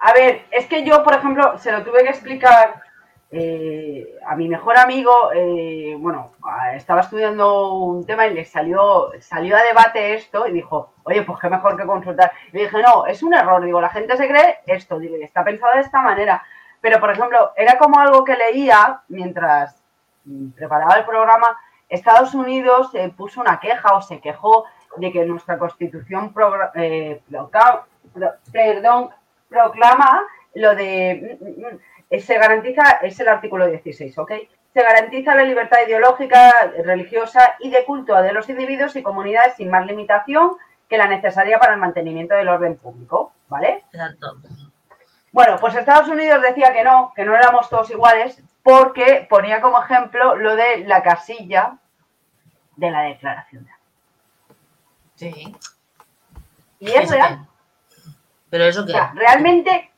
a 0.00 0.12
ver, 0.12 0.44
es 0.50 0.66
que 0.66 0.84
yo, 0.84 1.02
por 1.02 1.14
ejemplo, 1.14 1.58
se 1.58 1.72
lo 1.72 1.82
tuve 1.84 2.02
que 2.02 2.10
explicar 2.10 2.82
eh, 3.30 4.18
a 4.24 4.36
mi 4.36 4.48
mejor 4.48 4.78
amigo, 4.78 5.12
eh, 5.34 5.96
bueno, 5.98 6.32
estaba 6.74 7.00
estudiando 7.00 7.74
un 7.74 8.06
tema 8.06 8.26
y 8.26 8.34
le 8.34 8.44
salió, 8.44 9.10
salió 9.20 9.56
a 9.56 9.62
debate 9.62 10.14
esto 10.14 10.46
y 10.46 10.52
dijo, 10.52 10.94
oye, 11.04 11.22
pues 11.22 11.38
qué 11.40 11.48
mejor 11.48 11.76
que 11.76 11.86
consultar. 11.86 12.32
Y 12.52 12.58
dije, 12.58 12.82
no, 12.82 13.06
es 13.06 13.22
un 13.22 13.34
error, 13.34 13.64
digo, 13.64 13.80
la 13.80 13.90
gente 13.90 14.16
se 14.16 14.28
cree 14.28 14.60
esto, 14.66 14.98
digo, 14.98 15.16
está 15.20 15.44
pensado 15.44 15.74
de 15.74 15.80
esta 15.80 16.00
manera. 16.02 16.42
Pero, 16.80 17.00
por 17.00 17.10
ejemplo, 17.10 17.52
era 17.56 17.78
como 17.78 17.98
algo 17.98 18.24
que 18.24 18.36
leía 18.36 19.00
mientras 19.08 19.82
preparaba 20.56 20.94
el 20.94 21.04
programa, 21.04 21.58
Estados 21.88 22.34
Unidos 22.34 22.90
eh, 22.94 23.12
puso 23.16 23.40
una 23.40 23.60
queja 23.60 23.94
o 23.94 24.02
se 24.02 24.20
quejó 24.20 24.64
de 24.96 25.12
que 25.12 25.24
nuestra 25.24 25.58
constitución 25.58 26.32
eh, 26.74 27.20
perdón, 28.52 29.10
proclama 29.48 30.22
lo 30.54 30.74
de... 30.74 31.38
Mm, 31.40 31.44
mm, 31.44 31.74
mm, 31.74 32.20
se 32.20 32.38
garantiza, 32.38 32.98
es 33.02 33.18
el 33.18 33.28
artículo 33.28 33.66
16, 33.66 34.16
¿ok? 34.18 34.32
Se 34.72 34.82
garantiza 34.82 35.34
la 35.34 35.42
libertad 35.42 35.78
ideológica, 35.86 36.52
religiosa 36.84 37.56
y 37.58 37.70
de 37.70 37.84
culto 37.84 38.14
de 38.22 38.32
los 38.32 38.48
individuos 38.48 38.94
y 38.94 39.02
comunidades 39.02 39.56
sin 39.56 39.70
más 39.70 39.86
limitación 39.86 40.52
que 40.88 40.98
la 40.98 41.08
necesaria 41.08 41.58
para 41.58 41.74
el 41.74 41.80
mantenimiento 41.80 42.34
del 42.34 42.48
orden 42.48 42.76
público, 42.76 43.32
¿vale? 43.48 43.84
Exacto. 43.92 44.36
Bueno, 45.32 45.58
pues 45.60 45.74
Estados 45.74 46.08
Unidos 46.08 46.40
decía 46.40 46.72
que 46.72 46.84
no, 46.84 47.12
que 47.14 47.24
no 47.24 47.34
éramos 47.34 47.68
todos 47.68 47.90
iguales, 47.90 48.42
porque 48.62 49.26
ponía 49.28 49.60
como 49.60 49.82
ejemplo 49.82 50.36
lo 50.36 50.56
de 50.56 50.78
la 50.86 51.02
casilla 51.02 51.78
de 52.76 52.90
la 52.90 53.02
declaración 53.02 53.64
de 53.64 53.70
Sí. 55.16 55.54
Y 56.78 56.90
es 56.90 57.10
real. 57.10 57.46
Pero 58.50 58.64
eso 58.64 58.86
que. 58.86 58.92
realmente 59.14 59.90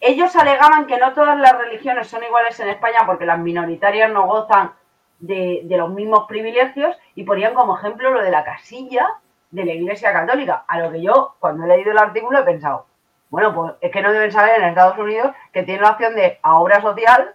ellos 0.00 0.34
alegaban 0.36 0.86
que 0.86 0.98
no 0.98 1.12
todas 1.12 1.38
las 1.38 1.56
religiones 1.56 2.08
son 2.08 2.22
iguales 2.22 2.58
en 2.60 2.68
España 2.68 3.00
porque 3.06 3.26
las 3.26 3.38
minoritarias 3.38 4.10
no 4.12 4.26
gozan 4.26 4.72
de, 5.18 5.66
los 5.68 5.90
mismos 5.90 6.26
privilegios 6.28 6.96
y 7.14 7.24
ponían 7.24 7.54
como 7.54 7.78
ejemplo 7.78 8.10
lo 8.10 8.22
de 8.22 8.30
la 8.30 8.44
casilla 8.44 9.06
de 9.50 9.64
la 9.64 9.72
Iglesia 9.72 10.12
Católica. 10.12 10.64
A 10.68 10.78
lo 10.78 10.92
que 10.92 11.02
yo, 11.02 11.36
cuando 11.40 11.64
he 11.64 11.68
leído 11.68 11.92
el 11.92 11.98
artículo, 11.98 12.40
he 12.40 12.44
pensado, 12.44 12.86
bueno, 13.30 13.54
pues 13.54 13.72
es 13.80 13.90
que 13.90 14.02
no 14.02 14.12
deben 14.12 14.30
saber 14.30 14.60
en 14.60 14.68
Estados 14.68 14.98
Unidos 14.98 15.32
que 15.52 15.62
tienen 15.62 15.82
la 15.82 15.90
opción 15.90 16.14
de 16.14 16.38
a 16.42 16.58
obra 16.58 16.82
social 16.82 17.34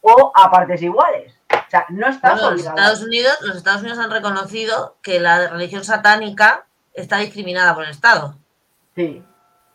o 0.00 0.32
a 0.34 0.50
partes 0.50 0.82
iguales. 0.82 1.34
O 1.50 1.70
sea, 1.70 1.84
no 1.90 2.08
está 2.08 2.34
los 2.34 2.64
Estados 2.64 3.02
Unidos, 3.02 3.38
los 3.42 3.56
Estados 3.56 3.82
Unidos 3.82 3.98
han 3.98 4.10
reconocido 4.10 4.96
que 5.02 5.20
la 5.20 5.48
religión 5.48 5.84
satánica 5.84 6.64
está 7.00 7.18
discriminada 7.18 7.74
por 7.74 7.84
el 7.84 7.90
Estado. 7.90 8.36
Sí. 8.94 9.22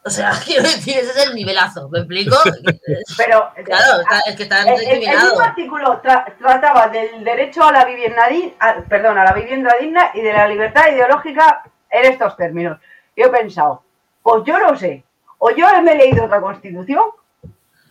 O 0.05 0.09
sea, 0.09 0.31
quiero 0.45 0.63
decir, 0.63 0.97
ese 0.97 1.11
es 1.11 1.27
el 1.27 1.35
nivelazo, 1.35 1.89
¿me 1.89 1.99
explico? 1.99 2.35
Pero, 3.17 3.51
claro, 3.63 4.03
es 4.27 4.35
que 4.35 4.43
está 4.43 4.63
discriminado. 4.63 5.19
El, 5.19 5.25
mismo 5.29 5.41
artículo 5.41 6.01
trataba 6.01 6.87
del 6.89 7.23
derecho 7.23 7.63
a 7.63 7.71
la 7.71 7.85
vivienda 7.85 8.27
digna, 8.27 8.85
perdón, 8.89 9.17
a 9.17 9.23
la 9.23 9.33
vivienda 9.33 9.75
digna 9.79 10.11
y 10.13 10.21
de 10.21 10.33
la 10.33 10.47
libertad 10.47 10.91
ideológica 10.91 11.63
en 11.89 12.11
estos 12.11 12.35
términos. 12.35 12.79
Yo 13.15 13.27
he 13.27 13.29
pensado, 13.29 13.83
pues 14.21 14.43
yo 14.45 14.57
no 14.59 14.75
sé, 14.75 15.03
o 15.37 15.51
yo 15.51 15.67
me 15.81 15.93
he 15.93 15.97
leído 15.97 16.25
otra 16.25 16.41
constitución, 16.41 17.03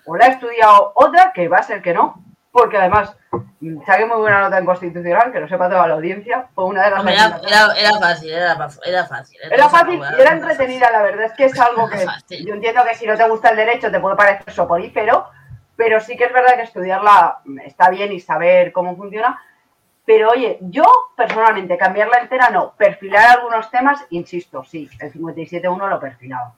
o 0.05 0.16
la 0.16 0.26
he 0.26 0.30
estudiado 0.30 0.93
otra, 0.97 1.33
que 1.33 1.49
va 1.49 1.59
a 1.59 1.62
ser 1.62 1.80
que 1.80 1.95
no, 1.95 2.22
porque 2.53 2.76
además 2.76 3.16
saqué 3.86 4.05
muy 4.05 4.18
buena 4.18 4.42
nota 4.42 4.59
en 4.59 4.66
constitucional, 4.66 5.32
que 5.32 5.40
lo 5.40 5.48
sepa 5.48 5.68
toda 5.68 5.88
la 5.88 5.94
audiencia, 5.94 6.48
fue 6.55 6.66
una 6.66 6.84
de 6.84 6.90
las... 6.90 7.07
era, 7.07 7.72
era, 7.76 7.98
fácil, 7.98 8.30
era, 8.30 8.53
era 8.84 9.07
fácil. 9.07 9.38
Era, 9.50 9.68
fácil 9.68 10.00
y 10.18 10.20
era 10.20 10.32
entretenida, 10.32 10.90
la 10.90 11.03
verdad 11.03 11.24
es 11.24 11.32
que 11.32 11.46
es 11.46 11.59
algo 11.59 11.88
que 11.88 12.07
yo 12.44 12.55
entiendo 12.55 12.84
que 12.84 12.94
si 12.94 13.07
no 13.07 13.16
te 13.16 13.28
gusta 13.28 13.50
el 13.50 13.57
derecho 13.57 13.90
te 13.90 14.00
puede 14.00 14.16
parecer 14.16 14.53
soporífero, 14.53 15.30
pero 15.76 15.98
sí 16.00 16.16
que 16.16 16.24
es 16.24 16.32
verdad 16.32 16.57
que 16.57 16.62
estudiarla 16.62 17.38
está 17.64 17.88
bien 17.88 18.12
y 18.12 18.20
saber 18.20 18.70
cómo 18.72 18.96
funciona. 18.96 19.40
Pero 20.05 20.30
oye, 20.30 20.59
yo 20.61 20.84
personalmente 21.16 21.78
cambiarla 21.78 22.18
entera 22.18 22.50
no, 22.50 22.74
perfilar 22.76 23.38
algunos 23.38 23.70
temas, 23.70 24.05
insisto, 24.11 24.64
sí, 24.64 24.90
el 24.98 25.12
57.1 25.12 25.88
lo 25.88 26.00
perfilaba. 26.00 26.55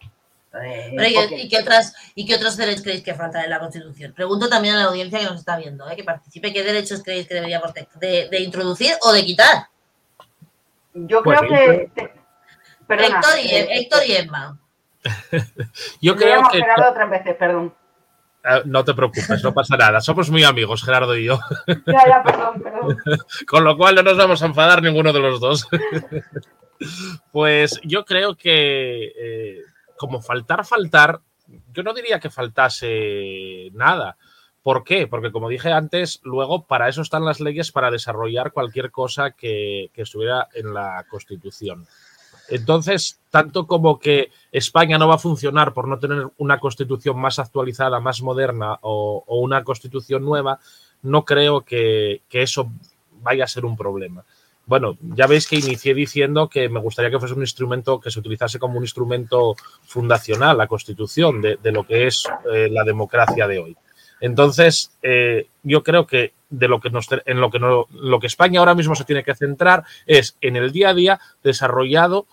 ¿Y, 0.62 1.48
qué 1.48 1.58
otras, 1.58 1.94
¿Y 2.14 2.26
qué 2.26 2.34
otros 2.34 2.56
derechos 2.56 2.82
creéis 2.82 3.02
que 3.02 3.14
faltan 3.14 3.44
en 3.44 3.50
la 3.50 3.58
Constitución? 3.58 4.12
Pregunto 4.12 4.48
también 4.48 4.74
a 4.74 4.78
la 4.78 4.84
audiencia 4.84 5.18
que 5.18 5.24
nos 5.24 5.40
está 5.40 5.56
viendo, 5.56 5.88
¿eh? 5.88 5.96
que 5.96 6.04
participe, 6.04 6.52
¿qué 6.52 6.62
derechos 6.62 7.02
creéis 7.02 7.26
que 7.26 7.34
deberíamos 7.34 7.72
de, 7.74 8.28
de, 8.30 8.40
introducir 8.40 8.92
o 9.02 9.12
de 9.12 9.24
quitar? 9.24 9.68
Yo 10.94 11.22
creo 11.22 11.40
pues, 11.40 11.50
que... 11.50 11.90
Héctor, 12.88 13.38
y, 13.42 13.48
eh, 13.48 13.68
Héctor 13.70 14.00
y 14.06 14.12
Emma. 14.12 14.58
Yo 16.00 16.16
creo 16.16 16.42
que... 16.50 16.58
Gerardo 16.58 16.90
otras 16.90 17.10
veces, 17.10 17.36
perdón. 17.36 17.74
Ah, 18.46 18.60
no 18.66 18.84
te 18.84 18.92
preocupes, 18.92 19.42
no 19.42 19.54
pasa 19.54 19.74
nada. 19.76 20.02
Somos 20.02 20.30
muy 20.30 20.44
amigos, 20.44 20.84
Gerardo 20.84 21.16
y 21.16 21.24
yo. 21.24 21.40
Ya, 21.86 22.06
ya, 22.06 22.22
perdón, 22.24 22.62
perdón. 22.62 22.98
Con 23.48 23.64
lo 23.64 23.74
cual 23.76 23.94
no 23.94 24.02
nos 24.02 24.18
vamos 24.18 24.42
a 24.42 24.46
enfadar 24.46 24.82
ninguno 24.82 25.14
de 25.14 25.20
los 25.20 25.40
dos. 25.40 25.66
Pues 27.32 27.80
yo 27.84 28.04
creo 28.04 28.36
que 28.36 29.12
eh, 29.16 29.62
como 29.96 30.20
faltar, 30.20 30.64
faltar, 30.64 31.20
yo 31.72 31.82
no 31.82 31.94
diría 31.94 32.20
que 32.20 32.30
faltase 32.30 33.70
nada. 33.72 34.16
¿Por 34.62 34.82
qué? 34.82 35.06
Porque 35.06 35.30
como 35.30 35.50
dije 35.50 35.72
antes, 35.72 36.20
luego 36.22 36.64
para 36.66 36.88
eso 36.88 37.02
están 37.02 37.24
las 37.26 37.38
leyes 37.38 37.70
para 37.70 37.90
desarrollar 37.90 38.52
cualquier 38.52 38.90
cosa 38.90 39.32
que, 39.32 39.90
estuviera 39.94 40.48
en 40.54 40.72
la 40.72 41.04
Constitución. 41.10 41.86
Entonces, 42.48 43.20
tanto 43.30 43.66
como 43.66 43.98
que 43.98 44.30
España 44.52 44.96
no 44.96 45.08
va 45.08 45.16
a 45.16 45.18
funcionar 45.18 45.74
por 45.74 45.86
no 45.86 45.98
tener 45.98 46.28
una 46.38 46.58
constitución 46.58 47.18
más 47.18 47.38
actualizada, 47.38 48.00
más 48.00 48.22
moderna 48.22 48.78
o, 48.80 49.24
una 49.28 49.64
constitución 49.64 50.24
nueva, 50.24 50.58
no 51.02 51.24
creo 51.24 51.62
que, 51.62 52.22
eso 52.30 52.70
vaya 53.22 53.44
a 53.44 53.48
ser 53.48 53.64
un 53.64 53.76
problema 53.76 54.24
bueno, 54.66 54.96
ya 55.00 55.26
veis 55.26 55.46
que 55.46 55.56
inicié 55.56 55.94
diciendo 55.94 56.48
que 56.48 56.68
me 56.68 56.80
gustaría 56.80 57.10
que 57.10 57.18
fuese 57.18 57.34
un 57.34 57.42
instrumento 57.42 58.00
que 58.00 58.10
se 58.10 58.18
utilizase 58.18 58.58
como 58.58 58.78
un 58.78 58.84
instrumento 58.84 59.56
fundacional, 59.82 60.56
la 60.56 60.66
Constitución, 60.66 61.42
de, 61.42 61.58
lo 61.72 61.86
que 61.86 62.06
es 62.06 62.24
eh, 62.52 62.68
la 62.70 62.84
democracia 62.84 63.46
de 63.46 63.58
hoy. 63.58 63.76
Entonces, 64.20 64.92
eh, 65.02 65.48
yo 65.62 65.82
creo 65.82 66.06
que 66.06 66.32
de 66.48 66.68
lo 66.68 66.80
que 66.80 66.88
en 67.26 67.40
lo 67.40 67.50
que 67.50 67.58
lo 67.58 68.20
que 68.20 68.26
España 68.26 68.60
ahora 68.60 68.74
mismo 68.74 68.94
se 68.94 69.04
tiene 69.04 69.24
que 69.24 69.34
centrar 69.34 69.84
es 70.06 70.36
en 70.40 70.56
el 70.56 70.70
día 70.72 70.90
a 70.90 70.94
día 70.94 71.20
desarrollando 71.42 72.26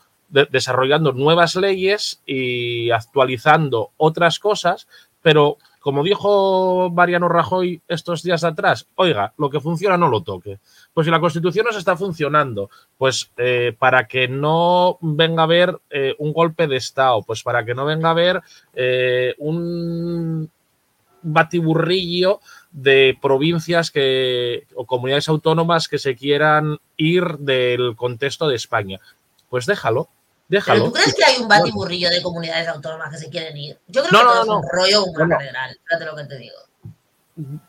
nuevas 1.14 1.56
leyes 1.56 2.22
y 2.26 2.92
actualizando 2.92 3.92
otras 3.98 4.40
cosas, 4.40 4.88
pero 5.22 5.58
como 5.82 6.04
dijo 6.04 6.92
Mariano 6.92 7.28
Rajoy 7.28 7.82
estos 7.88 8.22
días 8.22 8.44
atrás, 8.44 8.88
oiga, 8.96 9.34
lo 9.38 9.50
que 9.50 9.60
funciona 9.60 9.98
no 9.98 10.10
lo 10.10 10.22
toque. 10.22 10.60
Pues 10.94 11.06
si 11.06 11.12
la 11.12 11.20
Constitución 11.20 11.66
no 11.66 11.74
se 11.74 11.80
está 11.80 11.98
funcionando, 11.98 12.70
pues 13.00 13.32
eh, 13.38 13.76
para 13.78 14.08
que 14.08 14.28
no 14.28 15.00
venga 15.02 15.42
a 15.42 15.46
haber 15.46 15.80
eh, 15.90 16.16
un 16.20 16.34
golpe 16.34 16.68
de 16.68 16.78
Estado, 16.78 17.24
pues 17.24 17.42
para 17.42 17.66
que 17.66 17.74
no 17.74 17.86
venga 17.86 18.10
a 18.10 18.12
haber 18.12 18.42
eh, 18.76 19.34
un 19.40 20.52
batiburrillo 21.24 22.42
de 22.72 23.18
provincias 23.20 23.90
que, 23.90 24.68
o 24.76 24.86
comunidades 24.86 25.30
autónomas 25.30 25.88
que 25.88 25.98
se 25.98 26.16
quieran 26.16 26.78
ir 26.96 27.38
del 27.40 27.96
contexto 27.96 28.48
de 28.48 28.56
España. 28.56 29.00
Pues 29.50 29.66
déjalo, 29.66 30.10
Déjalo. 30.52 30.82
¿Pero 30.82 30.92
tú 30.92 31.00
crees 31.00 31.16
que 31.16 31.24
hay 31.24 31.42
un 31.42 31.48
batiburrillo 31.48 32.10
de 32.10 32.22
comunidades 32.22 32.68
autónomas 32.68 33.10
que 33.10 33.18
se 33.18 33.30
quieren 33.30 33.56
ir? 33.56 33.80
Yo 33.88 34.04
creo 34.04 34.20
que 34.20 34.26
no, 34.26 34.42
es 34.42 34.50
un 34.50 34.64
rollo 34.70 35.06
fíjate 35.06 36.06
lo 36.06 36.16
que 36.18 36.26
te 36.26 36.38
digo. 36.38 36.58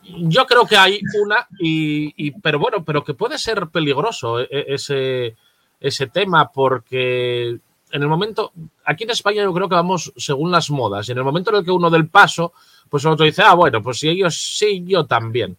Yo 0.02 0.44
creo 0.46 0.66
que 0.66 0.76
hay 0.76 1.00
una, 1.22 1.46
y, 1.60 2.32
pero 2.40 2.58
bueno, 2.58 2.84
pero 2.84 3.04
que 3.04 3.14
puede 3.14 3.38
ser 3.38 3.68
peligroso 3.68 4.40
e, 4.40 4.48
e, 4.50 4.74
ese, 4.74 5.36
ese 5.78 6.08
tema, 6.08 6.50
porque 6.50 7.50
en 7.50 8.02
el 8.02 8.08
momento, 8.08 8.50
aquí 8.84 9.04
en 9.04 9.10
España 9.10 9.44
yo 9.44 9.54
creo 9.54 9.68
que 9.68 9.76
vamos 9.76 10.12
según 10.16 10.50
las 10.50 10.68
modas, 10.68 11.08
y 11.08 11.12
en 11.12 11.18
el 11.18 11.24
momento 11.24 11.50
en 11.50 11.58
el 11.58 11.64
que 11.64 11.70
uno 11.70 11.88
del 11.88 12.08
paso, 12.08 12.52
pues 12.90 13.04
el 13.04 13.12
otro 13.12 13.24
dice, 13.24 13.42
ah, 13.42 13.54
bueno, 13.54 13.80
pues 13.80 14.00
si 14.00 14.08
ellos 14.08 14.34
sí, 14.34 14.82
yo 14.84 15.06
también. 15.06 15.56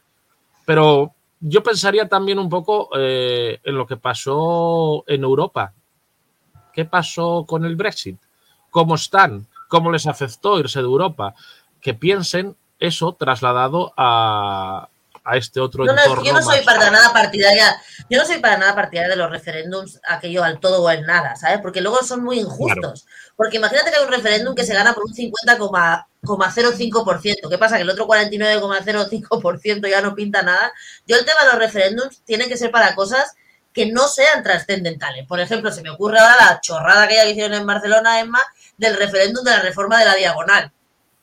Pero 0.66 1.14
yo 1.40 1.64
pensaría 1.64 2.10
también 2.10 2.38
un 2.38 2.50
poco 2.50 2.90
eh, 2.98 3.62
en 3.64 3.76
lo 3.78 3.88
que 3.88 3.96
pasó 3.96 5.06
en 5.08 5.24
Europa. 5.24 5.74
¿Qué 6.74 6.86
pasó 6.86 7.46
con 7.48 7.66
el 7.66 7.76
Brexit? 7.76 8.18
¿Cómo 8.70 8.96
están? 8.96 9.48
¿Cómo 9.68 9.92
les 9.92 10.08
afectó 10.08 10.60
irse 10.60 10.80
de 10.80 10.86
Europa? 10.86 11.36
Que 11.82 11.94
piensen 11.94 12.56
eso 12.80 13.14
trasladado 13.14 13.94
a, 13.96 14.90
este 15.36 15.60
otro 15.62 15.86
no, 15.86 15.94
no, 15.94 16.24
yo 16.24 16.34
no 16.34 16.42
soy 16.42 16.60
para 16.66 16.92
nada 16.92 17.14
partidaria, 17.14 17.74
yo 18.10 18.20
no 18.20 18.26
soy 18.26 18.40
para 18.40 18.58
nada 18.58 18.76
partidaria 18.76 19.10
de 19.10 19.16
los 19.16 19.32
referéndums, 19.32 20.02
aquello 20.06 20.44
al 20.44 20.60
todo 20.60 20.84
o 20.84 20.90
al 20.90 21.06
nada, 21.06 21.38
¿sabes? 21.38 21.60
Porque 21.62 21.80
luego 21.80 22.04
son 22.04 22.22
muy 22.24 22.40
injustos. 22.40 23.06
Porque 23.36 23.58
imagínate 23.58 23.90
que 23.90 23.98
hay 23.98 24.06
un 24.06 24.12
referéndum 24.12 24.54
que 24.54 24.66
se 24.66 24.74
gana 24.74 24.94
por 24.94 25.06
un 25.06 25.14
50,05%. 25.14 27.50
¿Qué 27.50 27.58
pasa? 27.58 27.78
Que 27.78 27.84
el 27.84 27.90
otro 27.90 28.06
49,05% 28.08 29.90
ya 29.90 30.02
no 30.02 30.14
pinta 30.14 30.42
nada. 30.42 30.74
Yo 31.08 31.16
el 31.18 31.24
tema 31.26 31.46
de 31.46 31.52
los 31.52 31.60
referéndums 31.60 32.22
tiene 32.26 32.48
que 32.48 32.58
ser 32.58 32.72
para 32.72 32.94
cosas 32.94 33.34
que 33.74 33.92
no 33.92 34.08
sean 34.08 34.44
trascendentales. 34.44 35.26
Por 35.28 35.40
ejemplo, 35.40 35.72
se 35.72 35.82
me 35.82 35.90
ocurre 35.90 36.20
ahora 36.20 36.36
la 36.40 36.62
chorrada 36.62 37.08
que 37.08 37.16
ya 37.16 37.26
hicieron 37.26 37.54
en 37.54 37.66
Barcelona, 37.66 38.20
Emma, 38.20 38.40
del 38.78 38.98
referéndum 38.98 39.44
de 39.44 39.52
la 39.52 39.60
reforma 39.60 40.00
de 40.00 40.06
la 40.06 40.16
diagonal. 40.16 40.72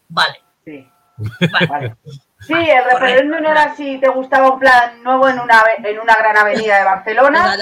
Vale. 0.09 0.43
Sí. 0.65 0.91
Vale. 1.17 1.97
Sí, 2.41 2.55
el 2.55 2.85
referéndum 2.85 3.45
era 3.45 3.75
si 3.77 4.01
te 4.01 4.09
gustaba 4.09 4.53
un 4.53 4.59
plan 4.59 5.03
nuevo 5.03 5.29
en 5.29 5.39
una, 5.39 5.63
en 5.77 6.01
una 6.01 6.15
gran 6.15 6.39
avenida 6.39 6.79
de 6.79 6.85
Barcelona. 6.85 7.57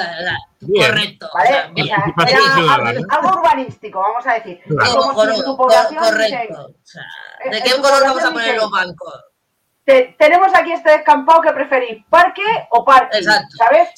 Correcto. 0.60 1.28
¿vale? 1.34 1.56
algo, 3.08 3.40
urbanístico, 3.40 4.00
vamos 4.00 4.26
a 4.26 4.34
decir. 4.34 4.60
correcto. 5.98 6.74
¿De 7.50 7.62
qué 7.62 7.72
color 7.72 8.02
vamos 8.04 8.24
a 8.24 8.30
poner 8.30 8.56
los 8.56 8.70
bancos? 8.70 9.24
Tenemos 10.18 10.54
aquí 10.54 10.72
este 10.72 10.90
descampado 10.90 11.40
que 11.40 11.52
preferís, 11.52 12.04
parque 12.10 12.42
o 12.70 12.84
parque, 12.84 13.18
Exacto. 13.18 13.56
¿sabes? 13.56 13.88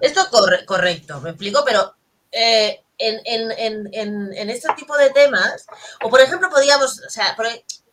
esto, 0.00 0.20
es 0.20 0.64
correcto, 0.66 1.20
me 1.20 1.30
explico, 1.30 1.62
pero 1.64 1.94
eh, 2.32 2.82
en, 2.98 4.50
este 4.50 4.72
tipo 4.74 4.96
de 4.96 5.10
temas, 5.10 5.66
o 6.02 6.10
por 6.10 6.20
ejemplo, 6.20 6.50
podríamos, 6.50 7.00
o 7.00 7.10
sea, 7.10 7.36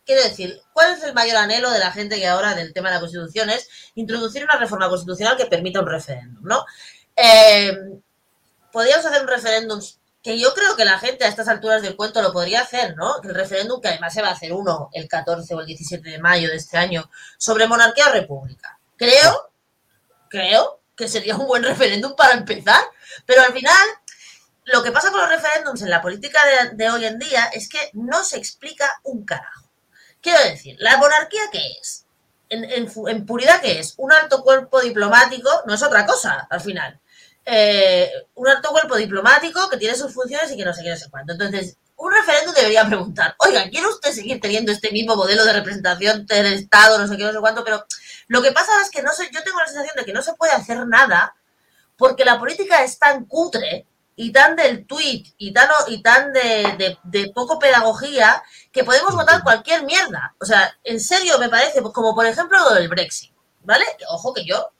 quiero 0.04 0.22
decir, 0.22 0.60
¿cuál 0.72 0.92
es 0.92 1.02
el 1.02 1.14
mayor 1.14 1.36
anhelo 1.36 1.70
de 1.70 1.78
la 1.78 1.92
gente 1.92 2.16
que 2.16 2.26
ahora 2.26 2.54
del 2.54 2.72
tema 2.72 2.88
de 2.88 2.96
la 2.96 3.00
Constitución 3.00 3.50
es 3.50 3.68
introducir 3.94 4.42
una 4.42 4.58
reforma 4.58 4.88
constitucional 4.88 5.36
que 5.36 5.46
permita 5.46 5.80
un 5.80 5.86
referéndum, 5.86 6.44
¿no? 6.44 6.64
Eh, 7.16 7.72
podríamos 8.72 9.06
hacer 9.06 9.22
un 9.22 9.28
referéndum 9.28 9.80
que 10.28 10.38
yo 10.38 10.52
creo 10.52 10.76
que 10.76 10.84
la 10.84 10.98
gente 10.98 11.24
a 11.24 11.28
estas 11.28 11.48
alturas 11.48 11.80
del 11.80 11.96
cuento 11.96 12.20
lo 12.20 12.34
podría 12.34 12.60
hacer, 12.60 12.94
¿no? 12.96 13.18
El 13.22 13.34
referéndum, 13.34 13.80
que 13.80 13.88
además 13.88 14.12
se 14.12 14.20
va 14.20 14.28
a 14.28 14.32
hacer 14.32 14.52
uno 14.52 14.90
el 14.92 15.08
14 15.08 15.54
o 15.54 15.60
el 15.60 15.64
17 15.64 16.06
de 16.06 16.18
mayo 16.18 16.50
de 16.50 16.56
este 16.56 16.76
año, 16.76 17.10
sobre 17.38 17.66
monarquía 17.66 18.08
o 18.08 18.12
república. 18.12 18.78
Creo, 18.98 19.50
creo 20.28 20.82
que 20.94 21.08
sería 21.08 21.34
un 21.34 21.46
buen 21.46 21.62
referéndum 21.62 22.14
para 22.14 22.34
empezar, 22.34 22.84
pero 23.24 23.40
al 23.40 23.54
final 23.54 23.74
lo 24.66 24.82
que 24.82 24.92
pasa 24.92 25.10
con 25.10 25.18
los 25.18 25.30
referéndums 25.30 25.80
en 25.80 25.88
la 25.88 26.02
política 26.02 26.40
de, 26.74 26.90
hoy 26.90 27.06
en 27.06 27.18
día 27.18 27.46
es 27.54 27.66
que 27.66 27.88
no 27.94 28.22
se 28.22 28.36
explica 28.36 29.00
un 29.04 29.24
carajo. 29.24 29.70
Quiero 30.20 30.44
decir, 30.44 30.76
¿la 30.78 30.98
monarquía 30.98 31.44
qué 31.50 31.62
es? 31.80 32.04
En, 32.50 32.66
en 32.66 33.24
puridad, 33.24 33.62
¿qué 33.62 33.78
es? 33.78 33.94
Un 33.96 34.12
alto 34.12 34.42
cuerpo 34.42 34.82
diplomático 34.82 35.48
no 35.66 35.72
es 35.72 35.82
otra 35.82 36.04
cosa, 36.04 36.46
al 36.50 36.60
final 36.60 37.00
eh, 37.50 38.10
un 38.34 38.46
alto 38.46 38.70
cuerpo 38.70 38.94
diplomático 38.96 39.70
que 39.70 39.78
tiene 39.78 39.96
sus 39.96 40.12
funciones 40.12 40.50
y 40.52 40.56
que 40.56 40.66
no 40.66 40.74
sé 40.74 40.82
qué, 40.82 40.90
no 40.90 40.96
sé 40.96 41.08
cuánto. 41.10 41.32
Entonces, 41.32 41.78
un 41.96 42.12
referéndum 42.12 42.54
debería 42.54 42.86
preguntar, 42.86 43.34
oiga, 43.38 43.70
¿quiere 43.70 43.86
usted 43.86 44.12
seguir 44.12 44.38
teniendo 44.38 44.70
este 44.70 44.92
mismo 44.92 45.16
modelo 45.16 45.46
de 45.46 45.54
representación 45.54 46.26
del 46.26 46.52
Estado, 46.52 46.98
no 46.98 47.08
sé 47.08 47.16
qué, 47.16 47.24
no 47.24 47.32
sé 47.32 47.40
cuánto? 47.40 47.64
Pero 47.64 47.86
lo 48.26 48.42
que 48.42 48.52
pasa 48.52 48.72
es 48.82 48.90
que 48.90 49.02
no 49.02 49.12
sé, 49.12 49.30
yo 49.32 49.42
tengo 49.42 49.58
la 49.58 49.66
sensación 49.66 49.96
de 49.96 50.04
que 50.04 50.12
no 50.12 50.20
se 50.20 50.34
puede 50.34 50.52
hacer 50.52 50.86
nada 50.86 51.34
porque 51.96 52.26
la 52.26 52.38
política 52.38 52.84
es 52.84 52.98
tan 52.98 53.24
cutre 53.24 53.86
y 54.14 54.30
tan 54.30 54.54
del 54.54 54.86
tweet 54.86 55.24
y 55.38 55.54
tan, 55.54 55.70
y 55.86 56.02
tan 56.02 56.34
de, 56.34 56.98
de, 57.02 57.32
poco 57.34 57.58
pedagogía 57.58 58.42
que 58.70 58.84
podemos 58.84 59.14
votar 59.14 59.42
cualquier 59.42 59.84
mierda. 59.84 60.34
O 60.38 60.44
sea, 60.44 60.76
en 60.84 61.00
serio 61.00 61.38
me 61.38 61.48
parece, 61.48 61.80
como 61.80 62.14
por 62.14 62.26
ejemplo 62.26 62.58
lo 62.58 62.74
del 62.74 62.88
Brexit, 62.88 63.32
¿vale? 63.62 63.86
Ojo 64.10 64.34
que 64.34 64.44
yo, 64.44 64.70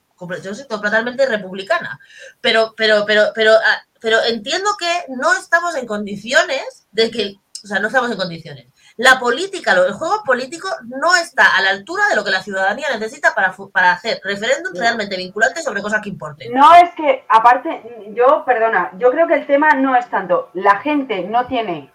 yo 0.43 0.55
soy 0.55 0.67
totalmente 0.67 1.25
republicana, 1.25 1.99
pero, 2.41 2.73
pero, 2.75 3.05
pero, 3.05 3.31
pero, 3.33 3.53
ah, 3.53 3.81
pero 4.01 4.17
entiendo 4.23 4.69
que 4.77 5.05
no 5.09 5.33
estamos 5.33 5.75
en 5.75 5.85
condiciones 5.85 6.87
de 6.91 7.11
que, 7.11 7.35
o 7.63 7.67
sea, 7.67 7.79
no 7.79 7.87
estamos 7.87 8.11
en 8.11 8.17
condiciones. 8.17 8.67
La 8.97 9.17
política, 9.17 9.71
el 9.71 9.93
juego 9.93 10.23
político 10.25 10.67
no 10.83 11.15
está 11.15 11.55
a 11.55 11.61
la 11.61 11.69
altura 11.69 12.03
de 12.09 12.15
lo 12.15 12.23
que 12.23 12.31
la 12.31 12.43
ciudadanía 12.43 12.87
necesita 12.91 13.33
para, 13.33 13.55
para 13.71 13.93
hacer 13.93 14.19
referéndums 14.23 14.77
realmente 14.77 15.15
vinculantes 15.15 15.63
sobre 15.63 15.81
cosas 15.81 16.01
que 16.01 16.09
importen. 16.09 16.53
No 16.53 16.75
es 16.75 16.89
que, 16.95 17.25
aparte, 17.29 18.11
yo, 18.13 18.43
perdona, 18.45 18.91
yo 18.97 19.09
creo 19.11 19.25
que 19.27 19.35
el 19.35 19.47
tema 19.47 19.73
no 19.75 19.95
es 19.95 20.09
tanto, 20.09 20.49
la 20.53 20.79
gente 20.79 21.23
no 21.23 21.47
tiene, 21.47 21.93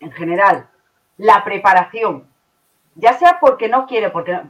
en 0.00 0.12
general, 0.12 0.68
la 1.16 1.44
preparación, 1.44 2.28
ya 2.94 3.18
sea 3.18 3.38
porque 3.40 3.68
no 3.68 3.86
quiere, 3.86 4.10
porque 4.10 4.40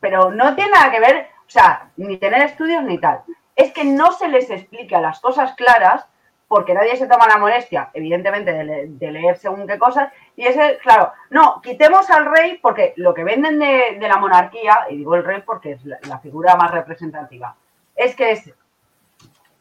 pero 0.00 0.30
no 0.30 0.54
tiene 0.54 0.70
nada 0.70 0.90
que 0.90 1.00
ver, 1.00 1.28
o 1.48 1.50
sea, 1.50 1.90
ni 1.96 2.18
tener 2.18 2.42
estudios 2.42 2.84
ni 2.84 2.98
tal. 2.98 3.22
Es 3.56 3.72
que 3.72 3.84
no 3.84 4.12
se 4.12 4.28
les 4.28 4.50
explica 4.50 5.00
las 5.00 5.18
cosas 5.20 5.54
claras 5.54 6.06
porque 6.46 6.74
nadie 6.74 6.96
se 6.96 7.06
toma 7.06 7.26
la 7.26 7.38
molestia, 7.38 7.90
evidentemente, 7.92 8.52
de, 8.52 9.10
leer 9.12 9.36
según 9.36 9.66
qué 9.66 9.78
cosas, 9.78 10.10
y 10.34 10.46
ese, 10.46 10.78
claro, 10.78 11.12
no, 11.28 11.60
quitemos 11.60 12.08
al 12.10 12.24
rey 12.24 12.58
porque 12.62 12.94
lo 12.96 13.12
que 13.12 13.22
venden 13.22 13.58
de, 13.58 13.98
la 14.00 14.16
monarquía, 14.16 14.86
y 14.88 14.96
digo 14.96 15.14
el 15.14 15.24
rey 15.24 15.42
porque 15.44 15.72
es 15.72 15.84
la, 15.84 16.18
figura 16.20 16.56
más 16.56 16.70
representativa, 16.70 17.54
es 17.94 18.16
que 18.16 18.32
es, 18.32 18.50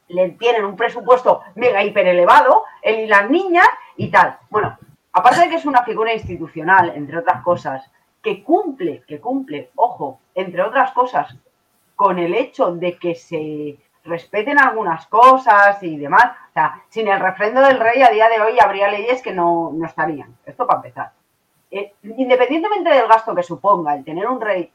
le 0.07 0.29
tienen 0.31 0.63
un 0.63 0.77
presupuesto 0.77 1.41
mega 1.55 1.83
hiper 1.83 2.07
elevado, 2.07 2.63
él 2.81 3.01
y 3.01 3.07
las 3.07 3.29
niñas 3.29 3.67
y 3.97 4.09
tal. 4.09 4.37
Bueno, 4.49 4.77
aparte 5.11 5.41
de 5.41 5.49
que 5.49 5.55
es 5.55 5.65
una 5.65 5.83
figura 5.83 6.13
institucional, 6.13 6.93
entre 6.95 7.17
otras 7.17 7.43
cosas, 7.43 7.91
que 8.23 8.43
cumple, 8.43 9.03
que 9.05 9.19
cumple, 9.19 9.71
ojo, 9.75 10.21
entre 10.35 10.61
otras 10.61 10.93
cosas, 10.93 11.35
con 11.97 12.19
el 12.19 12.35
hecho 12.35 12.73
de 12.75 12.97
que 12.97 13.15
se 13.15 13.77
respeten 14.05 14.59
algunas 14.59 15.07
cosas 15.07 15.81
y 15.81 15.97
demás. 15.97 16.31
O 16.51 16.53
sea, 16.53 16.83
sin 16.89 17.07
el 17.07 17.19
refrendo 17.19 17.59
del 17.61 17.79
rey 17.79 18.01
a 18.03 18.09
día 18.09 18.29
de 18.29 18.39
hoy 18.39 18.57
habría 18.61 18.89
leyes 18.89 19.21
que 19.21 19.33
no, 19.33 19.73
estarían. 19.83 20.37
Esto 20.45 20.65
para 20.65 20.77
empezar. 20.77 21.11
Eh, 21.69 21.95
independientemente 22.03 22.89
del 22.89 23.07
gasto 23.07 23.35
que 23.35 23.43
suponga 23.43 23.95
el 23.95 24.05
tener 24.05 24.27
un 24.27 24.39
rey, 24.39 24.71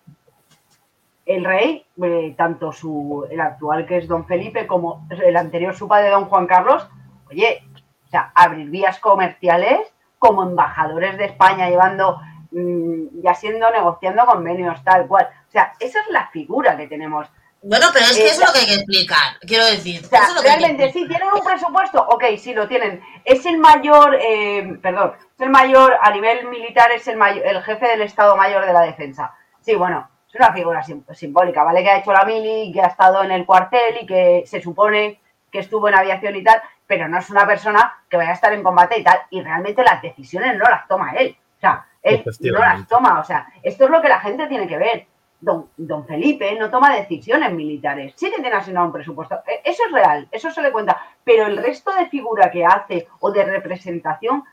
el 1.25 1.45
rey, 1.45 1.87
eh, 2.03 2.35
tanto 2.37 2.73
su, 2.73 3.27
el 3.31 3.41
actual 3.41 3.87
que 3.87 3.99
es 3.99 4.09
don 4.09 4.27
Felipe 4.27 4.67
como 4.67 5.07
el 5.09 5.37
anterior 5.37 5.75
su 5.75 5.89
padre 5.89 6.11
don 6.11 6.27
Juan 6.27 6.47
Carlos, 6.47 6.87
oye, 7.31 7.63
o 8.05 8.09
sea, 8.11 8.33
abrir 8.35 8.69
vías 8.69 8.99
comerciales 8.99 9.81
como 10.19 10.43
embajadores 10.43 11.17
de 11.17 11.27
España 11.27 11.71
llevando, 11.71 12.21
mm, 12.51 13.23
ya 13.23 13.35
siendo 13.35 13.71
negociando 13.71 14.27
convenios 14.27 14.83
tal 14.85 15.07
cual. 15.07 15.29
O 15.53 15.55
sea, 15.55 15.75
esa 15.79 16.01
es 16.01 16.07
la 16.09 16.29
figura 16.29 16.79
que 16.79 16.87
tenemos 16.87 17.29
bueno, 17.65 17.87
pero 17.93 18.07
es 18.07 18.17
que 18.17 18.27
eso 18.27 18.43
es 18.43 18.49
lo 18.49 18.53
que 18.53 18.59
hay 18.59 18.67
que 18.67 18.75
explicar, 18.75 19.39
quiero 19.47 19.65
decir. 19.67 20.03
realmente, 20.43 20.91
sí, 20.91 21.07
tienen 21.07 21.29
un 21.33 21.45
presupuesto, 21.45 22.03
ok, 22.09 22.25
sí 22.37 22.53
lo 22.55 22.67
tienen. 22.67 23.01
Es 23.25 23.47
el 23.47 23.59
mayor, 23.59 24.19
eh, 24.21 24.79
perdón, 24.83 25.13
es 25.33 25.41
el 25.41 25.51
mayor, 25.51 25.97
a 26.03 26.11
nivel 26.11 26.49
militar, 26.49 26.91
es 26.91 27.07
el, 27.07 27.17
mayor, 27.17 27.47
el 27.47 27.63
jefe 27.63 27.87
del 27.87 28.03
Estado 28.03 28.37
Mayor 28.37 28.67
de 28.67 28.73
la 28.73 28.81
Defensa. 28.81 29.33
Sí, 29.61 29.77
bueno, 29.77 30.11
es 30.29 30.35
una 30.35 30.53
figura 30.53 30.83
simbólica, 31.13 31.63
¿vale? 31.63 31.85
Que 31.85 31.91
ha 31.91 31.99
hecho 31.99 32.13
la 32.13 32.25
mili, 32.25 32.73
que 32.73 32.81
ha 32.81 32.87
estado 32.87 33.23
en 33.23 33.31
el 33.31 33.47
cuartel 33.47 33.99
y 34.01 34.07
que 34.07 34.43
se 34.45 34.61
supone 34.61 35.21
que 35.53 35.61
estuvo 35.61 35.87
en 35.87 35.95
aviación 35.95 36.35
y 36.35 36.43
tal, 36.43 36.61
pero 36.85 37.07
no 37.07 37.19
es 37.19 37.31
una 37.31 37.47
persona 37.47 38.03
que 38.09 38.17
vaya 38.17 38.31
a 38.31 38.35
estar 38.35 38.53
en 38.53 38.65
combate 38.65 38.99
y 38.99 39.05
tal. 39.05 39.21
Y 39.31 39.41
realmente 39.41 39.85
las 39.85 40.03
decisiones 40.03 40.59
no 40.59 40.65
las 40.65 40.89
toma 40.89 41.13
él. 41.13 41.37
O 41.59 41.61
sea, 41.61 41.87
él 42.03 42.25
no 42.41 42.59
las 42.59 42.89
toma. 42.89 43.21
O 43.21 43.25
sea, 43.25 43.47
esto 43.63 43.85
es 43.85 43.91
lo 43.91 44.03
que 44.03 44.09
la 44.09 44.19
gente 44.19 44.49
tiene 44.49 44.67
que 44.67 44.79
ver 44.79 45.12
don, 45.43 45.69
don 45.77 46.07
Felipe 46.07 46.57
no 46.59 46.71
toma 46.71 46.95
decisiones 46.95 47.53
militares. 47.53 48.15
Sí 48.17 48.31
que 48.31 48.41
tiene 48.41 48.57
asignado 48.57 48.87
un 48.87 48.93
presupuesto. 48.93 49.43
E, 49.47 49.61
eso 49.65 49.83
es 49.85 49.93
real, 49.93 50.29
eso 50.31 50.51
se 50.51 50.63
le 50.63 50.73
cuenta. 50.73 50.97
Pero 51.25 51.47
el 51.47 51.59
resto 51.59 51.93
de 51.93 52.07
figura 52.07 52.51
que 52.51 52.65
hace 52.65 53.09
o 53.21 53.31
de 53.31 53.45
representación 53.45 54.45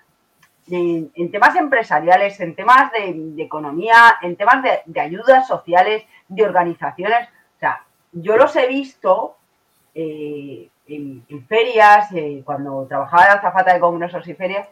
en, 0.72 1.32
temas 1.32 1.56
empresariales, 1.56 2.40
en 2.40 2.56
temas 2.56 2.92
de, 2.92 3.44
economía, 3.44 4.18
en 4.22 4.36
temas 4.36 4.64
de, 4.86 5.00
ayudas 5.00 5.48
sociales, 5.48 6.04
de 6.28 6.44
organizaciones, 6.44 7.28
o 7.28 7.60
sea, 7.60 7.84
yo 8.12 8.38
los 8.38 8.56
he 8.56 8.68
visto 8.68 9.36
eh, 9.96 10.70
en, 10.88 11.46
ferias, 11.48 12.12
eh, 12.14 12.42
cuando 12.44 12.86
trabajaba 12.88 13.24
de 13.26 13.32
azafata 13.32 13.74
de 13.74 13.80
congresos 13.80 14.28
y 14.28 14.34
ferias, 14.34 14.68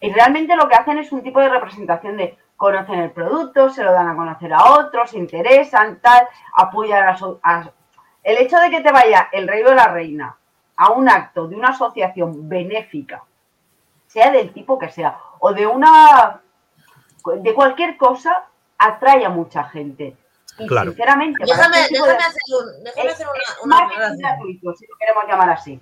y 0.00 0.12
realmente 0.12 0.56
lo 0.56 0.68
que 0.68 0.74
hacen 0.74 0.98
es 0.98 1.10
un 1.12 1.22
tipo 1.22 1.40
de 1.40 1.48
representación 1.48 2.16
de 2.16 2.36
conocen 2.56 3.00
el 3.00 3.10
producto, 3.10 3.70
se 3.70 3.84
lo 3.84 3.92
dan 3.92 4.08
a 4.08 4.16
conocer 4.16 4.52
a 4.52 4.72
otros, 4.72 5.10
se 5.10 5.18
interesan, 5.18 6.00
tal, 6.00 6.26
apoyan 6.54 7.16
a, 7.42 7.70
El 8.22 8.38
hecho 8.38 8.58
de 8.58 8.70
que 8.70 8.80
te 8.80 8.92
vaya 8.92 9.28
el 9.32 9.46
rey 9.46 9.62
o 9.62 9.74
la 9.74 9.88
reina 9.88 10.36
a 10.76 10.92
un 10.92 11.08
acto 11.08 11.46
de 11.46 11.56
una 11.56 11.68
asociación 11.68 12.48
benéfica, 12.48 13.24
sea 14.06 14.30
del 14.30 14.52
tipo 14.52 14.78
que 14.78 14.90
sea, 14.90 15.18
o 15.38 15.52
de 15.52 15.66
una... 15.66 16.40
de 17.36 17.54
cualquier 17.54 17.96
cosa, 17.96 18.46
atrae 18.78 19.24
a 19.24 19.30
mucha 19.30 19.64
gente. 19.64 20.16
Y 20.58 20.68
sinceramente... 20.68 21.44
Déjame, 21.44 21.76
déjame, 21.90 22.24
hacer, 22.24 22.40
un, 22.48 22.84
déjame 22.84 23.10
hacer, 23.10 23.26
una, 23.62 23.86
una 23.86 24.16
si 24.16 24.86
lo 24.86 24.96
queremos 24.98 25.24
llamar 25.28 25.50
así. 25.50 25.80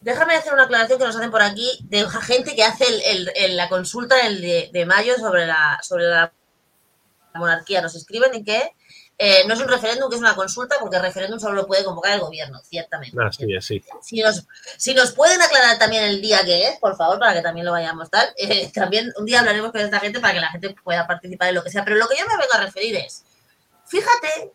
Déjame 0.00 0.34
hacer 0.34 0.52
una 0.52 0.64
aclaración 0.64 0.98
que 0.98 1.04
nos 1.04 1.16
hacen 1.16 1.30
por 1.30 1.42
aquí 1.42 1.78
de 1.84 2.08
gente 2.08 2.54
que 2.54 2.64
hace 2.64 2.84
el, 3.10 3.56
la 3.56 3.68
consulta 3.68 4.26
el 4.26 4.40
de, 4.40 4.86
mayo 4.86 5.16
sobre 5.16 5.46
la, 5.46 5.78
sobre 5.82 6.04
la 6.04 6.32
monarquía. 7.34 7.82
Nos 7.82 7.94
escriben 7.94 8.34
en 8.34 8.44
que 8.44 8.72
eh, 9.18 9.44
no 9.46 9.54
es 9.54 9.60
un 9.60 9.68
referéndum, 9.68 10.10
que 10.10 10.16
es 10.16 10.20
una 10.20 10.34
consulta, 10.34 10.76
porque 10.78 10.96
el 10.96 11.02
referéndum 11.02 11.40
solo 11.40 11.54
lo 11.54 11.66
puede 11.66 11.84
convocar 11.84 12.12
el 12.12 12.20
gobierno, 12.20 12.60
ciertamente. 12.62 13.16
Ah, 13.18 13.30
sí, 13.32 13.82
Si, 14.02 14.20
nos, 14.20 14.46
si 14.76 14.92
nos 14.92 15.12
pueden 15.12 15.40
aclarar 15.40 15.78
también 15.78 16.04
el 16.04 16.20
día 16.20 16.44
que 16.44 16.68
es, 16.68 16.78
por 16.78 16.96
favor, 16.96 17.18
para 17.18 17.32
que 17.32 17.40
también 17.40 17.64
lo 17.64 17.72
vayamos 17.72 18.10
tal. 18.10 18.28
Eh, 18.36 18.70
también 18.74 19.12
un 19.16 19.24
día 19.24 19.40
hablaremos 19.40 19.72
con 19.72 19.80
esta 19.80 20.00
gente 20.00 20.20
para 20.20 20.34
que 20.34 20.40
la 20.40 20.50
gente 20.50 20.74
pueda 20.84 21.06
participar 21.06 21.48
en 21.48 21.54
lo 21.54 21.64
que 21.64 21.70
sea. 21.70 21.84
Pero 21.84 21.96
lo 21.96 22.06
que 22.08 22.16
yo 22.18 22.26
me 22.26 22.36
vengo 22.36 22.52
a 22.52 22.60
referir 22.60 22.94
es, 22.96 23.24
fíjate 23.86 24.52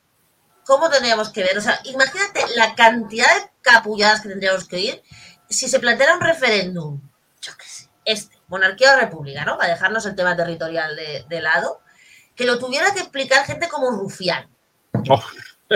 cómo 0.66 0.90
tendríamos 0.90 1.30
que 1.30 1.44
ver, 1.44 1.58
o 1.58 1.62
sea, 1.62 1.80
imagínate 1.86 2.46
la 2.56 2.76
cantidad 2.76 3.34
de 3.36 3.50
capulladas 3.62 4.22
que 4.22 4.30
tendríamos 4.30 4.68
que 4.68 4.80
ir 4.80 5.04
si 5.52 5.68
se 5.68 5.80
planteara 5.80 6.16
un 6.16 6.22
referéndum, 6.22 7.02
yo 7.42 7.52
qué 7.58 7.66
sé, 7.66 7.90
este, 8.06 8.38
monarquía 8.48 8.94
o 8.94 9.00
república, 9.00 9.46
¿no? 9.46 9.58
Para 9.58 9.74
dejarnos 9.74 10.06
el 10.06 10.16
tema 10.16 10.36
territorial 10.36 10.96
de, 10.96 11.42
lado, 11.42 11.82
que 12.36 12.46
lo 12.46 12.58
tuviera 12.58 12.94
que 12.94 13.02
explicar 13.02 13.46
gente 13.46 13.68
como 13.68 13.92
Rufián. 13.92 14.50
Oh. 15.10 15.22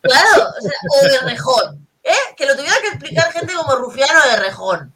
claro, 0.00 0.50
o, 0.56 0.60
sea, 0.60 0.72
o 0.90 1.02
de 1.08 1.18
Rejón, 1.20 1.88
¿eh? 2.02 2.34
Que 2.36 2.46
lo 2.46 2.56
tuviera 2.56 2.76
que 2.80 2.88
explicar 2.88 3.32
gente 3.32 3.54
como 3.54 3.76
Rufián 3.76 4.16
o 4.16 4.28
de 4.30 4.36
Rejón. 4.36 4.94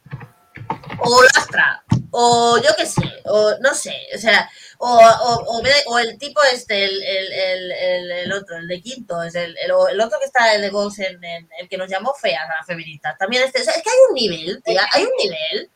O 0.99 1.23
Lastra, 1.23 1.83
o 2.11 2.57
yo 2.57 2.69
qué 2.77 2.85
sé, 2.85 3.21
o 3.25 3.55
no 3.59 3.73
sé, 3.73 3.95
o 4.15 4.17
sea, 4.17 4.49
o, 4.77 4.97
o, 4.97 5.61
o, 5.87 5.99
el 5.99 6.17
tipo 6.17 6.41
este, 6.51 6.85
el, 6.85 7.03
el, 7.03 7.71
el, 7.71 8.11
el, 8.11 8.33
otro, 8.33 8.57
el 8.57 8.67
de 8.67 8.81
Quinto, 8.81 9.21
es 9.23 9.35
el, 9.35 9.55
el, 9.57 9.71
otro 9.71 10.19
que 10.19 10.25
está 10.25 10.53
el 10.53 10.61
de 10.61 10.69
Vox, 10.69 10.99
en, 10.99 11.23
el 11.23 11.69
que 11.69 11.77
nos 11.77 11.89
llamó 11.89 12.13
feas 12.13 12.43
a 12.49 12.57
las 12.57 12.65
feministas. 12.65 13.17
También 13.17 13.43
este, 13.43 13.61
o 13.61 13.63
sea, 13.63 13.73
es 13.73 13.83
que 13.83 13.89
hay 13.89 13.97
un 14.09 14.15
nivel, 14.15 14.63
tía, 14.63 14.85
hay 14.91 15.03
un 15.03 15.11
nivel. 15.17 15.69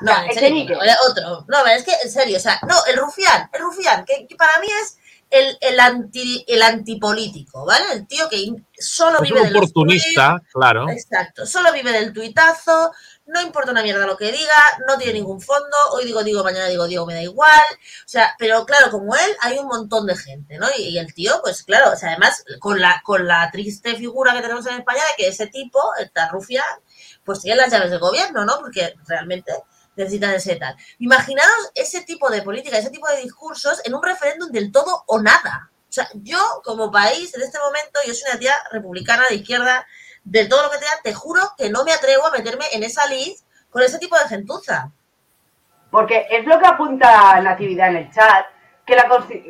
No, 0.00 0.12
en 0.24 0.34
serio, 0.34 0.78
otro. 1.08 1.44
No, 1.48 1.66
es 1.66 1.84
que 1.84 1.92
en 2.02 2.10
serio, 2.10 2.36
o 2.36 2.40
sea, 2.40 2.58
no, 2.68 2.74
el 2.86 2.96
rufián, 2.96 3.48
el 3.52 3.60
rufián, 3.60 4.04
que, 4.04 4.26
para 4.36 4.58
mí 4.60 4.66
es 4.82 4.98
el, 5.30 5.56
el, 5.60 5.78
anti, 5.78 6.44
el 6.48 6.62
antipolítico, 6.62 7.64
¿vale? 7.64 7.84
El 7.92 8.06
tío 8.06 8.28
que 8.28 8.50
solo 8.78 9.20
vive 9.20 9.40
un 9.40 9.56
oportunista, 9.56 10.42
claro. 10.52 10.90
Exacto, 10.90 11.46
solo 11.46 11.72
vive 11.72 11.92
del 11.92 12.12
tuitazo, 12.12 12.92
no 13.26 13.40
importa 13.40 13.70
una 13.70 13.82
mierda 13.82 14.06
lo 14.06 14.16
que 14.16 14.30
diga, 14.30 14.54
no 14.86 14.98
tiene 14.98 15.14
ningún 15.14 15.40
fondo, 15.40 15.76
hoy 15.92 16.04
digo 16.04 16.22
digo, 16.22 16.44
mañana 16.44 16.66
digo 16.66 16.86
digo, 16.86 17.06
me 17.06 17.14
da 17.14 17.22
igual, 17.22 17.62
o 17.72 18.08
sea, 18.08 18.34
pero 18.38 18.66
claro, 18.66 18.90
como 18.90 19.14
él 19.14 19.36
hay 19.40 19.58
un 19.58 19.66
montón 19.66 20.06
de 20.06 20.16
gente, 20.16 20.58
¿no? 20.58 20.66
Y, 20.76 20.98
el 20.98 21.12
tío, 21.14 21.40
pues 21.42 21.62
claro, 21.62 21.92
o 21.92 21.96
sea, 21.96 22.10
además 22.10 22.44
con 22.60 22.80
la, 22.80 23.00
con 23.04 23.26
la 23.26 23.50
triste 23.50 23.96
figura 23.96 24.34
que 24.34 24.42
tenemos 24.42 24.66
en 24.66 24.78
España 24.78 25.02
de 25.02 25.24
que 25.24 25.28
ese 25.28 25.46
tipo, 25.46 25.80
esta 25.98 26.28
rufia, 26.28 26.62
pues 27.24 27.40
tiene 27.40 27.56
las 27.56 27.70
llaves 27.70 27.90
del 27.90 28.00
gobierno, 28.00 28.44
¿no? 28.44 28.58
Porque 28.60 28.94
realmente 29.06 29.52
necesitan 29.96 30.34
ese 30.34 30.56
tal. 30.56 30.76
Imaginaros 30.98 31.70
ese 31.74 32.02
tipo 32.02 32.30
de 32.30 32.42
política, 32.42 32.78
ese 32.78 32.90
tipo 32.90 33.08
de 33.08 33.22
discursos 33.22 33.80
en 33.84 33.94
un 33.94 34.02
referéndum 34.02 34.50
del 34.50 34.70
todo 34.70 35.04
o 35.06 35.20
nada. 35.20 35.70
O 35.88 35.92
sea, 35.94 36.08
yo 36.14 36.38
como 36.64 36.90
país 36.90 37.34
en 37.34 37.42
este 37.42 37.58
momento, 37.58 38.00
yo 38.06 38.14
soy 38.14 38.28
una 38.30 38.38
tía 38.38 38.54
republicana 38.72 39.24
de 39.28 39.36
izquierda, 39.36 39.86
de 40.24 40.46
todo 40.46 40.64
lo 40.64 40.70
que 40.70 40.78
te 40.78 40.84
da, 40.84 40.90
te 41.02 41.14
juro 41.14 41.40
que 41.56 41.70
no 41.70 41.84
me 41.84 41.92
atrevo 41.92 42.26
a 42.26 42.30
meterme 42.30 42.64
en 42.72 42.82
esa 42.82 43.06
lid 43.06 43.32
con 43.70 43.82
ese 43.82 43.98
tipo 43.98 44.16
de 44.16 44.28
gentuza. 44.28 44.90
Porque 45.90 46.26
es 46.30 46.44
lo 46.46 46.58
que 46.58 46.66
apunta 46.66 47.40
Natividad 47.40 47.90
en 47.90 47.96
el 47.96 48.10
chat, 48.10 48.46
que 48.84 48.96
la 48.96 49.06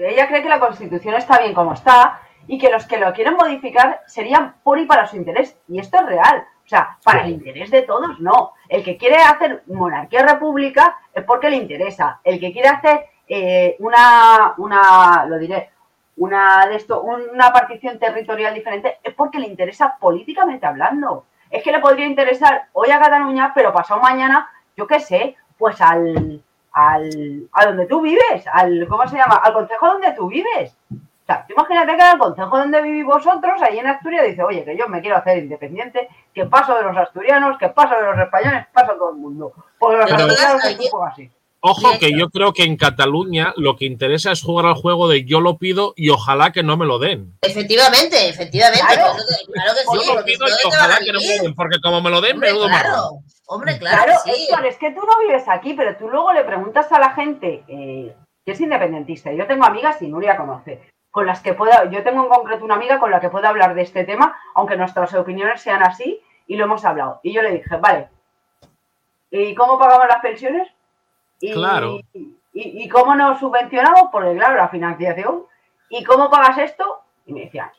ella 0.08 0.28
cree 0.28 0.42
que 0.42 0.48
la 0.48 0.60
Constitución 0.60 1.14
está 1.14 1.38
bien 1.38 1.54
como 1.54 1.72
está 1.72 2.20
y 2.46 2.58
que 2.58 2.70
los 2.70 2.86
que 2.86 2.98
lo 2.98 3.12
quieren 3.12 3.34
modificar 3.34 4.02
serían 4.06 4.56
por 4.62 4.78
y 4.78 4.86
para 4.86 5.06
su 5.06 5.16
interés. 5.16 5.56
Y 5.68 5.78
esto 5.78 5.98
es 5.98 6.06
real. 6.06 6.46
O 6.64 6.68
sea, 6.68 6.98
para 7.04 7.24
el 7.24 7.30
interés 7.30 7.70
de 7.70 7.82
todos, 7.82 8.20
no. 8.20 8.54
El 8.68 8.82
que 8.82 8.96
quiere 8.96 9.16
hacer 9.16 9.62
monarquía-república 9.66 10.96
es 11.12 11.24
porque 11.24 11.50
le 11.50 11.56
interesa. 11.56 12.20
El 12.24 12.40
que 12.40 12.52
quiere 12.52 12.68
hacer 12.68 13.06
eh, 13.28 13.76
una, 13.78 14.54
una, 14.58 15.26
lo 15.26 15.38
diré, 15.38 15.70
una 16.16 16.66
de 16.66 16.76
esto, 16.76 17.02
una 17.02 17.52
partición 17.52 17.98
territorial 17.98 18.54
diferente, 18.54 18.98
es 19.02 19.14
porque 19.14 19.38
le 19.38 19.46
interesa 19.46 19.96
políticamente 19.98 20.66
hablando. 20.66 21.26
Es 21.50 21.62
que 21.62 21.72
le 21.72 21.80
podría 21.80 22.06
interesar 22.06 22.68
hoy 22.72 22.90
a 22.90 23.00
Cataluña, 23.00 23.52
pero 23.54 23.72
pasado 23.72 24.00
mañana, 24.00 24.50
yo 24.76 24.86
qué 24.86 25.00
sé, 25.00 25.36
pues 25.58 25.80
al, 25.80 26.42
al, 26.72 27.48
a 27.52 27.66
donde 27.66 27.86
tú 27.86 28.00
vives, 28.00 28.44
al, 28.52 28.86
¿cómo 28.88 29.06
se 29.08 29.16
llama? 29.16 29.36
Al 29.36 29.52
consejo 29.52 29.86
donde 29.86 30.12
tú 30.12 30.28
vives. 30.28 30.76
O 30.90 31.26
sea, 31.26 31.46
imagínate 31.48 31.96
que 31.96 32.10
el 32.10 32.18
consejo 32.18 32.58
donde 32.58 32.82
vivís 32.82 33.06
vosotros, 33.06 33.62
ahí 33.62 33.78
en 33.78 33.86
Asturias, 33.86 34.26
dice, 34.26 34.42
oye, 34.42 34.62
que 34.62 34.76
yo 34.76 34.88
me 34.88 35.00
quiero 35.00 35.16
hacer 35.16 35.38
independiente, 35.38 36.08
que 36.34 36.44
paso 36.44 36.74
de 36.74 36.82
los 36.82 36.96
asturianos, 36.96 37.56
que 37.56 37.70
paso 37.70 37.94
de 37.94 38.02
los 38.02 38.18
españoles, 38.18 38.66
paso 38.74 38.92
a 38.92 38.98
todo 38.98 39.10
el 39.10 39.16
mundo. 39.16 39.52
Porque 39.78 39.96
los 39.96 40.12
asturianos 40.12 40.64
es 40.66 40.78
un 40.78 40.90
poco 40.90 41.04
así. 41.04 41.30
Ojo 41.66 41.98
que 41.98 42.12
yo 42.12 42.28
creo 42.28 42.52
que 42.52 42.64
en 42.64 42.76
Cataluña 42.76 43.54
lo 43.56 43.74
que 43.76 43.86
interesa 43.86 44.32
es 44.32 44.42
jugar 44.42 44.66
al 44.66 44.74
juego 44.74 45.08
de 45.08 45.24
yo 45.24 45.40
lo 45.40 45.56
pido 45.56 45.94
y 45.96 46.10
ojalá 46.10 46.52
que 46.52 46.62
no 46.62 46.76
me 46.76 46.84
lo 46.84 46.98
den. 46.98 47.38
Efectivamente, 47.40 48.28
efectivamente. 48.28 48.84
Claro, 48.86 49.14
claro 49.50 49.72
que 49.72 49.98
sí. 49.98 50.06
Yo 50.06 50.14
lo 50.14 50.24
pido 50.26 50.46
y 50.46 50.66
ojalá 50.66 50.98
que 50.98 51.10
no 51.10 51.20
me 51.20 51.36
lo 51.38 51.42
den, 51.42 51.54
porque 51.54 51.80
como 51.80 52.02
me 52.02 52.10
lo 52.10 52.20
den, 52.20 52.38
me 52.38 52.50
dudo 52.50 52.66
claro. 52.66 53.20
Hombre, 53.46 53.78
claro. 53.78 54.04
Claro, 54.04 54.20
sí. 54.26 54.48
es 54.68 54.76
que 54.76 54.90
tú 54.90 55.00
no 55.06 55.18
vives 55.26 55.44
aquí, 55.48 55.72
pero 55.72 55.96
tú 55.96 56.10
luego 56.10 56.34
le 56.34 56.44
preguntas 56.44 56.92
a 56.92 56.98
la 56.98 57.14
gente 57.14 57.64
eh, 57.66 58.14
que 58.44 58.52
es 58.52 58.60
independentista. 58.60 59.32
Yo 59.32 59.46
tengo 59.46 59.64
amigas, 59.64 60.02
y 60.02 60.08
Nuria 60.08 60.36
conoce, 60.36 60.82
con 61.10 61.24
las 61.24 61.40
que 61.40 61.54
pueda, 61.54 61.90
yo 61.90 62.02
tengo 62.02 62.24
en 62.24 62.28
concreto 62.28 62.62
una 62.62 62.74
amiga 62.74 63.00
con 63.00 63.10
la 63.10 63.20
que 63.20 63.30
puedo 63.30 63.48
hablar 63.48 63.74
de 63.74 63.80
este 63.80 64.04
tema, 64.04 64.36
aunque 64.54 64.76
nuestras 64.76 65.14
opiniones 65.14 65.62
sean 65.62 65.82
así, 65.82 66.20
y 66.46 66.56
lo 66.56 66.64
hemos 66.64 66.84
hablado. 66.84 67.20
Y 67.22 67.32
yo 67.32 67.40
le 67.40 67.52
dije, 67.52 67.74
vale, 67.76 68.08
¿y 69.30 69.54
cómo 69.54 69.78
pagamos 69.78 70.08
las 70.08 70.20
pensiones? 70.20 70.68
Y, 71.44 71.52
claro. 71.52 72.00
Y, 72.54 72.88
cómo 72.88 73.14
nos 73.14 73.38
subvencionamos? 73.38 74.08
Porque, 74.10 74.34
claro, 74.34 74.56
la 74.56 74.68
financiación. 74.68 75.44
¿Y 75.90 76.02
cómo 76.04 76.30
pagas 76.30 76.56
esto? 76.58 77.02
Y 77.26 77.34
me 77.34 77.40
decían, 77.40 77.70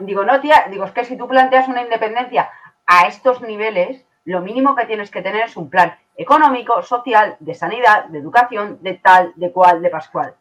digo, 0.00 0.24
no, 0.24 0.40
tía, 0.40 0.66
digo, 0.70 0.84
es 0.84 0.92
que 0.92 1.04
si 1.04 1.16
tú 1.16 1.28
planteas 1.28 1.68
una 1.68 1.82
independencia 1.82 2.50
a 2.86 3.06
estos 3.06 3.40
niveles, 3.40 4.04
lo 4.24 4.40
mínimo 4.40 4.74
que 4.74 4.86
tienes 4.86 5.10
que 5.10 5.22
tener 5.22 5.44
es 5.44 5.56
un 5.56 5.70
plan 5.70 5.94
económico, 6.16 6.82
social, 6.82 7.36
de 7.38 7.54
sanidad, 7.54 8.06
de 8.06 8.18
educación, 8.18 8.78
de 8.82 8.94
tal, 8.94 9.32
de 9.36 9.52
cual, 9.52 9.80
de 9.80 9.90
pascual. 9.90 10.34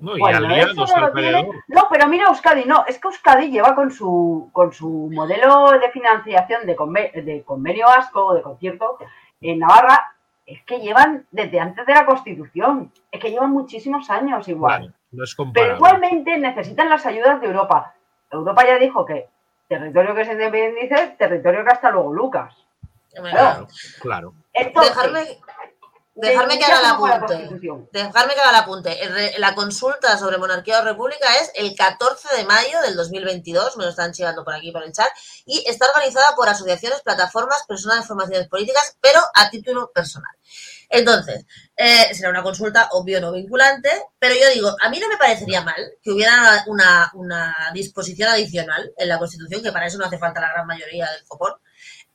No, 0.00 0.16
y 0.16 0.22
aliados 0.22 0.76
no, 0.76 1.10
no, 1.68 1.88
pero 1.90 2.08
mira 2.08 2.28
Euskadi, 2.28 2.64
no, 2.64 2.84
es 2.88 2.98
que 2.98 3.08
Euskadi 3.08 3.50
lleva 3.50 3.74
con 3.74 3.90
su, 3.90 4.48
con 4.52 4.72
su 4.72 5.10
modelo 5.12 5.72
de 5.72 5.90
financiación 5.90 6.66
de, 6.66 7.22
de 7.22 7.44
convenio 7.44 7.86
ASCO 7.88 8.26
o 8.26 8.34
de 8.34 8.42
concierto 8.42 8.98
en 9.42 9.58
Navarra, 9.58 10.13
es 10.46 10.62
que 10.64 10.80
llevan 10.80 11.26
desde 11.30 11.60
antes 11.60 11.86
de 11.86 11.94
la 11.94 12.06
Constitución, 12.06 12.92
es 13.10 13.20
que 13.20 13.30
llevan 13.30 13.50
muchísimos 13.50 14.10
años 14.10 14.46
igual. 14.48 14.94
pero 15.52 15.76
igualmente 15.76 16.36
necesitan 16.38 16.88
las 16.88 17.06
ayudas 17.06 17.40
de 17.40 17.46
Europa. 17.46 17.94
Europa 18.30 18.66
ya 18.66 18.78
dijo 18.78 19.04
que 19.06 19.28
territorio 19.68 20.14
que 20.14 20.24
se 20.24 20.32
independice, 20.32 21.16
territorio 21.18 21.64
que 21.64 21.70
hasta 21.70 21.90
luego 21.90 22.12
Lucas. 22.12 22.54
Claro. 23.14 23.68
claro. 24.00 24.34
dejarme, 24.52 25.20
dejarme 26.14 26.58
que 26.58 26.64
haga 26.64 26.80
el 26.80 26.86
apunte. 26.86 27.88
Dejarme 27.92 28.34
que 28.34 28.40
haga 28.40 28.50
el 28.50 28.56
apunte. 28.56 29.38
La 29.38 29.54
consulta 29.54 30.16
sobre 30.18 30.38
monarquía 30.38 30.80
o 30.80 30.84
república 30.84 31.36
es 31.36 31.50
el 31.54 31.74
14 31.74 32.36
de 32.36 32.44
mayo 32.44 32.80
del 32.82 32.96
2022, 32.96 33.76
me 33.76 33.84
lo 33.84 33.90
están 33.90 34.12
chivando 34.12 34.44
por 34.44 34.54
aquí 34.54 34.70
por 34.70 34.84
el 34.84 34.92
chat, 34.92 35.08
y 35.44 35.64
está 35.66 35.86
organizada 35.86 36.34
por 36.36 36.48
asociaciones, 36.48 37.02
plataformas, 37.02 37.64
personas 37.66 38.00
de 38.00 38.06
formaciones 38.06 38.48
políticas, 38.48 38.96
pero 39.00 39.20
a 39.34 39.50
título 39.50 39.90
personal. 39.92 40.30
Entonces, 40.88 41.44
eh, 41.76 42.14
será 42.14 42.30
una 42.30 42.42
consulta 42.42 42.88
obvio 42.92 43.20
no 43.20 43.32
vinculante, 43.32 43.90
pero 44.18 44.34
yo 44.34 44.48
digo, 44.50 44.76
a 44.80 44.88
mí 44.90 45.00
no 45.00 45.08
me 45.08 45.16
parecería 45.16 45.62
mal 45.62 45.94
que 46.02 46.12
hubiera 46.12 46.64
una, 46.68 47.10
una 47.14 47.54
disposición 47.72 48.28
adicional 48.28 48.92
en 48.96 49.08
la 49.08 49.18
Constitución, 49.18 49.62
que 49.62 49.72
para 49.72 49.86
eso 49.86 49.98
no 49.98 50.04
hace 50.04 50.18
falta 50.18 50.40
la 50.40 50.52
gran 50.52 50.66
mayoría 50.66 51.10
del 51.10 51.24
copón, 51.26 51.54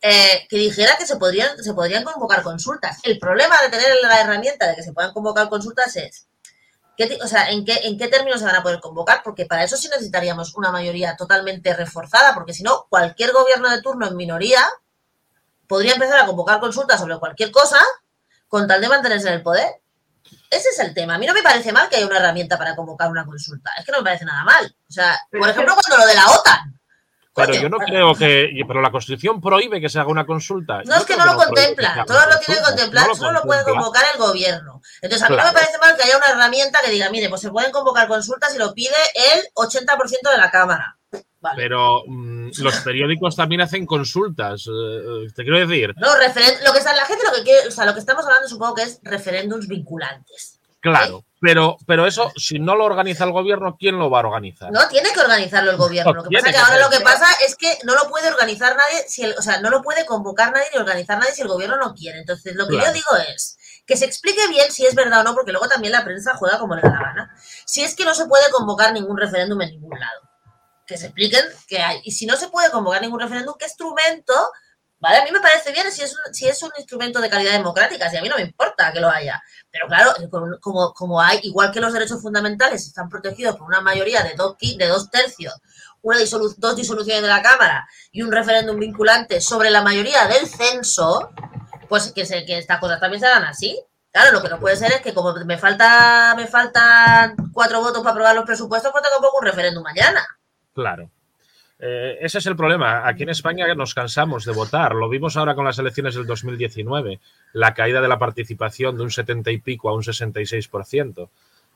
eh, 0.02 0.48
que 0.50 0.58
dijera 0.58 0.96
que 0.98 1.06
se 1.06 1.18
podrían, 1.18 1.58
se 1.62 1.74
podrían 1.74 2.04
convocar 2.04 2.42
consultas. 2.44 3.00
El 3.04 3.20
problema 3.20 3.62
de 3.62 3.70
tener 3.70 3.98
la 4.02 4.22
herramienta 4.22 4.68
de 4.68 4.76
que 4.76 4.84
se 4.84 4.94
puedan 4.94 5.14
convocar 5.14 5.50
consultas 5.50 5.96
es, 5.96 6.28
o 7.22 7.28
sea, 7.28 7.50
¿en 7.50 7.66
qué, 7.66 7.80
¿en 7.84 7.98
qué 7.98 8.08
términos 8.08 8.40
se 8.40 8.46
van 8.46 8.56
a 8.56 8.64
poder 8.64 8.80
convocar? 8.80 9.22
Porque 9.24 9.46
para 9.46 9.64
eso 9.64 9.78
sí 9.78 9.88
necesitaríamos 9.88 10.56
una 10.56 10.72
mayoría 10.72 11.16
totalmente 11.16 11.74
reforzada, 11.74 12.34
porque 12.34 12.54
si 12.54 12.64
no, 12.64 12.88
cualquier 12.90 13.32
gobierno 13.32 13.70
de 13.70 13.82
turno 13.82 14.08
en 14.08 14.16
minoría 14.16 14.68
podría 15.68 15.94
empezar 15.94 16.20
a 16.20 16.26
convocar 16.26 16.60
consultas 16.60 17.00
sobre 17.00 17.18
cualquier 17.20 17.52
cosa 17.52 17.80
con 18.48 18.68
tal 18.68 18.82
de 18.82 18.90
mantenerse 18.90 19.28
en 19.28 19.36
el 19.36 19.44
poder. 19.44 19.82
Ese 20.50 20.70
es 20.70 20.80
el 20.80 20.94
tema. 20.94 21.16
A 21.16 21.18
mí 21.18 21.26
no 21.26 21.34
me 21.34 21.44
parece 21.44 21.72
mal 21.72 21.88
que 21.88 21.98
haya 21.98 22.08
una 22.08 22.18
herramienta 22.18 22.58
para 22.58 22.76
convocar 22.76 23.10
una 23.10 23.26
consulta. 23.26 23.72
Es 23.78 23.86
que 23.86 23.92
no 23.92 24.00
me 24.00 24.04
parece 24.04 24.26
nada 24.26 24.44
mal. 24.44 24.76
O 24.90 24.92
sea, 24.92 25.20
por 25.32 25.48
ejemplo, 25.48 25.76
cuando 25.76 26.04
lo 26.04 26.10
de 26.10 26.16
la 26.16 26.30
OTAN. 26.30 26.79
Pero 27.34 27.54
yo 27.54 27.70
no 27.70 27.78
creo 27.78 28.16
que. 28.16 28.50
Pero 28.68 28.82
la 28.82 28.92
Constitución 28.92 29.40
prohíbe 29.40 29.80
que 29.80 29.90
se 29.90 30.00
haga 30.00 30.10
una 30.10 30.26
consulta. 30.26 30.82
No 30.86 30.96
es 30.96 31.06
que 31.06 31.16
no 31.16 31.26
lo 31.26 31.36
contempla. 31.36 32.04
Todo 32.06 32.20
lo 32.26 32.40
tiene 32.40 32.60
que 32.60 32.66
contemplar, 32.66 33.16
solo 33.16 33.32
lo 33.32 33.42
puede 33.44 33.64
convocar 33.64 34.04
el 34.14 34.20
gobierno. 34.20 34.82
Entonces, 35.02 35.26
a 35.28 35.30
mí 35.30 35.38
no 35.38 35.44
me 35.44 35.54
parece 35.54 35.78
mal 35.80 35.96
que 35.96 36.04
haya 36.04 36.18
una 36.18 36.28
herramienta 36.28 36.80
que 36.84 36.92
diga, 36.92 37.10
mire, 37.10 37.30
pues 37.30 37.42
se 37.42 37.50
pueden 37.50 37.72
convocar 37.72 38.08
consultas 38.08 38.54
y 38.56 38.58
lo 38.58 38.74
pide 38.74 38.96
el 39.34 39.46
80% 39.56 40.32
de 40.32 40.38
la 40.38 40.52
Cámara. 40.52 40.98
Pero 41.56 42.04
mm, 42.06 42.50
los 42.58 42.76
periódicos 42.82 43.36
también 43.36 43.62
hacen 43.62 43.86
consultas. 43.86 44.68
Eh, 44.68 44.72
eh, 44.72 45.28
te 45.34 45.44
quiero 45.44 45.66
decir. 45.66 45.94
No, 45.98 46.08
lo 46.08 46.20
que 46.20 46.84
la 46.84 47.06
gente 47.06 47.26
lo 47.26 47.34
que 47.34 47.44
quiere, 47.44 47.68
o 47.68 47.72
sea, 47.72 47.86
lo 47.86 47.94
que 47.94 48.00
estamos 48.00 48.26
hablando 48.26 48.48
supongo 48.48 48.76
que 48.76 48.84
es 48.84 49.00
referéndums 49.04 49.68
vinculantes. 49.68 50.60
Claro, 50.82 51.26
pero, 51.42 51.78
pero 51.86 52.06
eso, 52.06 52.32
si 52.36 52.60
no 52.60 52.76
lo 52.76 52.86
organiza 52.86 53.24
el 53.24 53.32
gobierno, 53.32 53.78
¿quién 53.80 53.98
lo 53.98 54.10
va 54.10 54.20
a 54.20 54.28
organizar? 54.28 54.72
No, 54.72 54.88
tiene 54.90 55.12
que 55.14 55.22
organizarlo 55.22 55.72
el 55.72 55.78
gobierno. 55.78 56.14
Lo 56.14 56.24
que 56.24 56.30
pasa 56.38 56.52
que 56.52 56.58
ahora 56.58 56.80
lo 56.80 56.90
que 56.90 57.00
pasa 57.00 57.28
es 57.46 57.56
que 57.56 57.78
no 57.84 57.96
lo 57.96 58.10
puede 58.10 58.28
organizar 58.28 58.76
nadie, 58.76 59.06
si 59.08 59.26
o 59.26 59.42
sea, 59.42 59.62
no 59.62 59.70
lo 59.70 59.82
puede 59.82 60.06
convocar 60.06 60.52
nadie 60.52 60.68
ni 60.74 60.80
organizar 60.80 61.18
nadie 61.18 61.34
si 61.34 61.42
el 61.42 61.48
gobierno 61.48 61.78
no 61.78 61.94
quiere. 61.94 62.20
Entonces, 62.20 62.56
lo 62.56 62.68
que 62.68 62.76
yo 62.76 62.92
digo 62.92 63.16
es 63.34 63.58
que 63.86 63.96
se 63.96 64.06
explique 64.06 64.48
bien 64.50 64.70
si 64.72 64.86
es 64.86 64.96
verdad 64.96 65.22
o 65.22 65.24
no, 65.24 65.34
porque 65.34 65.52
luego 65.52 65.68
también 65.68 65.94
la 65.94 66.04
prensa 66.04 66.36
juega 66.36 66.60
como 66.60 66.76
le 66.76 66.82
da 66.82 66.90
la 66.90 67.00
gana. 67.00 67.36
Si 67.66 67.84
es 67.84 67.96
que 67.96 68.04
no 68.06 68.14
se 68.14 68.26
puede 68.26 68.50
convocar 68.52 68.92
ningún 68.92 69.18
referéndum 69.18 69.62
en 69.62 69.70
ningún 69.72 69.98
lado, 69.98 70.30
que 70.86 70.98
se 70.98 71.06
expliquen 71.06 71.46
que 71.68 71.80
hay. 71.80 72.02
Y 72.04 72.12
si 72.12 72.26
no 72.26 72.36
se 72.36 72.50
puede 72.50 72.70
convocar 72.70 73.02
ningún 73.02 73.22
referéndum, 73.22 73.56
¿qué 73.58 73.66
instrumento 73.66 74.34
¿Vale? 75.00 75.18
A 75.18 75.24
mí 75.24 75.32
me 75.32 75.40
parece 75.40 75.72
bien 75.72 75.90
si 75.92 76.04
es, 76.04 76.12
un, 76.12 76.34
si 76.34 76.48
es 76.48 76.62
un 76.62 76.72
instrumento 76.78 77.22
de 77.22 77.30
calidad 77.30 77.54
democrática, 77.54 78.10
si 78.10 78.18
a 78.18 78.22
mí 78.22 78.28
no 78.28 78.36
me 78.36 78.42
importa 78.42 78.92
que 78.92 79.00
lo 79.00 79.10
haya. 79.10 79.42
Pero 79.72 79.88
claro, 79.88 80.14
como, 80.60 80.94
como 80.94 81.22
hay, 81.22 81.40
igual 81.44 81.72
que 81.72 81.80
los 81.80 81.94
derechos 81.94 82.22
fundamentales 82.22 82.86
están 82.86 83.08
protegidos 83.08 83.56
por 83.56 83.68
una 83.68 83.80
mayoría 83.80 84.24
de 84.24 84.34
dos, 84.36 84.58
de 84.60 84.88
dos 84.88 85.10
tercios, 85.10 85.54
una 86.02 86.18
dos 86.58 86.76
disoluciones 86.76 87.22
de 87.22 87.28
la 87.30 87.42
Cámara 87.42 87.88
y 88.12 88.22
un 88.22 88.32
referéndum 88.32 88.78
vinculante 88.78 89.40
sobre 89.40 89.70
la 89.70 89.82
mayoría 89.82 90.28
del 90.28 90.48
censo, 90.48 91.32
pues 91.88 92.12
que, 92.12 92.26
se, 92.26 92.46
que 92.46 92.58
estas 92.58 92.80
cosas 92.80 93.00
también 93.00 93.22
se 93.22 93.28
hagan 93.28 93.46
así. 93.46 93.82
Claro, 94.12 94.32
lo 94.32 94.42
que 94.42 94.50
no 94.50 94.60
puede 94.60 94.76
ser 94.76 94.92
es 94.92 95.02
que 95.02 95.14
como 95.14 95.34
me 95.34 95.58
falta 95.58 96.34
me 96.36 96.48
faltan 96.48 97.36
cuatro 97.54 97.80
votos 97.80 98.00
para 98.00 98.12
aprobar 98.12 98.36
los 98.36 98.46
presupuestos, 98.46 98.92
pues 98.92 99.04
tengo 99.04 99.32
un 99.40 99.46
referéndum 99.46 99.84
mañana. 99.84 100.26
Claro. 100.74 101.10
Eh, 101.80 102.18
ese 102.20 102.40
es 102.40 102.46
el 102.46 102.56
problema. 102.56 103.08
Aquí 103.08 103.24
en 103.24 103.30
España 103.30 103.74
nos 103.74 103.94
cansamos 103.94 104.44
de 104.44 104.52
votar. 104.52 104.96
Lo 104.96 105.08
vimos 105.08 105.38
ahora 105.38 105.56
con 105.56 105.66
las 105.66 105.80
elecciones 105.80 106.16
del 106.16 106.26
2019, 106.26 107.20
la 107.54 107.74
caída 107.74 108.02
de 108.02 108.08
la 108.08 108.20
participación 108.20 108.98
de 108.98 109.04
un 109.04 109.12
70 109.12 109.52
y 109.52 109.60
pico 109.60 109.90
a 109.90 109.96
un 109.96 110.04
66%. 110.04 111.30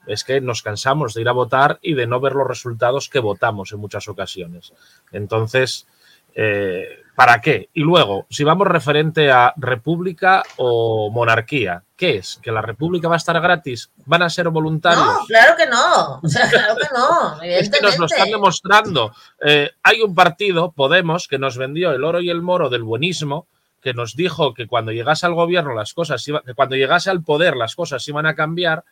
Es 0.05 0.25
que 0.25 0.41
nos 0.41 0.61
cansamos 0.61 1.13
de 1.13 1.21
ir 1.21 1.29
a 1.29 1.31
votar 1.31 1.79
y 1.81 1.93
de 1.93 2.07
no 2.07 2.19
ver 2.19 2.33
los 2.33 2.47
resultados 2.47 3.07
que 3.07 3.19
votamos 3.19 3.71
en 3.71 3.79
muchas 3.79 4.09
ocasiones. 4.09 4.73
Entonces, 5.13 5.87
eh, 6.35 7.02
¿para 7.15 7.41
qué? 7.41 7.69
Y 7.73 7.81
luego, 7.81 8.25
si 8.29 8.43
vamos 8.43 8.67
referente 8.67 9.31
a 9.31 9.53
república 9.57 10.43
o 10.57 11.11
monarquía, 11.11 11.83
¿qué 11.95 12.17
es? 12.17 12.39
¿Que 12.41 12.51
la 12.51 12.61
república 12.61 13.07
va 13.07 13.15
a 13.15 13.17
estar 13.17 13.39
gratis? 13.39 13.91
¿Van 14.05 14.23
a 14.23 14.29
ser 14.29 14.49
voluntarios? 14.49 15.05
No, 15.05 15.25
claro 15.25 15.55
que 15.57 15.65
no. 15.67 16.19
O 16.23 16.27
sea, 16.27 16.49
claro 16.49 16.75
que 16.75 16.87
no. 16.93 17.41
es 17.43 17.69
que 17.69 17.81
nos 17.81 17.97
lo 17.97 18.05
están 18.05 18.29
demostrando. 18.29 19.13
Eh, 19.45 19.71
hay 19.83 20.01
un 20.01 20.15
partido, 20.15 20.71
Podemos, 20.71 21.27
que 21.27 21.39
nos 21.39 21.57
vendió 21.57 21.91
el 21.91 22.03
oro 22.03 22.21
y 22.21 22.29
el 22.29 22.41
moro 22.41 22.69
del 22.69 22.83
buenismo, 22.83 23.47
que 23.81 23.93
nos 23.93 24.15
dijo 24.15 24.53
que 24.53 24.67
cuando 24.67 24.91
llegase 24.91 25.25
al 25.25 25.33
gobierno 25.33 25.73
las 25.73 25.93
cosas, 25.93 26.23
que 26.23 26.53
cuando 26.53 26.75
llegase 26.75 27.09
al 27.09 27.21
poder 27.21 27.55
las 27.55 27.75
cosas 27.75 28.07
iban 28.07 28.25
a 28.25 28.33
cambiar 28.33 28.85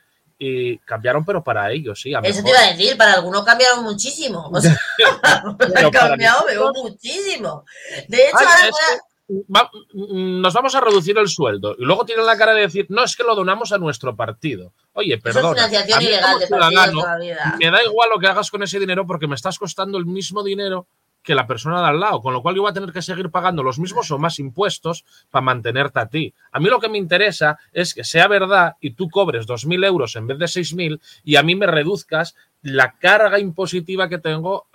y 0.44 0.80
cambiaron, 0.80 1.24
pero 1.24 1.44
para 1.44 1.72
ellos, 1.72 2.02
sí. 2.02 2.14
Eso 2.24 2.42
te 2.42 2.50
iba 2.50 2.60
a 2.60 2.72
decir, 2.72 2.98
para 2.98 3.14
algunos 3.14 3.44
cambiaron 3.44 3.84
muchísimo. 3.84 4.50
O 4.52 4.60
sea, 4.60 4.76
han 5.24 5.56
cambiado, 5.92 6.46
pero 6.48 6.74
muchísimo. 6.74 7.64
De 8.08 8.28
hecho, 8.28 8.40
ahora 8.40 8.72
nos 9.94 10.54
vamos 10.54 10.74
a 10.74 10.82
reducir 10.82 11.18
el 11.18 11.28
sueldo 11.30 11.76
y 11.78 11.86
luego 11.86 12.06
tienen 12.06 12.26
la 12.26 12.36
cara 12.36 12.56
de 12.56 12.62
decir, 12.62 12.88
no, 12.90 13.04
es 13.04 13.16
que 13.16 13.24
lo 13.24 13.36
donamos 13.36 13.72
a 13.72 13.78
nuestro 13.78 14.16
partido. 14.16 14.74
Oye, 14.94 15.20
perdón. 15.20 15.56
de 15.56 15.68
Me 17.60 17.72
da 17.72 17.84
igual 17.84 18.10
lo 18.12 18.20
que 18.20 18.28
hagas 18.28 18.50
con 18.50 18.64
ese 18.64 18.80
dinero 18.80 19.06
porque 19.06 19.28
me 19.28 19.36
estás 19.36 19.60
costando 19.60 20.00
el 20.00 20.08
mismo 20.08 20.44
dinero 20.44 20.88
que 21.24 21.36
la 21.36 21.46
persona 21.46 21.82
de 21.82 21.88
al 21.88 22.00
lado, 22.00 22.22
con 22.22 22.34
lo 22.34 22.42
cual 22.42 22.56
yo 22.56 22.62
voy 22.64 22.72
a 22.72 22.74
tener 22.74 22.92
que 22.92 23.02
seguir 23.02 23.30
pagando 23.30 23.64
los 23.64 23.80
mismos 23.80 24.10
o 24.12 24.18
más 24.18 24.40
impuestos 24.40 25.06
para 25.30 25.44
mantenerte 25.44 26.00
a 26.00 26.08
ti. 26.08 26.34
A 26.52 26.60
mí 26.60 26.68
lo 26.68 26.80
que 26.80 26.90
me 26.90 26.98
interesa 26.98 27.60
es 27.72 27.94
que 27.94 28.04
sea 28.04 28.28
verdad 28.28 28.76
y 28.82 28.92
tú 28.96 29.10
cobres 29.10 29.48
2.000 29.48 29.86
euros 29.86 30.16
en 30.16 30.28
vez 30.28 30.40
de 30.40 30.46
6.000 30.46 31.00
y 31.24 31.36
a 31.36 31.44
mí 31.44 31.56
me 31.56 31.68
reduzcas 31.68 32.36
la 32.64 32.94
carga 32.94 33.40
impositiva 33.40 34.10
que 34.10 34.18
tengo 34.18 34.68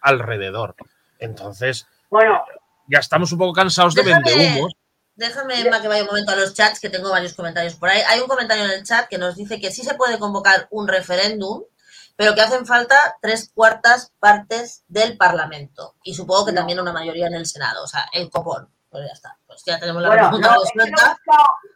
alrededor. 0.00 0.74
Entonces, 1.18 1.86
bueno, 2.10 2.42
ya 2.88 2.98
estamos 2.98 3.32
un 3.32 3.38
poco 3.38 3.52
cansados 3.52 3.94
de 3.94 4.02
vender 4.02 4.36
humos. 4.36 4.72
Déjame 5.16 5.62
que 5.62 5.88
vaya 5.88 6.02
un 6.02 6.08
momento 6.08 6.32
a 6.32 6.36
los 6.36 6.54
chats, 6.54 6.80
que 6.80 6.90
tengo 6.90 7.08
varios 7.08 7.34
comentarios 7.34 7.74
por 7.74 7.88
ahí. 7.88 8.00
Hay 8.08 8.18
un 8.18 8.26
comentario 8.26 8.64
en 8.64 8.72
el 8.72 8.82
chat 8.82 9.08
que 9.08 9.16
nos 9.16 9.36
dice 9.36 9.60
que 9.60 9.70
sí 9.70 9.82
se 9.82 9.94
puede 9.94 10.18
convocar 10.18 10.66
un 10.72 10.88
referéndum, 10.88 11.62
pero 12.16 12.34
que 12.34 12.40
hacen 12.40 12.66
falta 12.66 12.96
tres 13.20 13.50
cuartas 13.54 14.12
partes 14.20 14.84
del 14.88 15.16
Parlamento. 15.16 15.94
Y 16.02 16.14
supongo 16.14 16.46
que 16.46 16.52
también 16.52 16.80
una 16.80 16.92
mayoría 16.92 17.26
en 17.26 17.34
el 17.34 17.46
Senado, 17.46 17.84
o 17.84 17.86
sea, 17.86 18.06
el 18.12 18.30
copón. 18.30 18.68
Pues 18.90 19.06
ya 19.06 19.12
está, 19.12 19.36
pues 19.46 19.64
ya 19.66 19.80
tenemos 19.80 20.00
la 20.02 20.08
bueno, 20.08 20.28
pregunta 20.28 20.56
resuelta. 20.60 21.18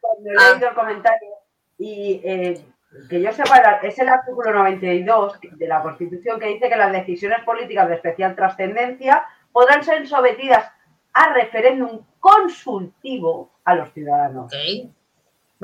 Cuando 0.01 0.31
he 0.31 0.35
ah. 0.39 0.53
leído 0.53 0.69
el 0.69 0.75
comentario 0.75 1.29
y 1.77 2.21
eh, 2.23 2.65
que 3.09 3.21
yo 3.21 3.33
sepa, 3.33 3.59
es 3.83 3.99
el 3.99 4.09
artículo 4.09 4.53
92 4.53 5.39
de 5.43 5.67
la 5.67 5.83
Constitución 5.83 6.39
que 6.39 6.47
dice 6.47 6.69
que 6.69 6.77
las 6.77 6.93
decisiones 6.93 7.43
políticas 7.45 7.89
de 7.89 7.97
especial 7.97 8.37
trascendencia 8.37 9.27
podrán 9.53 9.83
ser 9.83 10.07
sometidas 10.07 10.71
a 11.13 11.33
referéndum 11.33 12.05
consultivo 12.21 13.51
a 13.65 13.75
los 13.75 13.93
ciudadanos. 13.93 14.53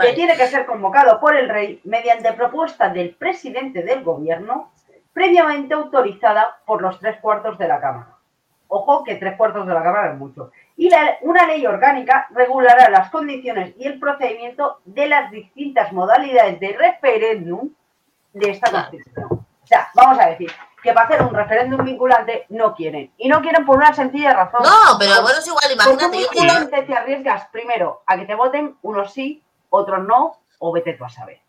Que 0.01 0.13
tiene 0.13 0.37
que 0.37 0.49
ser 0.49 0.67
convocado 0.67 1.21
por 1.21 1.37
el 1.37 1.49
rey 1.49 1.81
mediante 1.85 2.33
propuesta 2.33 2.89
del 2.89 3.15
presidente 3.15 3.83
del 3.83 4.03
gobierno, 4.03 4.73
previamente 5.13 5.75
autorizada 5.75 6.59
por 6.67 6.83
los 6.83 6.99
tres 6.99 7.21
cuartos 7.21 7.57
de 7.59 7.69
la 7.69 7.81
Cámara. 7.81 8.17
Ojo 8.67 9.05
que 9.05 9.15
tres 9.15 9.37
cuartos 9.37 9.67
de 9.67 9.73
la 9.73 9.85
Cámara 9.85 10.11
es 10.11 10.19
mucho. 10.19 10.51
Y 10.77 10.91
una 11.23 11.47
ley 11.47 11.65
orgánica 11.65 12.27
regulará 12.31 12.91
las 12.91 13.11
condiciones 13.11 13.73
y 13.79 13.87
el 13.87 14.01
procedimiento 14.01 14.81
de 14.85 15.07
las 15.07 15.31
distintas 15.31 15.93
modalidades 15.93 16.59
de 16.59 16.77
referéndum 16.77 17.71
de 18.33 18.51
esta 18.51 18.71
Constitución. 18.73 19.29
O 19.31 19.67
sea, 19.67 19.89
vamos 19.95 20.19
a 20.19 20.27
decir, 20.27 20.51
que 20.83 20.93
para 20.93 21.07
hacer 21.07 21.23
un 21.23 21.33
referéndum 21.33 21.85
vinculante 21.85 22.47
no 22.49 22.75
quieren. 22.75 23.13
Y 23.17 23.29
no 23.29 23.41
quieren 23.41 23.65
por 23.65 23.77
una 23.77 23.95
sencilla 23.95 24.35
razón. 24.35 24.63
No, 24.65 24.99
pero 24.99 25.23
bueno, 25.23 25.39
es 25.39 25.47
igual, 25.47 25.73
imagínate. 25.73 26.05
Porque 26.05 26.19
vinculante 26.19 26.83
te 26.83 26.95
arriesgas 26.95 27.47
primero 27.53 28.03
a 28.07 28.17
que 28.19 28.27
te 28.27 28.35
voten, 28.35 28.77
unos 28.83 29.13
sí, 29.13 29.44
otros 29.75 30.07
no, 30.07 30.39
o 30.59 30.73
vete 30.73 30.95
tú 30.95 31.05
a 31.05 31.09
saber. 31.09 31.41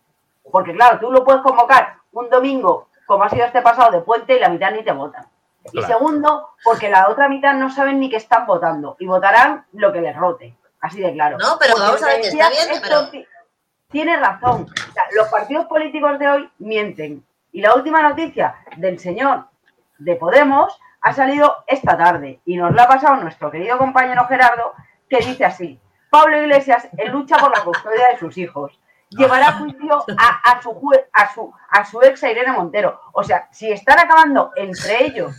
Porque 0.51 0.73
claro, 0.73 0.99
tú 0.99 1.11
lo 1.11 1.23
puedes 1.23 1.41
convocar 1.41 1.97
un 2.11 2.29
domingo, 2.29 2.89
como 3.05 3.23
ha 3.23 3.29
sido 3.29 3.45
este 3.45 3.61
pasado 3.61 3.91
de 3.91 4.01
puente, 4.01 4.35
y 4.35 4.39
la 4.39 4.49
mitad 4.49 4.71
ni 4.71 4.83
te 4.83 4.91
votan. 4.91 5.25
Y 5.71 5.81
segundo, 5.81 6.49
porque 6.63 6.89
la 6.89 7.09
otra 7.09 7.27
mitad 7.27 7.53
no 7.55 7.71
saben 7.71 7.99
ni 7.99 8.09
que 8.09 8.17
están 8.17 8.45
votando 8.45 8.95
y 8.99 9.07
votarán 9.07 9.65
lo 9.73 9.91
que 9.91 10.01
les 10.01 10.15
rote. 10.15 10.55
Así 10.79 11.01
de 11.01 11.13
claro. 11.13 11.37
No, 11.39 11.57
pero 11.59 11.73
vamos 11.77 12.03
a 12.03 12.07
ver 12.07 12.21
que 12.21 12.27
está 12.27 12.49
bien, 12.49 12.81
pero... 12.81 13.09
Tiene 13.89 14.17
razón. 14.17 14.67
los 15.11 15.27
partidos 15.29 15.65
políticos 15.67 16.19
de 16.19 16.27
hoy 16.27 16.49
mienten 16.59 17.23
y 17.51 17.61
la 17.61 17.73
última 17.73 18.01
noticia 18.01 18.55
del 18.75 18.99
señor 18.99 19.45
de 19.97 20.15
Podemos 20.15 20.77
ha 21.01 21.13
salido 21.13 21.63
esta 21.67 21.97
tarde 21.97 22.41
y 22.45 22.57
nos 22.57 22.75
la 22.75 22.83
ha 22.83 22.87
pasado 22.87 23.15
nuestro 23.15 23.49
querido 23.49 23.77
compañero 23.77 24.25
Gerardo, 24.27 24.73
que 25.07 25.19
dice 25.19 25.45
así, 25.45 25.79
Pablo 26.15 26.41
Iglesias 26.41 26.87
en 26.97 27.11
lucha 27.11 27.37
por 27.37 27.51
la 27.51 27.61
custodia 27.61 28.07
de 28.13 28.19
sus 28.19 28.37
hijos. 28.37 28.71
Llevará 29.09 29.49
a 29.49 29.59
juicio 29.59 30.05
a, 30.17 30.61
su, 30.61 30.69
a, 31.11 31.33
su, 31.33 31.53
a 31.69 31.85
su 31.85 32.01
ex 32.03 32.23
Irene 32.23 32.53
Montero. 32.53 33.01
O 33.11 33.21
sea, 33.21 33.49
si 33.51 33.69
están 33.69 33.99
acabando 33.99 34.51
entre 34.55 35.07
ellos 35.07 35.35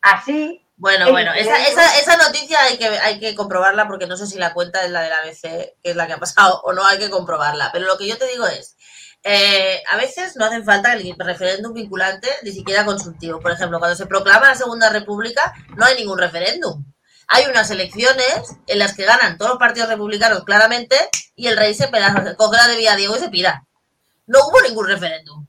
así, 0.00 0.64
bueno, 0.78 1.10
bueno, 1.10 1.34
esa, 1.34 1.56
esa, 1.66 1.98
esa, 1.98 2.16
noticia 2.16 2.58
hay 2.62 2.78
que, 2.78 2.86
hay 2.86 3.20
que 3.20 3.34
comprobarla 3.34 3.86
porque 3.86 4.06
no 4.06 4.16
sé 4.16 4.26
si 4.26 4.38
la 4.38 4.54
cuenta 4.54 4.82
es 4.82 4.90
la 4.90 5.02
de 5.02 5.10
la 5.10 5.18
ABC, 5.18 5.42
que 5.82 5.90
es 5.90 5.96
la 5.96 6.06
que 6.06 6.14
ha 6.14 6.18
pasado, 6.18 6.62
o 6.62 6.72
no 6.72 6.86
hay 6.86 6.98
que 6.98 7.10
comprobarla. 7.10 7.70
Pero 7.72 7.84
lo 7.84 7.98
que 7.98 8.08
yo 8.08 8.16
te 8.16 8.28
digo 8.28 8.46
es, 8.46 8.76
eh, 9.24 9.82
a 9.90 9.96
veces 9.98 10.36
no 10.36 10.46
hacen 10.46 10.64
falta 10.64 10.94
el 10.94 11.14
referéndum 11.18 11.74
vinculante, 11.74 12.28
ni 12.44 12.52
siquiera 12.52 12.86
consultivo. 12.86 13.40
Por 13.40 13.52
ejemplo, 13.52 13.78
cuando 13.78 13.96
se 13.96 14.06
proclama 14.06 14.46
la 14.46 14.54
Segunda 14.54 14.88
República, 14.88 15.52
no 15.76 15.84
hay 15.84 15.96
ningún 15.96 16.18
referéndum. 16.18 16.82
Hay 17.28 17.44
unas 17.46 17.70
elecciones 17.70 18.56
en 18.66 18.78
las 18.78 18.94
que 18.94 19.04
ganan 19.04 19.36
todos 19.38 19.52
los 19.52 19.58
partidos 19.58 19.88
republicanos 19.88 20.44
claramente 20.44 20.96
y 21.36 21.46
el 21.46 21.56
rey 21.56 21.74
se 21.74 21.88
pega, 21.88 22.34
coge 22.36 22.56
la 22.56 22.68
de 22.68 22.76
Diego 22.76 23.16
y 23.16 23.20
se 23.20 23.28
pira. 23.28 23.66
No 24.26 24.40
hubo 24.46 24.60
ningún 24.62 24.86
referéndum. 24.86 25.46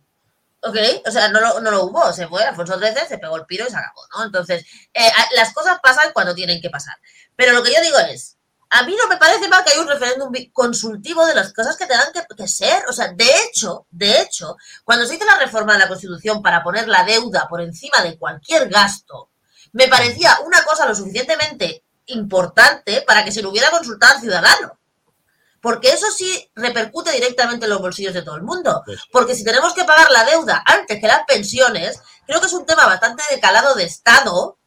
¿Ok? 0.62 0.78
O 1.08 1.12
sea, 1.12 1.30
no 1.30 1.40
lo, 1.40 1.62
no 1.62 1.72
lo 1.72 1.86
hubo, 1.86 2.12
se 2.12 2.28
fue, 2.28 2.44
Alfonso 2.44 2.78
XIII 2.78 3.08
se 3.08 3.18
pegó 3.18 3.38
el 3.38 3.46
piro 3.46 3.66
y 3.66 3.72
se 3.72 3.78
acabó, 3.78 4.02
¿no? 4.14 4.26
Entonces, 4.26 4.66
eh, 4.94 5.10
las 5.36 5.54
cosas 5.54 5.80
pasan 5.82 6.12
cuando 6.14 6.36
tienen 6.36 6.62
que 6.62 6.70
pasar. 6.70 6.98
Pero 7.38 7.54
lo 7.54 7.64
que 7.64 7.74
yo 7.74 7.82
digo 7.82 7.98
es, 7.98 8.38
a 8.72 8.84
mí 8.84 8.96
no 8.96 9.08
me 9.08 9.18
parece 9.18 9.48
mal 9.48 9.64
que 9.64 9.72
haya 9.72 9.82
un 9.82 9.88
referéndum 9.88 10.32
consultivo 10.54 11.26
de 11.26 11.34
las 11.34 11.54
cosas 11.54 11.76
que 11.76 11.88
tengan 11.88 12.12
que, 12.14 12.48
ser. 12.48 12.84
O 12.88 12.94
sea, 12.94 13.14
de 13.14 13.30
hecho, 13.44 13.88
de 13.90 14.22
hecho, 14.22 14.58
cuando 14.84 15.06
se 15.06 15.16
hizo 15.16 15.26
la 15.26 15.40
reforma 15.40 15.74
de 15.74 15.80
la 15.80 15.88
Constitución 15.88 16.42
para 16.44 16.62
poner 16.62 16.88
la 16.88 17.04
deuda 17.04 17.48
por 17.50 17.62
encima 17.62 18.02
de 18.04 18.18
cualquier 18.18 18.70
gasto, 18.70 19.29
me 19.74 19.88
parecía 19.88 20.38
una 20.46 20.64
cosa 20.64 20.86
lo 20.86 20.96
suficientemente 20.96 21.84
importante 22.06 23.02
para 23.02 23.24
que 23.24 23.32
se 23.32 23.42
lo 23.42 23.50
hubiera 23.50 23.70
consultado 23.70 24.16
al 24.16 24.22
ciudadano. 24.22 24.80
Porque 25.62 25.90
eso 25.90 26.10
sí 26.12 26.50
repercute 26.56 27.12
directamente 27.12 27.66
en 27.66 27.72
los 27.72 27.82
bolsillos 27.82 28.14
de 28.14 28.22
todo 28.22 28.36
el 28.36 28.44
mundo. 28.44 28.82
Pues 28.86 29.02
Porque 29.12 29.36
si 29.36 29.44
tenemos 29.44 29.74
que 29.74 29.84
pagar 29.84 30.10
la 30.10 30.24
deuda 30.24 30.64
antes 30.66 31.00
que 31.00 31.08
las 31.08 31.26
pensiones, 31.26 32.00
creo 32.26 32.40
que 32.40 32.48
es 32.48 32.54
un 32.54 32.66
tema 32.66 32.86
bastante 32.86 33.24
de 33.30 33.42
calado 33.42 33.76
de 33.76 33.84
Estado 33.84 34.58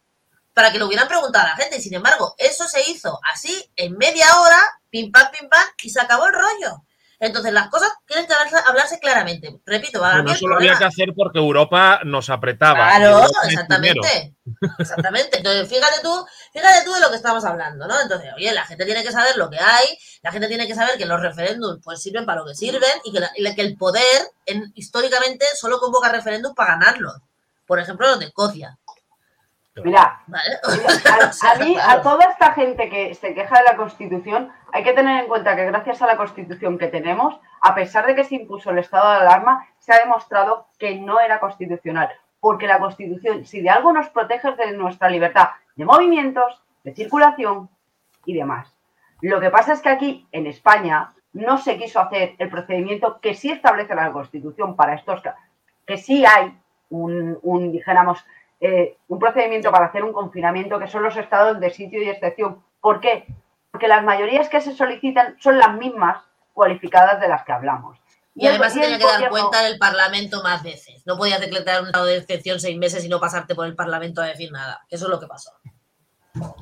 para 0.53 0.71
que 0.71 0.79
lo 0.79 0.87
hubieran 0.87 1.09
preguntado 1.09 1.47
a 1.47 1.51
la 1.51 1.57
gente. 1.57 1.79
Y 1.79 1.83
sin 1.83 1.95
embargo, 1.95 2.35
eso 2.37 2.69
se 2.69 2.89
hizo 2.91 3.19
así 3.33 3.73
en 3.77 3.97
media 3.97 4.39
hora, 4.41 4.63
pim 4.91 5.11
pam, 5.11 5.31
pim 5.31 5.49
pam, 5.49 5.67
y 5.83 5.89
se 5.89 6.01
acabó 6.01 6.27
el 6.27 6.35
rollo. 6.35 6.85
Entonces 7.23 7.53
las 7.53 7.69
cosas 7.69 7.89
tienen 8.05 8.27
que 8.27 8.35
hablarse, 8.67 8.99
claramente. 8.99 9.61
Repito, 9.65 10.01
va 10.01 10.15
a 10.15 10.23
No 10.23 10.33
eso 10.33 10.49
lo 10.49 10.57
había 10.57 10.77
que 10.77 10.85
hacer 10.85 11.11
porque 11.15 11.39
Europa 11.39 12.01
nos 12.05 12.29
apretaba. 12.29 12.97
Claro, 12.97 13.25
exactamente. 13.45 14.35
Exactamente. 14.77 15.37
Entonces, 15.37 15.69
fíjate 15.69 16.03
tú, 16.03 16.27
fíjate 16.53 16.85
tú 16.85 16.93
de 16.93 17.01
lo 17.01 17.11
que 17.11 17.17
estamos 17.17 17.45
hablando, 17.45 17.87
¿no? 17.87 18.01
Entonces, 18.01 18.33
oye, 18.35 18.53
la 18.53 18.65
gente 18.65 18.85
tiene 18.85 19.05
que 19.05 19.13
saber 19.13 19.37
lo 19.37 19.49
que 19.49 19.61
hay, 19.61 19.87
la 20.23 20.33
gente 20.33 20.49
tiene 20.49 20.67
que 20.67 20.75
saber 20.75 20.99
que 20.99 21.07
los 21.07 21.23
referéndums 21.23 21.81
pues 21.85 22.03
sirven 22.03 22.27
para 22.27 22.41
lo 22.41 22.47
que 22.49 22.57
sirven 22.57 22.91
y 23.05 23.13
que, 23.13 23.55
que 23.55 23.63
el 23.63 23.77
poder 23.77 24.27
históricamente 24.75 25.47
solo 25.55 25.79
convoca 25.79 26.09
referéndums 26.09 26.57
para 26.57 26.73
ganarlos. 26.73 27.15
Por 27.69 27.79
ejemplo, 27.79 28.09
los 28.09 28.19
de 28.19 28.27
Escocia. 28.27 28.77
Mira, 29.77 30.21
a, 30.27 31.59
mí, 31.59 31.77
a 31.81 32.03
toda 32.03 32.27
esta 32.27 32.53
gente 32.53 32.91
que 32.91 33.15
se 33.15 33.33
queja 33.33 33.59
de 33.59 33.65
la 33.65 33.77
Constitución, 33.77 34.53
hay 34.71 34.85
que 34.85 34.93
tener 34.93 35.23
en 35.23 35.29
cuenta 35.29 35.57
que 35.57 35.65
gracias 35.65 36.03
a 36.03 36.07
la 36.07 36.19
Constitución 36.19 36.77
que 36.77 36.89
tenemos, 36.89 37.41
a 37.63 37.75
pesar 37.75 38.07
de 38.07 38.15
que 38.15 38.25
se 38.25 38.35
impuso 38.35 38.71
el 38.71 38.79
estado 38.79 39.11
de 39.11 39.21
alarma, 39.21 39.67
se 39.79 39.95
ha 39.95 39.99
demostrado 39.99 40.67
que 40.79 40.97
no 40.97 41.21
era 41.21 41.41
constitucional. 41.41 42.11
Porque 42.39 42.67
la 42.67 42.81
Constitución, 42.81 43.47
si 43.47 43.63
de 43.63 43.71
algo 43.71 43.95
nos 43.95 44.11
protege, 44.11 44.51
es 44.51 44.57
de 44.59 44.73
nuestra 44.73 45.09
libertad 45.09 45.49
de 45.75 45.87
movimientos, 45.87 46.63
de 46.85 46.95
circulación 46.95 47.71
y 48.27 48.35
demás. 48.35 48.77
Lo 49.23 49.41
que 49.41 49.51
pasa 49.51 49.73
es 49.73 49.81
que 49.81 49.89
aquí, 49.89 50.29
en 50.33 50.47
España, 50.47 51.15
no 51.33 51.57
se 51.57 51.79
quiso 51.79 51.99
hacer 51.99 52.35
el 52.39 52.51
procedimiento 52.51 53.21
que 53.21 53.33
sí 53.33 53.51
establece 53.51 53.95
la 53.95 54.13
Constitución 54.13 54.77
para 54.77 54.95
estos 54.95 55.23
casos, 55.23 55.41
que 55.87 55.97
sí 55.97 56.27
hay 56.27 56.59
un, 56.91 57.39
un 57.43 57.73
dijéramos, 57.73 58.23
eh, 58.65 58.97
un 59.09 59.19
procedimiento 59.19 59.73
para 59.73 59.87
hacer 59.87 60.05
un 60.05 60.13
confinamiento 60.13 60.79
que 60.79 60.87
son 60.87 61.03
los 61.03 61.17
estados 61.17 61.59
de 61.59 61.71
sitio 61.71 62.01
y 62.01 62.09
excepción. 62.09 62.63
¿Por 62.81 63.01
qué? 63.01 63.27
Porque 63.73 63.89
las 63.89 64.05
mayorías 64.05 64.49
que 64.49 64.61
se 64.61 64.73
solicitan 64.73 65.37
son 65.41 65.59
las 65.59 65.75
mismas 65.75 66.23
cualificadas 66.53 67.21
de 67.21 67.27
las 67.27 67.43
que 67.43 67.51
hablamos. 67.51 67.99
Y, 68.37 68.47
además 68.47 68.73
se 68.73 68.79
tenía 68.79 68.99
que 68.99 69.05
dar 69.05 69.31
cuenta 69.31 69.67
en 69.67 69.73
el 69.73 69.79
Parlamento 69.81 70.45
más 70.45 70.63
veces. 70.63 71.03
No 71.07 71.19
podías 71.19 71.41
decretar 71.41 71.81
un 71.81 71.89
estado 71.89 72.05
de 72.05 72.19
excepción 72.19 72.61
seis 72.61 72.79
meses 72.79 73.05
y 73.05 73.09
no 73.09 73.19
pasarte 73.19 73.57
por 73.57 73.67
el 73.67 73.75
Parlamento 73.75 74.23
a 74.23 74.27
decir 74.27 74.53
nada. 74.53 74.81
Eso 74.89 75.07
es 75.07 75.11
lo 75.11 75.19
que 75.19 75.27
pasó. 75.27 75.51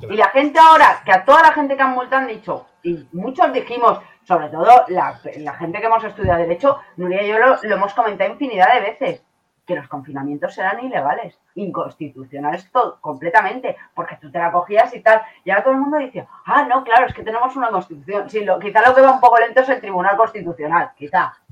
Y 0.01 0.15
la 0.15 0.29
gente 0.29 0.57
ahora, 0.57 1.03
que 1.05 1.11
a 1.11 1.23
toda 1.23 1.43
la 1.43 1.53
gente 1.53 1.75
que 1.75 1.83
han 1.83 1.91
multado 1.91 2.23
han 2.23 2.27
dicho, 2.29 2.65
y 2.81 3.07
muchos 3.11 3.53
dijimos, 3.53 3.99
sobre 4.27 4.49
todo 4.49 4.85
la, 4.87 5.13
gente 5.59 5.79
que 5.79 5.85
hemos 5.85 6.03
estudiado 6.03 6.39
Derecho, 6.39 6.79
Nuria 6.97 7.21
y 7.21 7.27
yo 7.27 7.37
lo 7.37 7.75
hemos 7.75 7.93
comentado 7.93 8.31
infinidad 8.31 8.73
de 8.73 8.81
veces 8.81 9.21
que 9.65 9.75
los 9.75 9.87
confinamientos 9.87 10.57
eran 10.57 10.83
ilegales, 10.83 11.37
inconstitucionales 11.55 12.69
todo, 12.71 12.99
completamente, 12.99 13.77
porque 13.95 14.17
tú 14.21 14.31
te 14.31 14.39
la 14.39 14.51
cogías 14.51 14.93
y 14.93 15.01
tal. 15.01 15.21
Y 15.45 15.51
ahora 15.51 15.63
todo 15.63 15.73
el 15.73 15.79
mundo 15.79 15.97
dice, 15.97 16.27
ah, 16.45 16.65
no, 16.65 16.83
claro, 16.83 17.07
es 17.07 17.13
que 17.13 17.23
tenemos 17.23 17.55
una 17.55 17.69
constitución. 17.69 18.29
Sí, 18.29 18.43
lo, 18.43 18.59
quizá 18.59 18.81
lo 18.87 18.95
que 18.95 19.01
va 19.01 19.13
un 19.13 19.21
poco 19.21 19.39
lento 19.39 19.61
es 19.61 19.69
el 19.69 19.81
Tribunal 19.81 20.17
Constitucional, 20.17 20.91
quizá. 20.97 21.33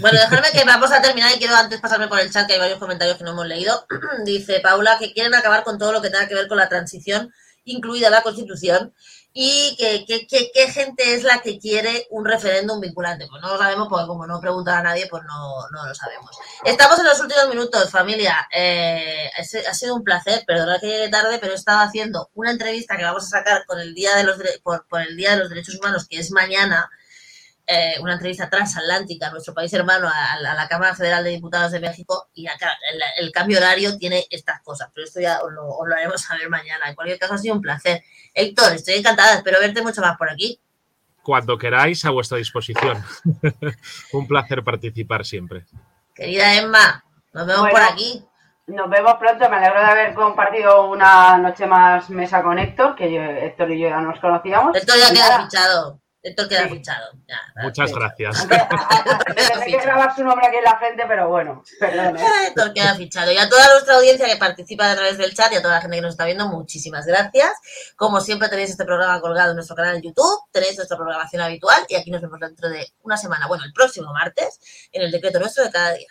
Bueno, 0.00 0.18
dejadme 0.18 0.48
que 0.52 0.64
vamos 0.64 0.90
a 0.90 1.00
terminar 1.00 1.30
y 1.32 1.38
quiero 1.38 1.54
antes 1.54 1.80
pasarme 1.80 2.08
por 2.08 2.18
el 2.18 2.28
chat, 2.32 2.44
que 2.48 2.54
hay 2.54 2.58
varios 2.58 2.80
comentarios 2.80 3.18
que 3.18 3.22
no 3.22 3.30
hemos 3.30 3.46
leído. 3.46 3.86
Dice 4.24 4.58
Paula 4.58 4.98
que 4.98 5.12
quieren 5.12 5.32
acabar 5.32 5.62
con 5.62 5.78
todo 5.78 5.92
lo 5.92 6.02
que 6.02 6.10
tenga 6.10 6.26
que 6.26 6.34
ver 6.34 6.48
con 6.48 6.56
la 6.56 6.68
transición, 6.68 7.32
incluida 7.62 8.10
la 8.10 8.22
Constitución, 8.22 8.92
y 9.38 9.76
qué 9.76 10.72
gente 10.72 11.14
es 11.14 11.22
la 11.22 11.42
que 11.42 11.58
quiere 11.58 12.06
un 12.08 12.24
referéndum 12.24 12.80
vinculante. 12.80 13.26
Pues 13.28 13.42
no 13.42 13.48
lo 13.48 13.58
sabemos 13.58 13.86
porque 13.86 14.06
como 14.06 14.26
no 14.26 14.40
pregunta 14.40 14.78
a 14.78 14.82
nadie, 14.82 15.08
pues 15.10 15.24
no, 15.24 15.68
no 15.70 15.86
lo 15.86 15.94
sabemos. 15.94 16.30
Estamos 16.64 16.98
en 17.00 17.04
los 17.04 17.20
últimos 17.20 17.46
minutos, 17.50 17.90
familia. 17.90 18.48
Eh, 18.50 19.30
ha 19.36 19.74
sido 19.74 19.94
un 19.94 20.02
placer, 20.02 20.42
perdonad 20.46 20.80
que 20.80 20.86
llegue 20.86 21.10
tarde, 21.10 21.38
pero 21.38 21.52
he 21.52 21.56
estado 21.56 21.80
haciendo 21.80 22.30
una 22.34 22.50
entrevista 22.50 22.96
que 22.96 23.04
vamos 23.04 23.24
a 23.24 23.38
sacar 23.38 23.66
con 23.66 23.78
el 23.78 23.94
Día 23.94 24.16
de 24.16 24.24
los, 24.24 24.38
por, 24.62 24.86
por 24.88 25.02
el 25.02 25.14
Día 25.18 25.32
de 25.32 25.40
los 25.40 25.50
Derechos 25.50 25.74
Humanos, 25.74 26.06
que 26.08 26.18
es 26.18 26.30
mañana, 26.30 26.90
eh, 27.68 27.94
una 28.00 28.12
entrevista 28.12 28.48
transatlántica 28.48 29.26
a 29.26 29.30
nuestro 29.32 29.52
país 29.52 29.72
hermano, 29.72 30.08
a, 30.08 30.38
la 30.38 30.68
Cámara 30.68 30.94
Federal 30.94 31.24
de 31.24 31.30
Diputados 31.30 31.72
de 31.72 31.80
México, 31.80 32.28
y 32.32 32.46
acá 32.46 32.70
el, 33.18 33.32
cambio 33.32 33.58
horario 33.58 33.98
tiene 33.98 34.24
estas 34.30 34.60
cosas, 34.62 34.88
pero 34.94 35.04
esto 35.04 35.20
ya 35.20 35.40
os 35.42 35.52
lo, 35.52 35.82
haremos 35.96 36.22
saber 36.22 36.48
mañana. 36.48 36.88
En 36.88 36.94
cualquier 36.94 37.18
caso, 37.18 37.34
ha 37.34 37.38
sido 37.38 37.56
un 37.56 37.60
placer. 37.60 38.04
Héctor, 38.32 38.72
estoy 38.74 38.94
encantada, 38.94 39.34
espero 39.34 39.58
verte 39.58 39.82
mucho 39.82 40.00
más 40.00 40.16
por 40.16 40.30
aquí. 40.30 40.60
Cuando 41.22 41.58
queráis, 41.58 42.04
a 42.04 42.10
vuestra 42.10 42.38
disposición. 42.38 43.02
un 44.12 44.28
placer 44.28 44.62
participar 44.62 45.24
siempre. 45.24 45.66
Querida 46.14 46.54
Emma, 46.54 47.04
nos 47.32 47.46
vemos 47.48 47.68
por 47.68 47.82
aquí. 47.82 48.24
Nos 48.68 48.88
vemos 48.88 49.14
pronto. 49.14 49.50
Me 49.50 49.56
alegro 49.56 49.80
de 49.80 49.86
haber 49.86 50.14
compartido 50.14 50.88
una 50.88 51.36
noche 51.38 51.66
más 51.66 52.08
mesa 52.10 52.44
con 52.44 52.60
Héctor, 52.60 52.94
que 52.94 53.44
Héctor 53.46 53.72
y 53.72 53.80
yo 53.80 53.88
ya 53.88 54.00
nos 54.00 54.20
conocíamos. 54.20 54.76
Héctor 54.76 54.96
ya 54.98 55.12
queda 55.12 55.42
fichado. 55.42 56.05
Esto 56.26 56.48
queda 56.48 56.66
fichado. 56.68 57.12
Muchas 57.62 57.92
gracias. 57.92 58.48
Hay 58.50 59.70
que 59.70 59.78
grabar 59.78 60.12
su 60.16 60.24
nombre 60.24 60.48
aquí 60.48 60.56
en 60.56 60.64
la 60.64 60.76
frente, 60.76 61.04
pero 61.06 61.28
bueno, 61.28 61.62
perdón. 61.78 62.16
Esto 62.48 62.74
queda 62.74 62.96
fichado. 62.96 63.30
Y 63.30 63.38
a 63.38 63.48
toda 63.48 63.64
nuestra 63.70 63.94
audiencia 63.94 64.26
que 64.26 64.36
participa 64.36 64.90
a 64.90 64.96
través 64.96 65.18
del 65.18 65.32
chat 65.34 65.52
y 65.52 65.54
a 65.54 65.62
toda 65.62 65.74
la 65.74 65.80
gente 65.80 65.98
que 65.98 66.02
nos 66.02 66.14
está 66.14 66.24
viendo, 66.24 66.48
muchísimas 66.48 67.06
gracias. 67.06 67.52
Como 67.94 68.20
siempre 68.20 68.48
tenéis 68.48 68.70
este 68.70 68.84
programa 68.84 69.20
colgado 69.20 69.50
en 69.50 69.54
nuestro 69.54 69.76
canal 69.76 70.00
de 70.00 70.08
YouTube, 70.08 70.40
tenéis 70.50 70.76
nuestra 70.76 70.96
programación 70.96 71.42
habitual 71.42 71.86
y 71.88 71.94
aquí 71.94 72.10
nos 72.10 72.20
vemos 72.20 72.40
dentro 72.40 72.70
de 72.70 72.84
una 73.02 73.16
semana, 73.16 73.46
bueno, 73.46 73.62
el 73.62 73.72
próximo 73.72 74.12
martes, 74.12 74.88
en 74.90 75.02
el 75.02 75.12
decreto 75.12 75.38
nuestro 75.38 75.62
de 75.62 75.70
cada 75.70 75.92
día. 75.92 76.08